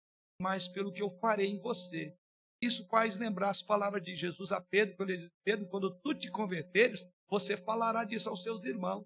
mas 0.42 0.68
pelo 0.68 0.92
que 0.92 1.02
eu 1.02 1.10
farei 1.20 1.48
em 1.48 1.60
você. 1.60 2.16
Isso 2.62 2.86
faz 2.88 3.18
lembrar 3.18 3.50
as 3.50 3.62
palavras 3.62 4.04
de 4.04 4.16
Jesus 4.16 4.52
a 4.52 4.62
Pedro, 4.62 4.96
quando 4.96 5.10
ele 5.10 5.24
diz, 5.24 5.32
Pedro, 5.44 5.68
quando 5.68 5.96
tu 6.02 6.14
te 6.14 6.30
converteres, 6.30 7.08
você 7.30 7.58
falará 7.58 8.04
disso 8.04 8.30
aos 8.30 8.44
seus 8.44 8.64
irmãos. 8.64 9.06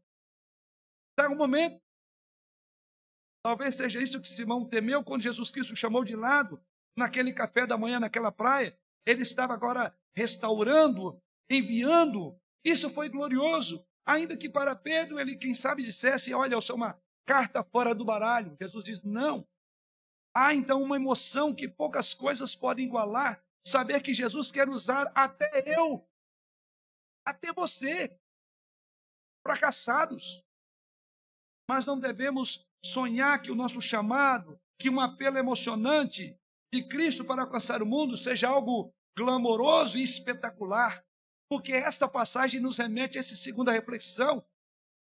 Está 1.19 1.29
um 1.29 1.35
momento 1.35 1.81
Talvez 3.43 3.75
seja 3.75 4.01
isso 4.01 4.21
que 4.21 4.27
Simão 4.27 4.65
temeu 4.65 5.03
quando 5.03 5.21
Jesus 5.21 5.51
Cristo 5.51 5.75
chamou 5.75 6.05
de 6.05 6.15
lado, 6.15 6.61
naquele 6.95 7.33
café 7.33 7.65
da 7.65 7.77
manhã, 7.77 7.99
naquela 7.99 8.31
praia. 8.31 8.77
Ele 9.05 9.21
estava 9.21 9.53
agora 9.53 9.93
restaurando, 10.13 11.21
enviando. 11.49 12.39
Isso 12.63 12.89
foi 12.89 13.09
glorioso. 13.09 13.85
Ainda 14.05 14.37
que 14.37 14.49
para 14.49 14.75
Pedro 14.75 15.19
ele, 15.19 15.35
quem 15.35 15.53
sabe, 15.53 15.83
dissesse: 15.83 16.33
Olha, 16.33 16.53
eu 16.53 16.61
sou 16.61 16.77
uma 16.77 16.97
carta 17.25 17.63
fora 17.63 17.93
do 17.93 18.05
baralho. 18.05 18.55
Jesus 18.61 18.83
diz: 18.83 19.03
Não. 19.03 19.45
Há 20.33 20.53
então 20.53 20.81
uma 20.81 20.95
emoção 20.95 21.53
que 21.53 21.67
poucas 21.67 22.13
coisas 22.13 22.55
podem 22.55 22.85
igualar. 22.85 23.43
Saber 23.67 24.01
que 24.01 24.13
Jesus 24.13 24.51
quer 24.51 24.69
usar 24.69 25.11
até 25.13 25.63
eu, 25.77 26.07
até 27.25 27.51
você, 27.51 28.17
fracassados. 29.45 30.43
Mas 31.69 31.85
não 31.85 31.99
devemos 31.99 32.65
sonhar 32.83 33.39
que 33.43 33.51
o 33.51 33.55
nosso 33.55 33.79
chamado, 33.79 34.59
que 34.79 34.89
um 34.89 34.99
apelo 34.99 35.37
emocionante 35.37 36.35
de 36.73 36.81
Cristo 36.87 37.23
para 37.23 37.43
alcançar 37.43 37.83
o 37.83 37.85
mundo 37.85 38.17
seja 38.17 38.49
algo 38.49 38.91
glamouroso 39.15 39.95
e 39.95 40.01
espetacular, 40.01 41.05
porque 41.47 41.71
esta 41.73 42.07
passagem 42.07 42.59
nos 42.59 42.79
remete 42.79 43.19
a 43.19 43.19
essa 43.19 43.35
segunda 43.35 43.71
reflexão. 43.71 44.43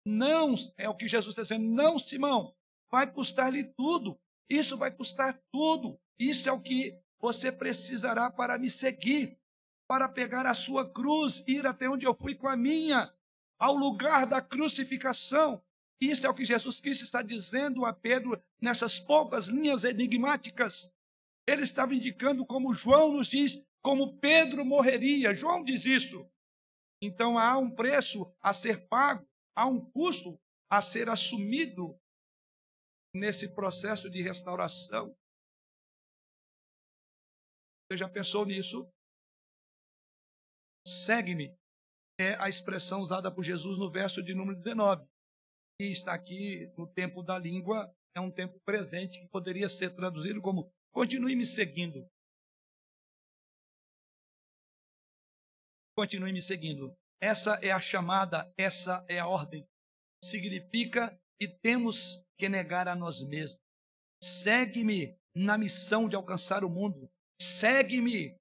Não, 0.07 0.55
é 0.77 0.87
o 0.87 0.95
que 0.95 1.09
Jesus 1.09 1.33
está 1.33 1.41
dizendo, 1.41 1.65
não, 1.65 1.99
Simão, 1.99 2.55
vai 2.91 3.11
custar-lhe 3.11 3.65
tudo, 3.65 4.21
isso 4.47 4.77
vai 4.77 4.91
custar 4.91 5.41
tudo, 5.51 5.99
isso 6.19 6.47
é 6.47 6.53
o 6.53 6.61
que 6.61 6.95
você 7.19 7.51
precisará 7.51 8.31
para 8.31 8.59
me 8.59 8.69
seguir, 8.69 9.39
para 9.89 10.11
pegar 10.11 10.45
a 10.45 10.53
sua 10.53 10.87
cruz, 10.87 11.43
ir 11.47 11.67
até 11.67 11.89
onde 11.89 12.07
eu 12.07 12.15
fui 12.15 12.35
com 12.35 12.49
a 12.49 12.57
minha, 12.57 13.11
ao 13.59 13.75
lugar 13.75 14.27
da 14.27 14.43
crucificação, 14.43 15.63
isso 16.01 16.27
é 16.27 16.31
o 16.31 16.35
que 16.35 16.45
Jesus 16.45 16.81
Cristo 16.81 17.05
está 17.05 17.21
dizendo 17.21 17.85
a 17.85 17.93
Pedro 17.93 18.43
nessas 18.61 18.99
poucas 18.99 19.49
linhas 19.49 19.85
enigmáticas. 19.85 20.91
Ele 21.47 21.63
estava 21.63 21.95
indicando 21.95 22.47
como 22.47 22.73
João 22.73 23.13
nos 23.13 23.29
diz, 23.29 23.63
como 23.83 24.19
Pedro 24.19 24.65
morreria. 24.65 25.35
João 25.35 25.63
diz 25.63 25.85
isso. 25.85 26.27
Então 27.03 27.39
há 27.39 27.59
um 27.59 27.71
preço 27.71 28.33
a 28.41 28.53
ser 28.55 28.89
pago, 28.89 29.29
há 29.55 29.67
um 29.67 29.81
custo 29.91 30.41
a 30.71 30.81
ser 30.81 31.11
assumido 31.11 31.99
nesse 33.15 33.55
processo 33.55 34.09
de 34.09 34.23
restauração. 34.23 35.15
Você 37.91 37.99
já 37.99 38.09
pensou 38.09 38.47
nisso? 38.47 38.89
Segue-me 40.87 41.55
é 42.19 42.35
a 42.39 42.49
expressão 42.49 43.01
usada 43.01 43.35
por 43.35 43.43
Jesus 43.43 43.79
no 43.79 43.91
verso 43.91 44.23
de 44.23 44.35
número 44.35 44.57
19 44.57 45.10
que 45.81 45.87
está 45.87 46.13
aqui 46.13 46.71
no 46.77 46.87
tempo 46.87 47.23
da 47.23 47.39
língua 47.39 47.91
é 48.15 48.21
um 48.21 48.31
tempo 48.31 48.61
presente 48.67 49.19
que 49.19 49.27
poderia 49.29 49.67
ser 49.67 49.97
traduzido 49.97 50.43
como 50.43 50.71
continue 50.93 51.35
me 51.35 51.47
seguindo. 51.47 52.07
Continue 55.97 56.35
me 56.35 56.43
seguindo. 56.43 56.95
Essa 57.19 57.55
é 57.63 57.71
a 57.71 57.81
chamada, 57.81 58.53
essa 58.59 59.03
é 59.09 59.19
a 59.19 59.27
ordem. 59.27 59.67
Significa 60.23 61.19
que 61.41 61.49
temos 61.49 62.23
que 62.39 62.47
negar 62.47 62.87
a 62.87 62.95
nós 62.95 63.23
mesmos. 63.23 63.59
Segue-me 64.23 65.17
na 65.35 65.57
missão 65.57 66.11
de 66.11 66.15
alcançar 66.15 66.63
o 66.63 66.69
mundo. 66.69 67.09
Segue-me 67.41 68.37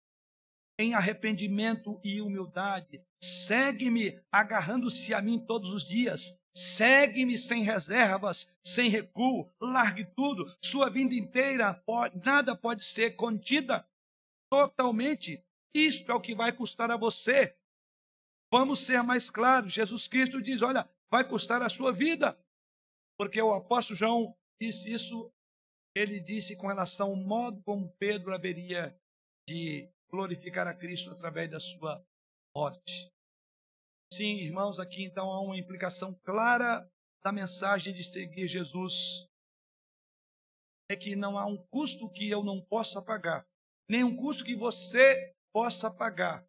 em 0.78 0.94
arrependimento 0.94 2.02
e 2.04 2.20
humildade. 2.20 3.02
Segue-me 3.24 4.22
agarrando-se 4.30 5.14
a 5.14 5.22
mim 5.22 5.40
todos 5.46 5.72
os 5.72 5.86
dias. 5.88 6.38
Segue-me 6.56 7.38
sem 7.38 7.64
reservas, 7.64 8.52
sem 8.66 8.90
recuo, 8.90 9.50
largue 9.62 10.06
tudo. 10.06 10.46
Sua 10.64 10.90
vida 10.90 11.16
inteira, 11.16 11.74
pode, 11.74 12.18
nada 12.24 12.56
pode 12.56 12.84
ser 12.84 13.12
contida 13.12 13.88
totalmente. 14.52 15.44
Isto 15.74 16.12
é 16.12 16.16
o 16.16 16.22
que 16.22 16.36
vai 16.36 16.52
custar 16.52 16.92
a 16.92 16.98
você. 16.98 17.56
Vamos 18.52 18.80
ser 18.80 19.02
mais 19.04 19.30
claros. 19.30 19.72
Jesus 19.72 20.08
Cristo 20.08 20.42
diz: 20.42 20.62
olha, 20.62 20.90
vai 21.12 21.28
custar 21.28 21.62
a 21.62 21.70
sua 21.70 21.94
vida. 21.94 22.38
Porque 23.18 23.42
o 23.42 23.54
apóstolo 23.54 23.98
João 23.98 24.36
disse 24.62 24.92
isso, 24.94 25.32
ele 25.96 26.20
disse 26.20 26.56
com 26.56 26.68
relação 26.68 27.10
ao 27.10 27.16
modo 27.16 27.62
como 27.64 27.94
Pedro 28.00 28.34
haveria 28.34 28.98
de 29.48 29.90
glorificar 30.10 30.68
a 30.68 30.74
Cristo 30.74 31.12
através 31.12 31.50
da 31.50 31.60
sua 31.60 32.04
morte. 32.56 33.12
Sim, 34.12 34.38
irmãos, 34.38 34.80
aqui 34.80 35.04
então 35.04 35.30
há 35.30 35.40
uma 35.40 35.58
implicação 35.58 36.14
clara 36.24 36.90
da 37.24 37.32
mensagem 37.32 37.94
de 37.94 38.04
seguir 38.04 38.48
Jesus. 38.48 39.28
É 40.90 40.96
que 40.96 41.16
não 41.16 41.38
há 41.38 41.46
um 41.46 41.58
custo 41.68 42.10
que 42.10 42.28
eu 42.28 42.44
não 42.44 42.60
possa 42.60 43.02
pagar, 43.02 43.46
nem 43.88 44.04
um 44.04 44.16
custo 44.16 44.44
que 44.44 44.56
você 44.56 45.32
possa 45.54 45.92
pagar, 45.92 46.44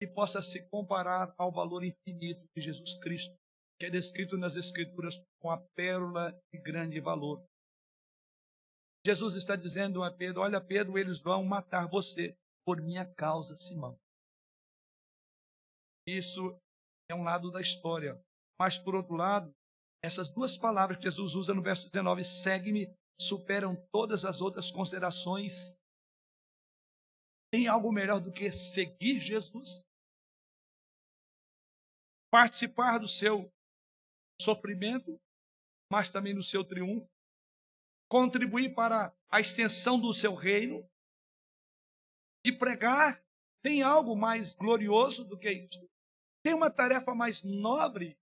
que 0.00 0.06
possa 0.08 0.42
se 0.42 0.68
comparar 0.68 1.32
ao 1.38 1.52
valor 1.52 1.84
infinito 1.84 2.44
de 2.56 2.60
Jesus 2.60 2.98
Cristo, 2.98 3.36
que 3.78 3.86
é 3.86 3.90
descrito 3.90 4.36
nas 4.36 4.56
Escrituras 4.56 5.22
com 5.40 5.50
a 5.50 5.58
pérola 5.76 6.36
de 6.52 6.60
grande 6.60 6.98
valor. 6.98 7.46
Jesus 9.06 9.36
está 9.36 9.54
dizendo 9.54 10.02
a 10.02 10.10
Pedro: 10.10 10.40
Olha, 10.40 10.60
Pedro, 10.60 10.98
eles 10.98 11.20
vão 11.20 11.44
matar 11.44 11.86
você 11.86 12.36
por 12.66 12.80
minha 12.80 13.06
causa, 13.06 13.54
Simão. 13.56 13.96
Isso 16.06 16.56
é 17.10 17.14
um 17.14 17.22
lado 17.22 17.50
da 17.50 17.60
história. 17.60 18.22
Mas, 18.58 18.78
por 18.78 18.94
outro 18.94 19.14
lado, 19.14 19.54
essas 20.02 20.30
duas 20.30 20.56
palavras 20.56 20.98
que 20.98 21.04
Jesus 21.04 21.34
usa 21.34 21.54
no 21.54 21.62
verso 21.62 21.86
19, 21.90 22.24
segue-me, 22.24 22.94
superam 23.20 23.74
todas 23.90 24.24
as 24.24 24.40
outras 24.40 24.70
considerações. 24.70 25.80
Tem 27.50 27.66
algo 27.66 27.90
melhor 27.92 28.20
do 28.20 28.32
que 28.32 28.50
seguir 28.52 29.20
Jesus? 29.20 29.82
Participar 32.30 32.98
do 32.98 33.08
seu 33.08 33.50
sofrimento, 34.40 35.18
mas 35.90 36.10
também 36.10 36.34
do 36.34 36.42
seu 36.42 36.64
triunfo, 36.64 37.08
contribuir 38.10 38.74
para 38.74 39.14
a 39.30 39.40
extensão 39.40 39.98
do 39.98 40.12
seu 40.12 40.34
reino, 40.34 40.86
de 42.44 42.52
pregar, 42.52 43.24
tem 43.62 43.82
algo 43.82 44.14
mais 44.14 44.54
glorioso 44.54 45.24
do 45.24 45.38
que 45.38 45.50
isso? 45.50 45.88
Tem 46.44 46.52
uma 46.52 46.70
tarefa 46.70 47.14
mais 47.14 47.42
nobre 47.42 48.18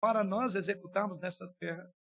para 0.00 0.24
nós 0.24 0.54
executarmos 0.54 1.20
nessa 1.20 1.46
terra? 1.60 1.92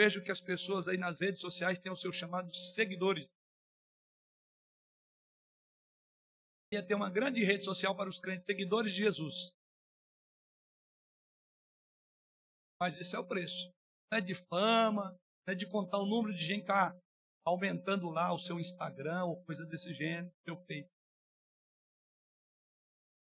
Vejo 0.00 0.24
que 0.24 0.32
as 0.32 0.40
pessoas 0.40 0.88
aí 0.88 0.96
nas 0.96 1.20
redes 1.20 1.40
sociais 1.40 1.78
têm 1.78 1.92
os 1.92 2.00
seus 2.00 2.16
chamados 2.16 2.74
seguidores. 2.74 3.30
Ia 6.72 6.84
ter 6.84 6.94
uma 6.94 7.08
grande 7.08 7.44
rede 7.44 7.64
social 7.64 7.96
para 7.96 8.08
os 8.08 8.18
crentes, 8.18 8.46
seguidores 8.46 8.92
de 8.92 8.98
Jesus. 8.98 9.52
Mas 12.80 12.96
esse 12.96 13.14
é 13.14 13.18
o 13.18 13.26
preço. 13.26 13.70
Não 14.10 14.18
é 14.18 14.20
de 14.20 14.34
fama, 14.34 15.10
não 15.46 15.52
é 15.52 15.54
de 15.54 15.70
contar 15.70 15.98
o 15.98 16.06
número 16.06 16.36
de 16.36 16.44
gente 16.44 16.64
que 16.64 16.72
está 16.72 16.98
aumentando 17.46 18.10
lá 18.10 18.32
o 18.32 18.38
seu 18.38 18.58
Instagram 18.58 19.26
ou 19.26 19.44
coisa 19.44 19.64
desse 19.66 19.94
gênero, 19.94 20.32
seu 20.44 20.56
Face. 20.66 20.99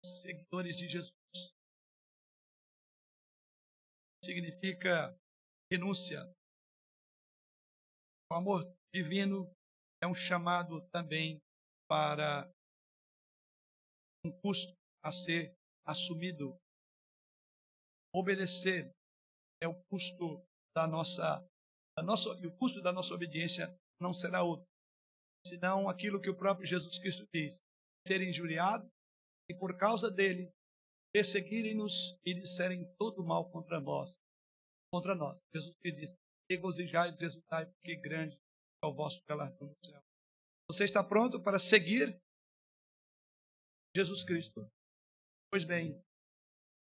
Seguidores 0.04 0.76
de 0.76 0.88
Jesus. 0.88 1.12
Significa 4.24 5.16
renúncia. 5.70 6.20
O 8.30 8.34
amor 8.34 8.64
divino 8.92 9.52
é 10.02 10.06
um 10.06 10.14
chamado 10.14 10.80
também 10.90 11.38
para 11.88 12.50
um 14.24 14.32
custo 14.40 14.74
a 15.04 15.12
ser 15.12 15.54
assumido. 15.86 16.56
Obedecer 18.14 18.90
é 19.62 19.68
o 19.68 19.82
custo 19.88 20.44
da 20.74 20.86
nossa, 20.86 21.46
da 21.96 22.02
nossa, 22.02 22.30
e 22.40 22.46
o 22.46 22.56
custo 22.56 22.82
da 22.82 22.92
nossa 22.92 23.14
obediência 23.14 23.66
não 24.00 24.12
será 24.12 24.42
outro, 24.42 24.66
senão 25.46 25.88
aquilo 25.88 26.20
que 26.20 26.28
o 26.28 26.36
próprio 26.36 26.66
Jesus 26.66 26.98
Cristo 26.98 27.24
diz: 27.32 27.60
ser 28.06 28.20
injuriado 28.20 28.88
e 29.52 29.54
por 29.54 29.76
causa 29.76 30.10
dele 30.10 30.50
perseguirem-nos 31.12 32.18
e 32.24 32.32
disserem 32.32 32.90
todo 32.98 33.22
mal 33.22 33.50
contra 33.50 33.78
nós, 33.78 34.18
contra 34.90 35.14
nós. 35.14 35.38
Jesus 35.54 35.76
que 35.76 35.92
diz: 35.92 36.18
regozijai 36.50 37.10
e 37.10 37.24
exultai, 37.24 37.66
porque 37.66 37.96
grande 37.96 38.40
é 38.82 38.86
o 38.86 38.94
vosso 38.94 39.22
galardão 39.28 39.68
no 39.68 39.76
céu. 39.84 40.02
Você 40.70 40.84
está 40.84 41.04
pronto 41.04 41.38
para 41.42 41.58
seguir 41.58 42.18
Jesus 43.94 44.24
Cristo? 44.24 44.66
Pois 45.50 45.64
bem, 45.64 46.02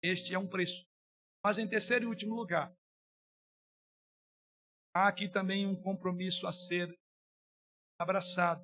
este 0.03 0.35
é 0.35 0.39
um 0.39 0.47
preço. 0.47 0.85
Mas 1.43 1.57
em 1.57 1.67
terceiro 1.67 2.05
e 2.05 2.07
último 2.07 2.35
lugar, 2.35 2.71
há 4.95 5.07
aqui 5.07 5.27
também 5.27 5.65
um 5.65 5.81
compromisso 5.81 6.45
a 6.45 6.53
ser 6.53 6.95
abraçado. 7.99 8.63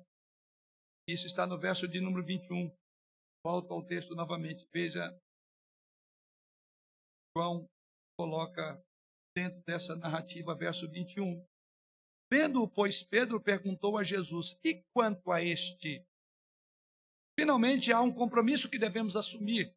Isso 1.08 1.26
está 1.26 1.44
no 1.44 1.58
verso 1.58 1.88
de 1.88 2.00
número 2.00 2.24
21. 2.24 2.70
Volto 3.46 3.72
ao 3.72 3.80
texto 3.80 4.12
novamente. 4.12 4.68
Veja, 4.72 5.16
João 7.32 7.64
coloca 8.18 8.84
dentro 9.36 9.62
dessa 9.62 9.94
narrativa, 9.94 10.52
verso 10.52 10.90
21. 10.90 11.46
Vendo, 12.28 12.68
pois, 12.68 13.04
Pedro 13.04 13.40
perguntou 13.40 13.96
a 13.96 14.02
Jesus: 14.02 14.58
E 14.64 14.82
quanto 14.92 15.30
a 15.30 15.40
este? 15.44 16.04
Finalmente 17.38 17.92
há 17.92 18.00
um 18.00 18.12
compromisso 18.12 18.68
que 18.68 18.80
devemos 18.80 19.14
assumir, 19.14 19.72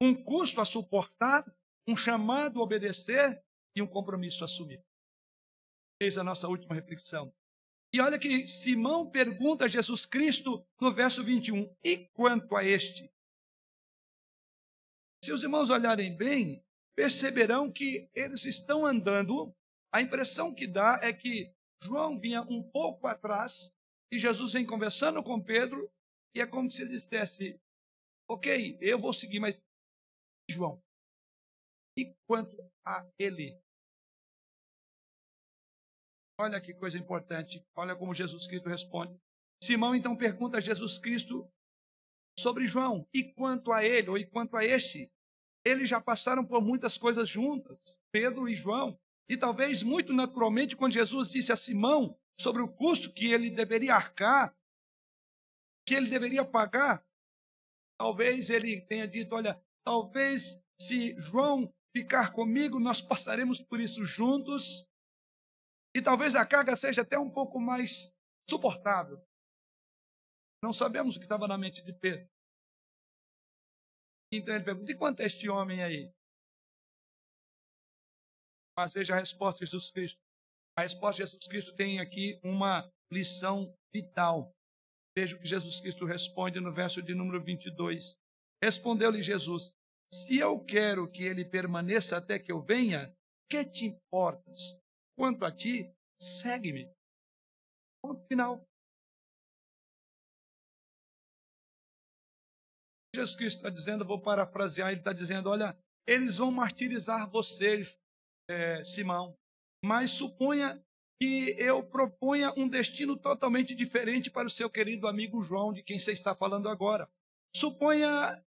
um 0.00 0.14
custo 0.14 0.60
a 0.60 0.64
suportar 0.64 1.44
um 1.84 1.96
chamado 1.96 2.60
a 2.60 2.62
obedecer 2.62 3.44
e 3.74 3.82
um 3.82 3.88
compromisso 3.88 4.44
a 4.44 4.46
assumir. 4.46 4.80
Eis 6.00 6.16
a 6.16 6.22
nossa 6.22 6.46
última 6.46 6.76
reflexão. 6.76 7.34
E 7.92 8.00
olha 8.00 8.18
que 8.18 8.46
Simão 8.46 9.10
pergunta 9.10 9.64
a 9.64 9.68
Jesus 9.68 10.04
Cristo 10.04 10.66
no 10.80 10.92
verso 10.92 11.24
21, 11.24 11.74
e 11.82 12.06
quanto 12.12 12.54
a 12.54 12.62
este? 12.62 13.10
Se 15.24 15.32
os 15.32 15.42
irmãos 15.42 15.70
olharem 15.70 16.16
bem, 16.16 16.62
perceberão 16.94 17.72
que 17.72 18.08
eles 18.14 18.44
estão 18.44 18.84
andando, 18.84 19.54
a 19.92 20.02
impressão 20.02 20.54
que 20.54 20.66
dá 20.66 21.00
é 21.02 21.12
que 21.12 21.52
João 21.82 22.18
vinha 22.18 22.42
um 22.42 22.62
pouco 22.62 23.06
atrás 23.06 23.74
e 24.12 24.18
Jesus 24.18 24.52
vem 24.52 24.66
conversando 24.66 25.22
com 25.22 25.42
Pedro, 25.42 25.90
e 26.34 26.40
é 26.40 26.46
como 26.46 26.70
se 26.70 26.82
ele 26.82 26.92
dissesse: 26.92 27.60
Ok, 28.28 28.78
eu 28.80 28.98
vou 28.98 29.12
seguir, 29.12 29.40
mas 29.40 29.62
João, 30.50 30.82
e 31.96 32.14
quanto 32.26 32.56
a 32.84 33.06
ele. 33.18 33.60
Olha 36.40 36.60
que 36.60 36.72
coisa 36.72 36.96
importante. 36.96 37.64
Olha 37.74 37.96
como 37.96 38.14
Jesus 38.14 38.46
Cristo 38.46 38.68
responde. 38.68 39.18
Simão 39.62 39.94
então 39.94 40.16
pergunta 40.16 40.58
a 40.58 40.60
Jesus 40.60 40.98
Cristo 40.98 41.50
sobre 42.38 42.66
João. 42.66 43.08
E 43.12 43.24
quanto 43.24 43.72
a 43.72 43.84
ele, 43.84 44.08
ou 44.08 44.16
e 44.16 44.24
quanto 44.24 44.56
a 44.56 44.64
este? 44.64 45.10
Eles 45.64 45.90
já 45.90 46.00
passaram 46.00 46.46
por 46.46 46.62
muitas 46.62 46.96
coisas 46.96 47.28
juntas, 47.28 48.00
Pedro 48.12 48.48
e 48.48 48.54
João. 48.54 48.98
E 49.28 49.36
talvez 49.36 49.82
muito 49.82 50.14
naturalmente, 50.14 50.76
quando 50.76 50.92
Jesus 50.92 51.30
disse 51.30 51.52
a 51.52 51.56
Simão 51.56 52.16
sobre 52.40 52.62
o 52.62 52.68
custo 52.68 53.12
que 53.12 53.26
ele 53.32 53.50
deveria 53.50 53.94
arcar, 53.94 54.56
que 55.84 55.94
ele 55.94 56.08
deveria 56.08 56.44
pagar, 56.44 57.04
talvez 57.98 58.48
ele 58.48 58.80
tenha 58.82 59.08
dito: 59.08 59.34
olha, 59.34 59.60
talvez 59.84 60.62
se 60.80 61.18
João 61.18 61.74
ficar 61.94 62.32
comigo, 62.32 62.78
nós 62.78 63.02
passaremos 63.02 63.60
por 63.60 63.80
isso 63.80 64.04
juntos. 64.04 64.87
E 65.98 66.02
talvez 66.02 66.36
a 66.36 66.46
carga 66.46 66.76
seja 66.76 67.02
até 67.02 67.18
um 67.18 67.28
pouco 67.28 67.58
mais 67.58 68.14
suportável. 68.48 69.20
Não 70.62 70.72
sabemos 70.72 71.16
o 71.16 71.18
que 71.18 71.24
estava 71.24 71.48
na 71.48 71.58
mente 71.58 71.82
de 71.82 71.92
Pedro. 71.92 72.24
Então 74.32 74.54
ele 74.54 74.64
pergunta: 74.64 74.92
e 74.92 74.96
quanto 74.96 75.20
é 75.20 75.26
este 75.26 75.48
homem 75.48 75.82
aí? 75.82 76.12
Mas 78.78 78.92
veja 78.92 79.16
a 79.16 79.18
resposta 79.18 79.58
de 79.58 79.66
Jesus 79.68 79.90
Cristo. 79.90 80.20
A 80.78 80.82
resposta 80.82 81.20
de 81.20 81.28
Jesus 81.28 81.48
Cristo 81.48 81.74
tem 81.74 81.98
aqui 81.98 82.38
uma 82.44 82.88
lição 83.12 83.74
vital. 83.92 84.52
Veja 85.16 85.34
o 85.34 85.40
que 85.40 85.48
Jesus 85.48 85.80
Cristo 85.80 86.04
responde 86.04 86.60
no 86.60 86.72
verso 86.72 87.02
de 87.02 87.12
número 87.12 87.42
22. 87.42 88.16
Respondeu-lhe 88.62 89.20
Jesus: 89.20 89.72
se 90.14 90.38
eu 90.38 90.64
quero 90.64 91.10
que 91.10 91.24
ele 91.24 91.44
permaneça 91.44 92.16
até 92.16 92.38
que 92.38 92.52
eu 92.52 92.62
venha, 92.62 93.12
que 93.50 93.64
te 93.64 93.86
importas? 93.86 94.78
Quanto 95.18 95.44
a 95.44 95.50
ti, 95.50 95.92
segue-me. 96.22 96.88
Ponto 98.00 98.24
final. 98.28 98.64
Jesus 103.12 103.34
Cristo 103.34 103.56
está 103.56 103.68
dizendo, 103.68 104.04
vou 104.04 104.20
parafrasear, 104.22 104.92
ele 104.92 105.00
está 105.00 105.12
dizendo: 105.12 105.50
olha, 105.50 105.76
eles 106.06 106.36
vão 106.36 106.52
martirizar 106.52 107.28
vocês, 107.28 107.98
é, 108.48 108.84
Simão, 108.84 109.34
mas 109.84 110.12
suponha 110.12 110.80
que 111.20 111.50
eu 111.58 111.84
proponha 111.84 112.54
um 112.56 112.68
destino 112.68 113.16
totalmente 113.16 113.74
diferente 113.74 114.30
para 114.30 114.46
o 114.46 114.50
seu 114.50 114.70
querido 114.70 115.08
amigo 115.08 115.42
João, 115.42 115.72
de 115.72 115.82
quem 115.82 115.98
você 115.98 116.12
está 116.12 116.32
falando 116.32 116.68
agora. 116.68 117.10
Suponha, 117.56 118.40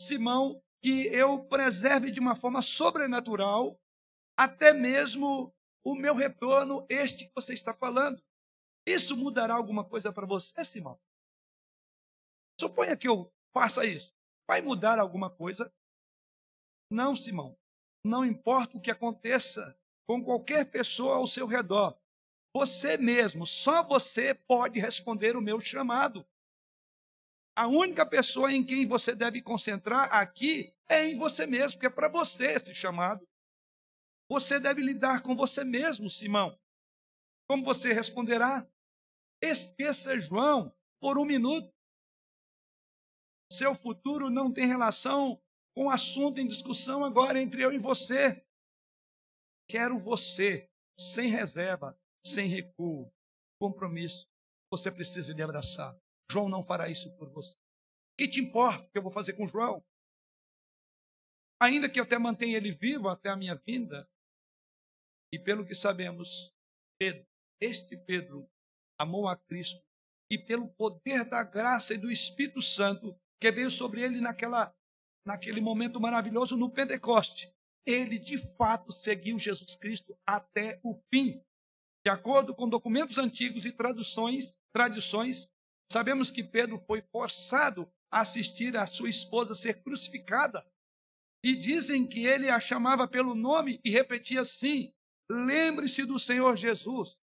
Simão, 0.00 0.62
que 0.82 1.08
eu 1.08 1.44
preserve 1.44 2.10
de 2.10 2.20
uma 2.20 2.34
forma 2.34 2.62
sobrenatural 2.62 3.78
até 4.38 4.72
mesmo 4.72 5.54
o 5.86 5.94
meu 5.94 6.16
retorno, 6.16 6.84
este 6.88 7.26
que 7.26 7.32
você 7.32 7.54
está 7.54 7.72
falando. 7.72 8.20
Isso 8.84 9.16
mudará 9.16 9.54
alguma 9.54 9.84
coisa 9.84 10.12
para 10.12 10.26
você, 10.26 10.64
Simão? 10.64 10.98
Suponha 12.60 12.96
que 12.96 13.06
eu 13.06 13.32
faça 13.54 13.84
isso. 13.84 14.12
Vai 14.48 14.60
mudar 14.60 14.98
alguma 14.98 15.30
coisa? 15.30 15.72
Não, 16.90 17.14
Simão. 17.14 17.56
Não 18.04 18.24
importa 18.24 18.76
o 18.76 18.80
que 18.80 18.90
aconteça 18.90 19.78
com 20.08 20.24
qualquer 20.24 20.68
pessoa 20.68 21.18
ao 21.18 21.28
seu 21.28 21.46
redor. 21.46 21.96
Você 22.52 22.96
mesmo, 22.96 23.46
só 23.46 23.84
você 23.84 24.34
pode 24.34 24.80
responder 24.80 25.36
o 25.36 25.40
meu 25.40 25.60
chamado. 25.60 26.26
A 27.54 27.68
única 27.68 28.04
pessoa 28.04 28.52
em 28.52 28.64
quem 28.64 28.88
você 28.88 29.14
deve 29.14 29.40
concentrar 29.40 30.12
aqui 30.12 30.74
é 30.88 31.06
em 31.06 31.16
você 31.16 31.46
mesmo, 31.46 31.78
que 31.78 31.86
é 31.86 31.90
para 31.90 32.08
você 32.08 32.46
esse 32.46 32.74
chamado. 32.74 33.24
Você 34.28 34.58
deve 34.58 34.82
lidar 34.82 35.22
com 35.22 35.36
você 35.36 35.62
mesmo, 35.62 36.10
Simão. 36.10 36.58
Como 37.48 37.64
você 37.64 37.92
responderá? 37.92 38.68
Esqueça 39.40 40.18
João 40.18 40.74
por 41.00 41.18
um 41.18 41.24
minuto. 41.24 41.72
Seu 43.52 43.74
futuro 43.74 44.28
não 44.28 44.52
tem 44.52 44.66
relação 44.66 45.40
com 45.76 45.86
o 45.86 45.90
assunto 45.90 46.40
em 46.40 46.48
discussão 46.48 47.04
agora 47.04 47.40
entre 47.40 47.62
eu 47.62 47.72
e 47.72 47.78
você. 47.78 48.44
Quero 49.68 49.98
você, 49.98 50.68
sem 50.98 51.28
reserva, 51.28 51.96
sem 52.26 52.48
recuo, 52.48 53.12
compromisso. 53.60 54.26
Você 54.72 54.90
precisa 54.90 55.32
me 55.34 55.42
abraçar. 55.42 55.96
João 56.30 56.48
não 56.48 56.64
fará 56.64 56.88
isso 56.88 57.16
por 57.16 57.30
você. 57.30 57.54
O 57.54 58.16
que 58.18 58.28
te 58.28 58.40
importa 58.40 58.84
o 58.84 58.90
que 58.90 58.98
eu 58.98 59.02
vou 59.02 59.12
fazer 59.12 59.34
com 59.34 59.46
João? 59.46 59.84
Ainda 61.60 61.88
que 61.88 62.00
eu 62.00 62.04
até 62.04 62.18
mantenha 62.18 62.56
ele 62.56 62.72
vivo 62.72 63.08
até 63.08 63.30
a 63.30 63.36
minha 63.36 63.54
vinda, 63.54 64.08
e 65.32 65.38
pelo 65.38 65.66
que 65.66 65.74
sabemos, 65.74 66.52
Pedro, 66.98 67.26
este 67.60 67.96
Pedro, 67.96 68.48
amou 68.98 69.28
a 69.28 69.36
Cristo, 69.36 69.82
e 70.30 70.38
pelo 70.38 70.68
poder 70.68 71.24
da 71.24 71.44
graça 71.44 71.94
e 71.94 71.98
do 71.98 72.10
Espírito 72.10 72.60
Santo 72.60 73.16
que 73.40 73.50
veio 73.52 73.70
sobre 73.70 74.02
ele 74.02 74.20
naquela, 74.20 74.74
naquele 75.26 75.60
momento 75.60 76.00
maravilhoso 76.00 76.56
no 76.56 76.70
Pentecoste, 76.70 77.52
ele 77.86 78.18
de 78.18 78.38
fato 78.56 78.90
seguiu 78.92 79.38
Jesus 79.38 79.76
Cristo 79.76 80.18
até 80.26 80.80
o 80.82 81.00
fim. 81.12 81.40
De 82.04 82.10
acordo 82.10 82.54
com 82.54 82.68
documentos 82.68 83.18
antigos 83.18 83.64
e 83.64 83.72
traduções, 83.72 84.56
tradições, 84.72 85.48
sabemos 85.90 86.30
que 86.30 86.42
Pedro 86.42 86.78
foi 86.86 87.02
forçado 87.12 87.90
a 88.10 88.20
assistir 88.20 88.76
a 88.76 88.86
sua 88.86 89.08
esposa 89.08 89.54
ser 89.54 89.82
crucificada. 89.82 90.66
E 91.44 91.54
dizem 91.54 92.06
que 92.06 92.26
ele 92.26 92.48
a 92.48 92.58
chamava 92.58 93.06
pelo 93.06 93.34
nome 93.34 93.80
e 93.84 93.90
repetia 93.90 94.40
assim: 94.40 94.92
Lembre-se 95.30 96.04
do 96.04 96.18
Senhor 96.18 96.56
Jesus. 96.56 97.20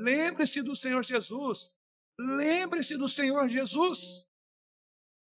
Lembre-se 0.00 0.62
do 0.62 0.74
Senhor 0.74 1.02
Jesus. 1.02 1.74
Lembre-se 2.18 2.96
do 2.96 3.08
Senhor 3.08 3.48
Jesus. 3.48 4.24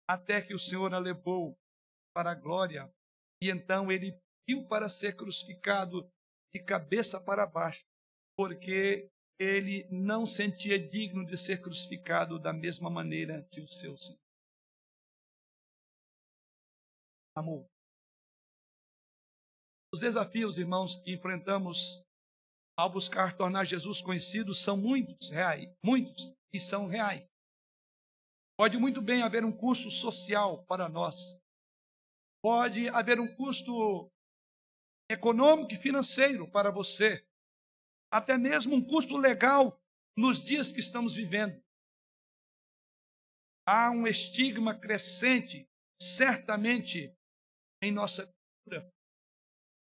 Até 0.09 0.41
que 0.41 0.53
o 0.53 0.59
Senhor 0.59 0.93
a 0.93 0.99
levou 0.99 1.57
para 2.13 2.31
a 2.31 2.35
glória. 2.35 2.91
E 3.41 3.49
então 3.49 3.91
ele 3.91 4.19
viu 4.47 4.67
para 4.67 4.89
ser 4.89 5.15
crucificado 5.15 6.09
de 6.53 6.63
cabeça 6.63 7.21
para 7.21 7.45
baixo, 7.45 7.85
porque 8.35 9.09
ele 9.39 9.87
não 9.91 10.25
sentia 10.25 10.79
digno 10.79 11.25
de 11.25 11.37
ser 11.37 11.61
crucificado 11.61 12.39
da 12.39 12.51
mesma 12.51 12.89
maneira 12.89 13.47
que 13.51 13.61
o 13.61 13.67
seu 13.67 13.95
Senhor. 13.97 14.19
Amor. 17.35 17.67
Os 19.97 20.01
desafios, 20.01 20.59
irmãos, 20.59 20.95
que 20.95 21.11
enfrentamos 21.11 22.05
ao 22.77 22.87
buscar 22.87 23.35
tornar 23.35 23.63
Jesus 23.63 23.99
conhecido 23.99 24.53
são 24.53 24.77
muitos, 24.77 25.31
reais, 25.31 25.65
muitos 25.83 26.31
e 26.53 26.59
são 26.59 26.85
reais. 26.85 27.27
Pode 28.55 28.77
muito 28.77 29.01
bem 29.01 29.23
haver 29.23 29.43
um 29.43 29.51
custo 29.51 29.89
social 29.89 30.63
para 30.65 30.87
nós. 30.87 31.41
Pode 32.43 32.87
haver 32.89 33.19
um 33.19 33.35
custo 33.35 34.07
econômico 35.09 35.73
e 35.73 35.77
financeiro 35.77 36.47
para 36.51 36.69
você. 36.69 37.25
Até 38.13 38.37
mesmo 38.37 38.75
um 38.75 38.85
custo 38.85 39.17
legal 39.17 39.81
nos 40.15 40.39
dias 40.39 40.71
que 40.71 40.79
estamos 40.79 41.15
vivendo. 41.15 41.59
Há 43.67 43.89
um 43.89 44.05
estigma 44.05 44.79
crescente, 44.79 45.67
certamente, 45.99 47.11
em 47.81 47.91
nossa 47.91 48.31
cultura, 48.63 48.93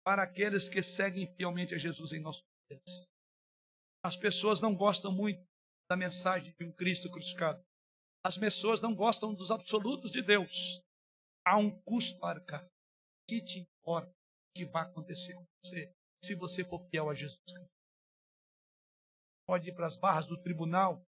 para 0.08 0.24
aqueles 0.24 0.70
que 0.70 0.82
seguem 0.82 1.28
fielmente 1.36 1.76
a 1.76 1.78
Jesus 1.78 2.14
em 2.14 2.20
nossos 2.22 2.42
dias. 2.72 3.10
As 4.02 4.16
pessoas 4.16 4.62
não 4.62 4.74
gostam 4.74 5.12
muito 5.12 5.46
da 5.92 5.98
mensagem 5.98 6.56
de 6.58 6.64
um 6.64 6.72
Cristo 6.72 7.12
crucificado. 7.12 7.62
As 8.26 8.38
pessoas 8.38 8.80
não 8.80 8.96
gostam 8.96 9.34
dos 9.34 9.52
absolutos 9.52 10.10
de 10.10 10.22
Deus. 10.22 10.82
Há 11.46 11.58
um 11.58 11.78
custo 11.82 12.18
para 12.22 12.40
cá. 12.40 12.66
Que 13.28 13.42
te 13.42 13.60
importa 13.60 14.10
que 14.56 14.64
vai 14.64 14.84
acontecer 14.84 15.34
com 15.34 15.46
você 15.62 15.94
se 16.24 16.36
você 16.36 16.64
for 16.64 16.88
fiel 16.90 17.10
a 17.10 17.14
Jesus 17.14 17.42
Cristo? 17.46 17.68
Pode 19.46 19.68
ir 19.68 19.76
para 19.76 19.88
as 19.88 19.98
barras 19.98 20.26
do 20.26 20.42
tribunal, 20.42 21.04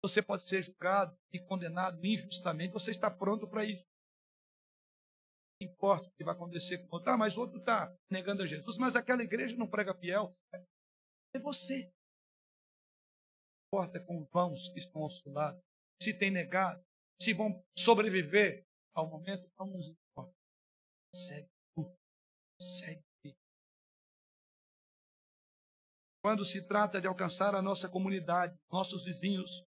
você 0.00 0.22
pode 0.22 0.44
ser 0.44 0.62
julgado 0.62 1.12
e 1.32 1.40
condenado 1.40 1.98
injustamente, 2.06 2.72
você 2.72 2.92
está 2.92 3.10
pronto 3.10 3.48
para 3.48 3.64
isso. 3.64 3.82
Importa 5.60 6.08
o 6.08 6.12
que 6.12 6.24
vai 6.24 6.34
acontecer 6.34 6.78
com 6.78 6.96
outro, 6.96 7.10
ah, 7.10 7.16
mas 7.16 7.36
o 7.36 7.40
outro 7.40 7.58
está 7.58 7.94
negando 8.10 8.42
a 8.42 8.46
Jesus, 8.46 8.76
mas 8.76 8.96
aquela 8.96 9.22
igreja 9.22 9.56
não 9.56 9.68
prega 9.68 9.94
fiel. 9.94 10.34
É 11.34 11.38
você 11.38 11.90
importa 13.74 13.98
com 14.00 14.20
os 14.20 14.28
vãos 14.30 14.68
que 14.68 14.78
estão 14.78 15.02
ao 15.02 15.10
seu 15.10 15.32
lado, 15.32 15.60
se 16.00 16.16
tem 16.16 16.30
negado, 16.30 16.82
se 17.20 17.32
vão 17.32 17.62
sobreviver 17.76 18.64
ao 18.94 19.08
momento, 19.08 19.50
não 19.58 19.66
nos 19.66 19.88
importa. 19.88 20.32
Segue 21.14 21.48
tu, 21.74 21.92
segue. 22.60 23.02
Quando 26.22 26.44
se 26.44 26.66
trata 26.66 27.00
de 27.00 27.06
alcançar 27.06 27.54
a 27.54 27.62
nossa 27.62 27.88
comunidade, 27.88 28.56
nossos 28.70 29.04
vizinhos, 29.04 29.62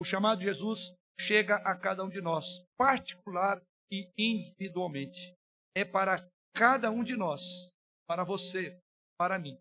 o 0.00 0.04
chamado 0.04 0.38
de 0.38 0.46
Jesus 0.46 0.92
chega 1.20 1.56
a 1.56 1.78
cada 1.78 2.02
um 2.02 2.08
de 2.08 2.20
nós, 2.20 2.64
particular 2.76 3.62
e 3.90 4.10
individualmente. 4.16 5.34
É 5.74 5.84
para 5.84 6.28
cada 6.54 6.90
um 6.90 7.02
de 7.02 7.16
nós, 7.16 7.72
para 8.06 8.24
você, 8.24 8.80
para 9.18 9.38
mim. 9.38 9.58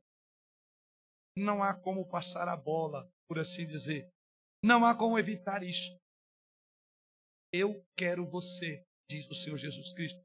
Não 1.36 1.64
há 1.64 1.74
como 1.74 2.08
passar 2.08 2.48
a 2.48 2.58
bola 2.58 3.10
por 3.28 3.40
assim 3.40 3.66
dizer. 3.66 4.12
Não 4.64 4.86
há 4.86 4.96
como 4.96 5.18
evitar 5.18 5.64
isso. 5.64 5.98
Eu 7.52 7.86
quero 7.96 8.26
você, 8.26 8.84
diz 9.10 9.30
o 9.30 9.36
Senhor 9.36 9.58
Jesus 9.58 9.94
Cristo. 9.94 10.22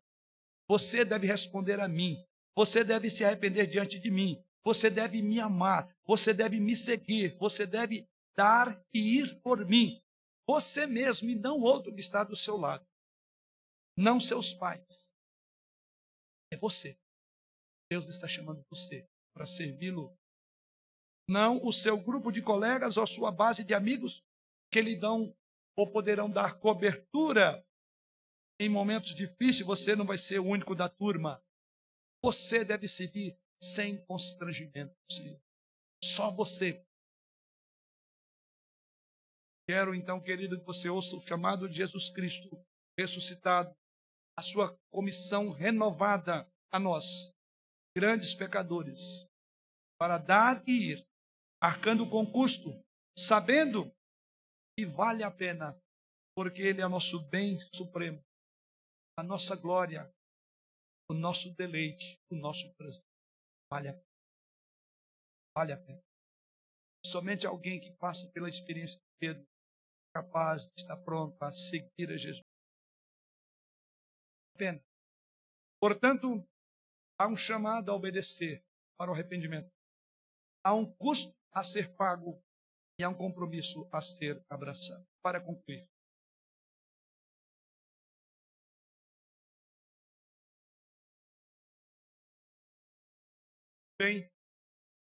Você 0.69 1.05
deve 1.05 1.27
responder 1.27 1.81
a 1.81 1.89
mim. 1.89 2.25
Você 2.57 2.83
deve 2.83 3.11
se 3.11 3.25
arrepender 3.25 3.67
diante 3.67 3.99
de 3.99 4.11
mim. 4.11 4.43
Você 4.65 4.91
deve 4.91 5.23
me 5.23 5.41
amar. 5.41 5.95
Você 6.07 6.33
deve 6.33 6.59
me 6.59 6.75
seguir. 6.75 7.37
Você 7.39 7.67
deve 7.67 8.09
dar 8.37 8.83
e 8.93 9.21
ir 9.21 9.41
por 9.41 9.65
mim. 9.67 10.03
Você 10.47 10.87
mesmo 10.87 11.31
e 11.31 11.35
não 11.35 11.61
outro 11.61 11.95
que 11.95 12.01
está 12.01 12.25
do 12.25 12.37
seu 12.37 12.57
lado. 12.57 12.87
Não 13.97 14.21
seus 14.21 14.53
pais. 14.53 15.15
É 16.53 16.57
você. 16.57 16.99
Deus 17.91 18.09
está 18.09 18.27
chamando 18.27 18.65
você 18.71 19.09
para 19.35 19.47
servi-lo 19.47 20.17
não 21.29 21.65
o 21.65 21.73
seu 21.73 21.99
grupo 21.99 22.31
de 22.31 22.43
colegas 22.43 22.97
ou 22.97 23.03
a 23.03 23.07
sua 23.07 23.33
base 23.33 23.65
de 23.65 23.73
amigos 23.73 24.23
que 24.71 24.81
lhe 24.81 24.95
dão 24.95 25.35
ou 25.77 25.91
poderão 25.91 26.31
dar 26.31 26.59
cobertura 26.59 27.65
em 28.61 28.69
momentos 28.69 29.15
difíceis, 29.15 29.67
você 29.67 29.97
não 29.97 30.07
vai 30.07 30.17
ser 30.17 30.39
o 30.39 30.47
único 30.47 30.75
da 30.75 30.89
turma. 30.89 31.43
Você 32.23 32.65
deve 32.65 32.87
seguir 32.87 33.37
sem 33.63 33.97
constrangimento, 34.05 34.95
Senhor. 35.11 35.41
Só 36.03 36.31
você. 36.31 36.85
Quero 39.69 39.95
então, 39.95 40.21
querido, 40.21 40.59
que 40.59 40.67
você 40.67 40.89
ouça 40.89 41.17
o 41.17 41.21
chamado 41.21 41.69
de 41.69 41.77
Jesus 41.77 42.11
Cristo 42.11 42.49
ressuscitado, 42.99 43.75
a 44.37 44.43
sua 44.43 44.77
comissão 44.93 45.51
renovada 45.51 46.49
a 46.73 46.79
nós, 46.79 47.33
grandes 47.97 48.35
pecadores, 48.35 49.27
para 49.99 50.19
dar 50.19 50.63
e 50.67 50.93
ir 50.93 51.07
arcando 51.63 52.09
com 52.09 52.31
custo, 52.31 52.71
sabendo 53.17 53.91
que 54.77 54.85
vale 54.85 55.23
a 55.23 55.31
pena, 55.31 55.79
porque 56.37 56.63
Ele 56.63 56.81
é 56.81 56.87
o 56.87 56.91
nosso 56.91 57.21
bem 57.31 57.59
supremo, 57.75 58.21
a 59.19 59.23
nossa 59.23 59.55
glória, 59.55 60.11
o 61.09 61.15
nosso 61.15 61.55
deleite, 61.55 62.19
o 62.31 62.35
nosso 62.35 62.73
prazer. 62.75 63.05
Vale 63.71 63.89
a 63.89 63.93
pena. 63.93 64.05
Vale 65.57 65.73
a 65.73 65.77
pena. 65.77 66.01
Somente 67.07 67.47
alguém 67.47 67.81
que 67.81 67.93
passa 67.93 68.29
pela 68.33 68.49
experiência 68.49 68.97
de 68.97 69.05
Pedro 69.21 69.45
capaz 70.15 70.67
de 70.67 70.83
estar 70.83 70.97
pronto 70.99 71.41
a 71.43 71.53
seguir 71.53 72.11
a 72.11 72.17
Jesus. 72.17 72.43
Pena. 74.57 74.83
Portanto, 75.81 76.47
há 77.19 77.27
um 77.27 77.37
chamado 77.37 77.91
a 77.91 77.95
obedecer 77.95 78.65
para 78.97 79.11
o 79.11 79.15
arrependimento. 79.15 79.71
Há 80.65 80.75
um 80.75 80.87
custo 80.87 81.35
a 81.53 81.63
ser 81.63 81.95
pago 81.95 82.41
e 82.99 83.05
há 83.05 83.09
um 83.09 83.15
compromisso 83.15 83.89
a 83.93 84.01
ser 84.01 84.45
abraçado. 84.49 85.07
Para 85.23 85.41
concluir. 85.41 85.89
Bem, 94.01 94.29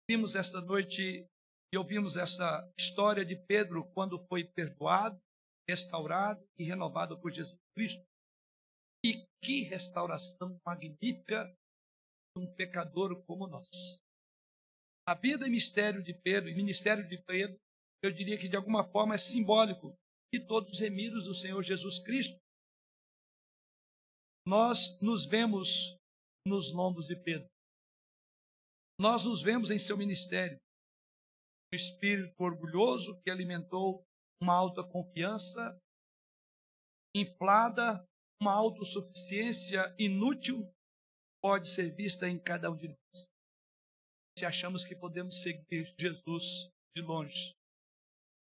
vimos 0.09 0.35
esta 0.35 0.61
noite 0.61 1.27
e 1.73 1.77
ouvimos 1.77 2.17
essa 2.17 2.73
história 2.79 3.25
de 3.25 3.37
Pedro 3.37 3.85
quando 3.93 4.19
foi 4.27 4.45
perdoado, 4.45 5.21
restaurado 5.69 6.47
e 6.59 6.65
renovado 6.65 7.21
por 7.21 7.31
Jesus 7.31 7.59
Cristo. 7.75 8.08
E 9.05 9.27
que 9.43 9.63
restauração 9.63 10.59
magnífica 10.67 11.45
de 12.37 12.45
um 12.45 12.55
pecador 12.55 13.25
como 13.25 13.47
nós. 13.47 13.69
A 15.07 15.15
vida 15.15 15.47
e 15.47 15.51
mistério 15.51 16.03
de 16.03 16.13
Pedro, 16.13 16.51
e 16.51 16.55
ministério 16.55 17.07
de 17.09 17.17
Pedro, 17.25 17.57
eu 18.03 18.13
diria 18.13 18.39
que 18.39 18.49
de 18.49 18.57
alguma 18.57 18.85
forma 18.91 19.15
é 19.15 19.19
simbólico 19.19 19.95
de 20.33 20.47
todos 20.47 20.75
os 20.75 20.81
remidos 20.81 21.25
do 21.25 21.35
Senhor 21.35 21.63
Jesus 21.63 21.99
Cristo. 21.99 22.39
Nós 24.47 24.99
nos 25.01 25.27
vemos 25.27 25.97
nos 26.47 26.73
lombos 26.73 27.07
de 27.07 27.17
Pedro. 27.17 27.49
Nós 29.01 29.25
nos 29.25 29.43
vemos 29.43 29.71
em 29.71 29.79
seu 29.79 29.97
ministério. 29.97 30.59
O 31.73 31.77
espírito 31.77 32.35
orgulhoso 32.39 33.21
que 33.23 33.31
alimentou 33.31 34.03
uma 34.43 34.55
alta 34.55 34.83
confiança 34.83 35.79
inflada, 37.15 38.05
uma 38.41 38.53
autossuficiência 38.53 39.95
inútil 39.99 40.70
pode 41.43 41.68
ser 41.68 41.95
vista 41.95 42.28
em 42.28 42.39
cada 42.39 42.70
um 42.70 42.76
de 42.76 42.89
nós. 42.89 43.32
Se 44.39 44.47
achamos 44.47 44.84
que 44.84 44.95
podemos 44.95 45.43
seguir 45.43 45.95
Jesus 45.99 46.70
de 46.97 47.03
longe, 47.03 47.53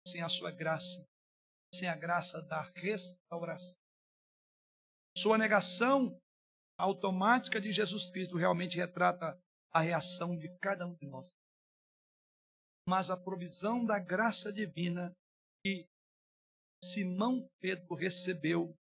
sem 0.06 0.22
a 0.22 0.28
sua 0.28 0.50
graça, 0.50 1.04
sem 1.74 1.88
a 1.88 1.96
graça 1.96 2.40
da 2.42 2.62
restauração. 2.76 3.76
Sua 5.16 5.36
negação 5.36 6.16
automática 6.78 7.60
de 7.60 7.72
Jesus 7.72 8.10
Cristo 8.10 8.36
realmente 8.36 8.76
retrata 8.76 9.38
a 9.72 9.80
reação 9.80 10.36
de 10.36 10.48
cada 10.58 10.86
um 10.86 10.94
de 10.94 11.06
nós. 11.06 11.28
Mas 12.88 13.10
a 13.10 13.16
provisão 13.16 13.84
da 13.84 13.98
graça 13.98 14.52
divina 14.52 15.12
que 15.64 15.86
Simão 16.84 17.48
Pedro 17.60 17.94
recebeu 17.94 18.76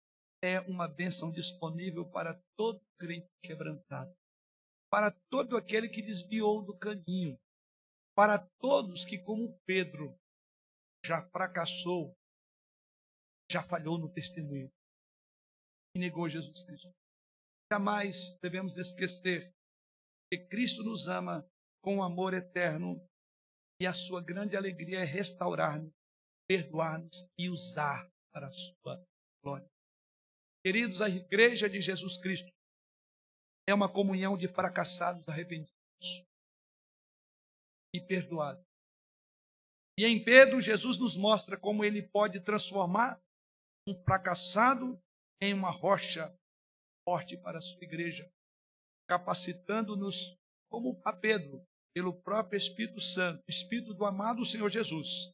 é 0.46 0.60
uma 0.60 0.86
bênção 0.86 1.30
disponível 1.32 2.08
para 2.08 2.40
todo 2.56 2.80
crente 2.98 3.28
quebrantado, 3.42 4.14
para 4.88 5.10
todo 5.28 5.56
aquele 5.56 5.88
que 5.88 6.00
desviou 6.00 6.62
do 6.62 6.76
caminho, 6.78 7.36
para 8.14 8.38
todos 8.60 9.04
que, 9.04 9.18
como 9.18 9.58
Pedro, 9.66 10.16
já 11.04 11.20
fracassou, 11.30 12.16
já 13.50 13.62
falhou 13.62 13.98
no 13.98 14.08
testemunho 14.08 14.70
e 15.96 15.98
negou 15.98 16.28
Jesus 16.28 16.62
Cristo. 16.62 16.92
Jamais 17.72 18.38
devemos 18.40 18.76
esquecer 18.76 19.52
que 20.30 20.38
Cristo 20.46 20.84
nos 20.84 21.08
ama 21.08 21.44
com 21.82 22.02
amor 22.02 22.34
eterno 22.34 23.04
e 23.80 23.86
a 23.86 23.92
sua 23.92 24.22
grande 24.22 24.56
alegria 24.56 25.00
é 25.00 25.04
restaurar-nos, 25.04 25.92
perdoar-nos 26.48 27.26
e 27.38 27.48
usar 27.50 28.08
para 28.32 28.46
a 28.46 28.52
sua 28.52 29.04
glória. 29.42 29.75
Queridos, 30.66 31.00
a 31.00 31.08
igreja 31.08 31.70
de 31.70 31.80
Jesus 31.80 32.18
Cristo 32.18 32.50
é 33.68 33.72
uma 33.72 33.88
comunhão 33.88 34.36
de 34.36 34.48
fracassados 34.48 35.28
arrependidos 35.28 35.70
e 37.94 38.00
perdoados. 38.00 38.64
E 39.96 40.04
em 40.04 40.24
Pedro, 40.24 40.60
Jesus 40.60 40.98
nos 40.98 41.16
mostra 41.16 41.56
como 41.56 41.84
ele 41.84 42.02
pode 42.02 42.40
transformar 42.40 43.16
um 43.88 43.94
fracassado 44.02 45.00
em 45.40 45.54
uma 45.54 45.70
rocha 45.70 46.36
forte 47.08 47.36
para 47.36 47.58
a 47.58 47.62
sua 47.62 47.84
igreja, 47.84 48.28
capacitando-nos, 49.08 50.36
como 50.68 51.00
a 51.04 51.12
Pedro, 51.12 51.64
pelo 51.94 52.12
próprio 52.12 52.58
Espírito 52.58 53.00
Santo, 53.00 53.40
Espírito 53.48 53.94
do 53.94 54.04
amado 54.04 54.44
Senhor 54.44 54.68
Jesus. 54.68 55.30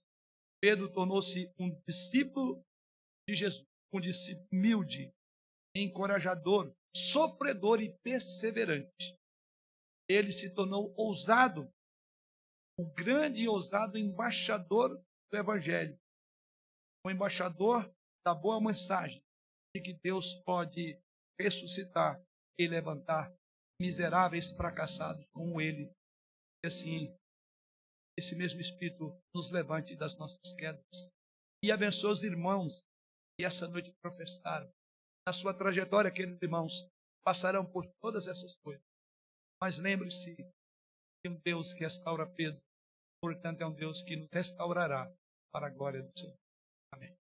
Pedro 0.61 0.93
tornou-se 0.93 1.51
um 1.59 1.71
discípulo 1.89 2.63
de 3.27 3.35
Jesus, 3.35 3.65
um 3.95 3.99
discípulo 3.99 4.47
humilde, 4.53 5.11
encorajador, 5.75 6.75
sofredor 6.95 7.81
e 7.81 7.93
perseverante. 7.99 9.17
Ele 10.09 10.33
se 10.33 10.51
tornou 10.55 10.93
ousado, 10.97 11.71
o 12.79 12.85
grande 12.85 13.45
e 13.45 13.49
ousado 13.49 13.99
embaixador 13.99 15.03
do 15.31 15.37
Evangelho, 15.37 15.99
o 17.05 17.11
embaixador 17.11 17.93
da 18.25 18.35
boa 18.35 18.61
mensagem 18.61 19.23
de 19.75 19.83
que 19.83 19.95
Deus 19.95 20.35
pode 20.35 20.99
ressuscitar 21.41 22.23
e 22.59 22.67
levantar 22.69 23.35
miseráveis 23.81 24.53
fracassados 24.53 25.25
como 25.33 25.61
ele. 25.61 25.91
E 26.65 26.69
assim, 26.69 27.17
esse 28.19 28.37
mesmo 28.37 28.61
Espírito 28.61 29.19
nos 29.35 29.51
levante 29.51 29.97
das 29.97 30.17
nossas 30.17 30.55
quedas. 30.55 31.11
E 31.65 31.73
abençoe 31.73 32.13
os 32.13 32.23
irmãos 32.23 32.85
que 33.39 33.45
essa 33.45 33.67
noite 33.67 33.93
professaram. 34.03 34.71
Na 35.27 35.33
sua 35.33 35.55
trajetória, 35.55 36.11
queridos 36.11 36.43
irmãos, 36.43 36.87
passarão 37.25 37.65
por 37.65 37.87
todas 38.01 38.27
essas 38.27 38.57
coisas. 38.57 38.85
Mas 39.61 39.79
lembre-se 39.79 40.35
que 40.35 41.29
um 41.29 41.41
Deus 41.45 41.73
que 41.73 41.85
restaura 41.85 42.27
Pedro, 42.27 42.61
portanto, 43.23 43.61
é 43.61 43.67
um 43.67 43.73
Deus 43.73 44.03
que 44.03 44.17
nos 44.17 44.29
restaurará 44.33 45.13
para 45.53 45.69
a 45.69 45.71
glória 45.71 46.03
do 46.03 46.19
Senhor. 46.19 46.37
Amém. 46.93 47.17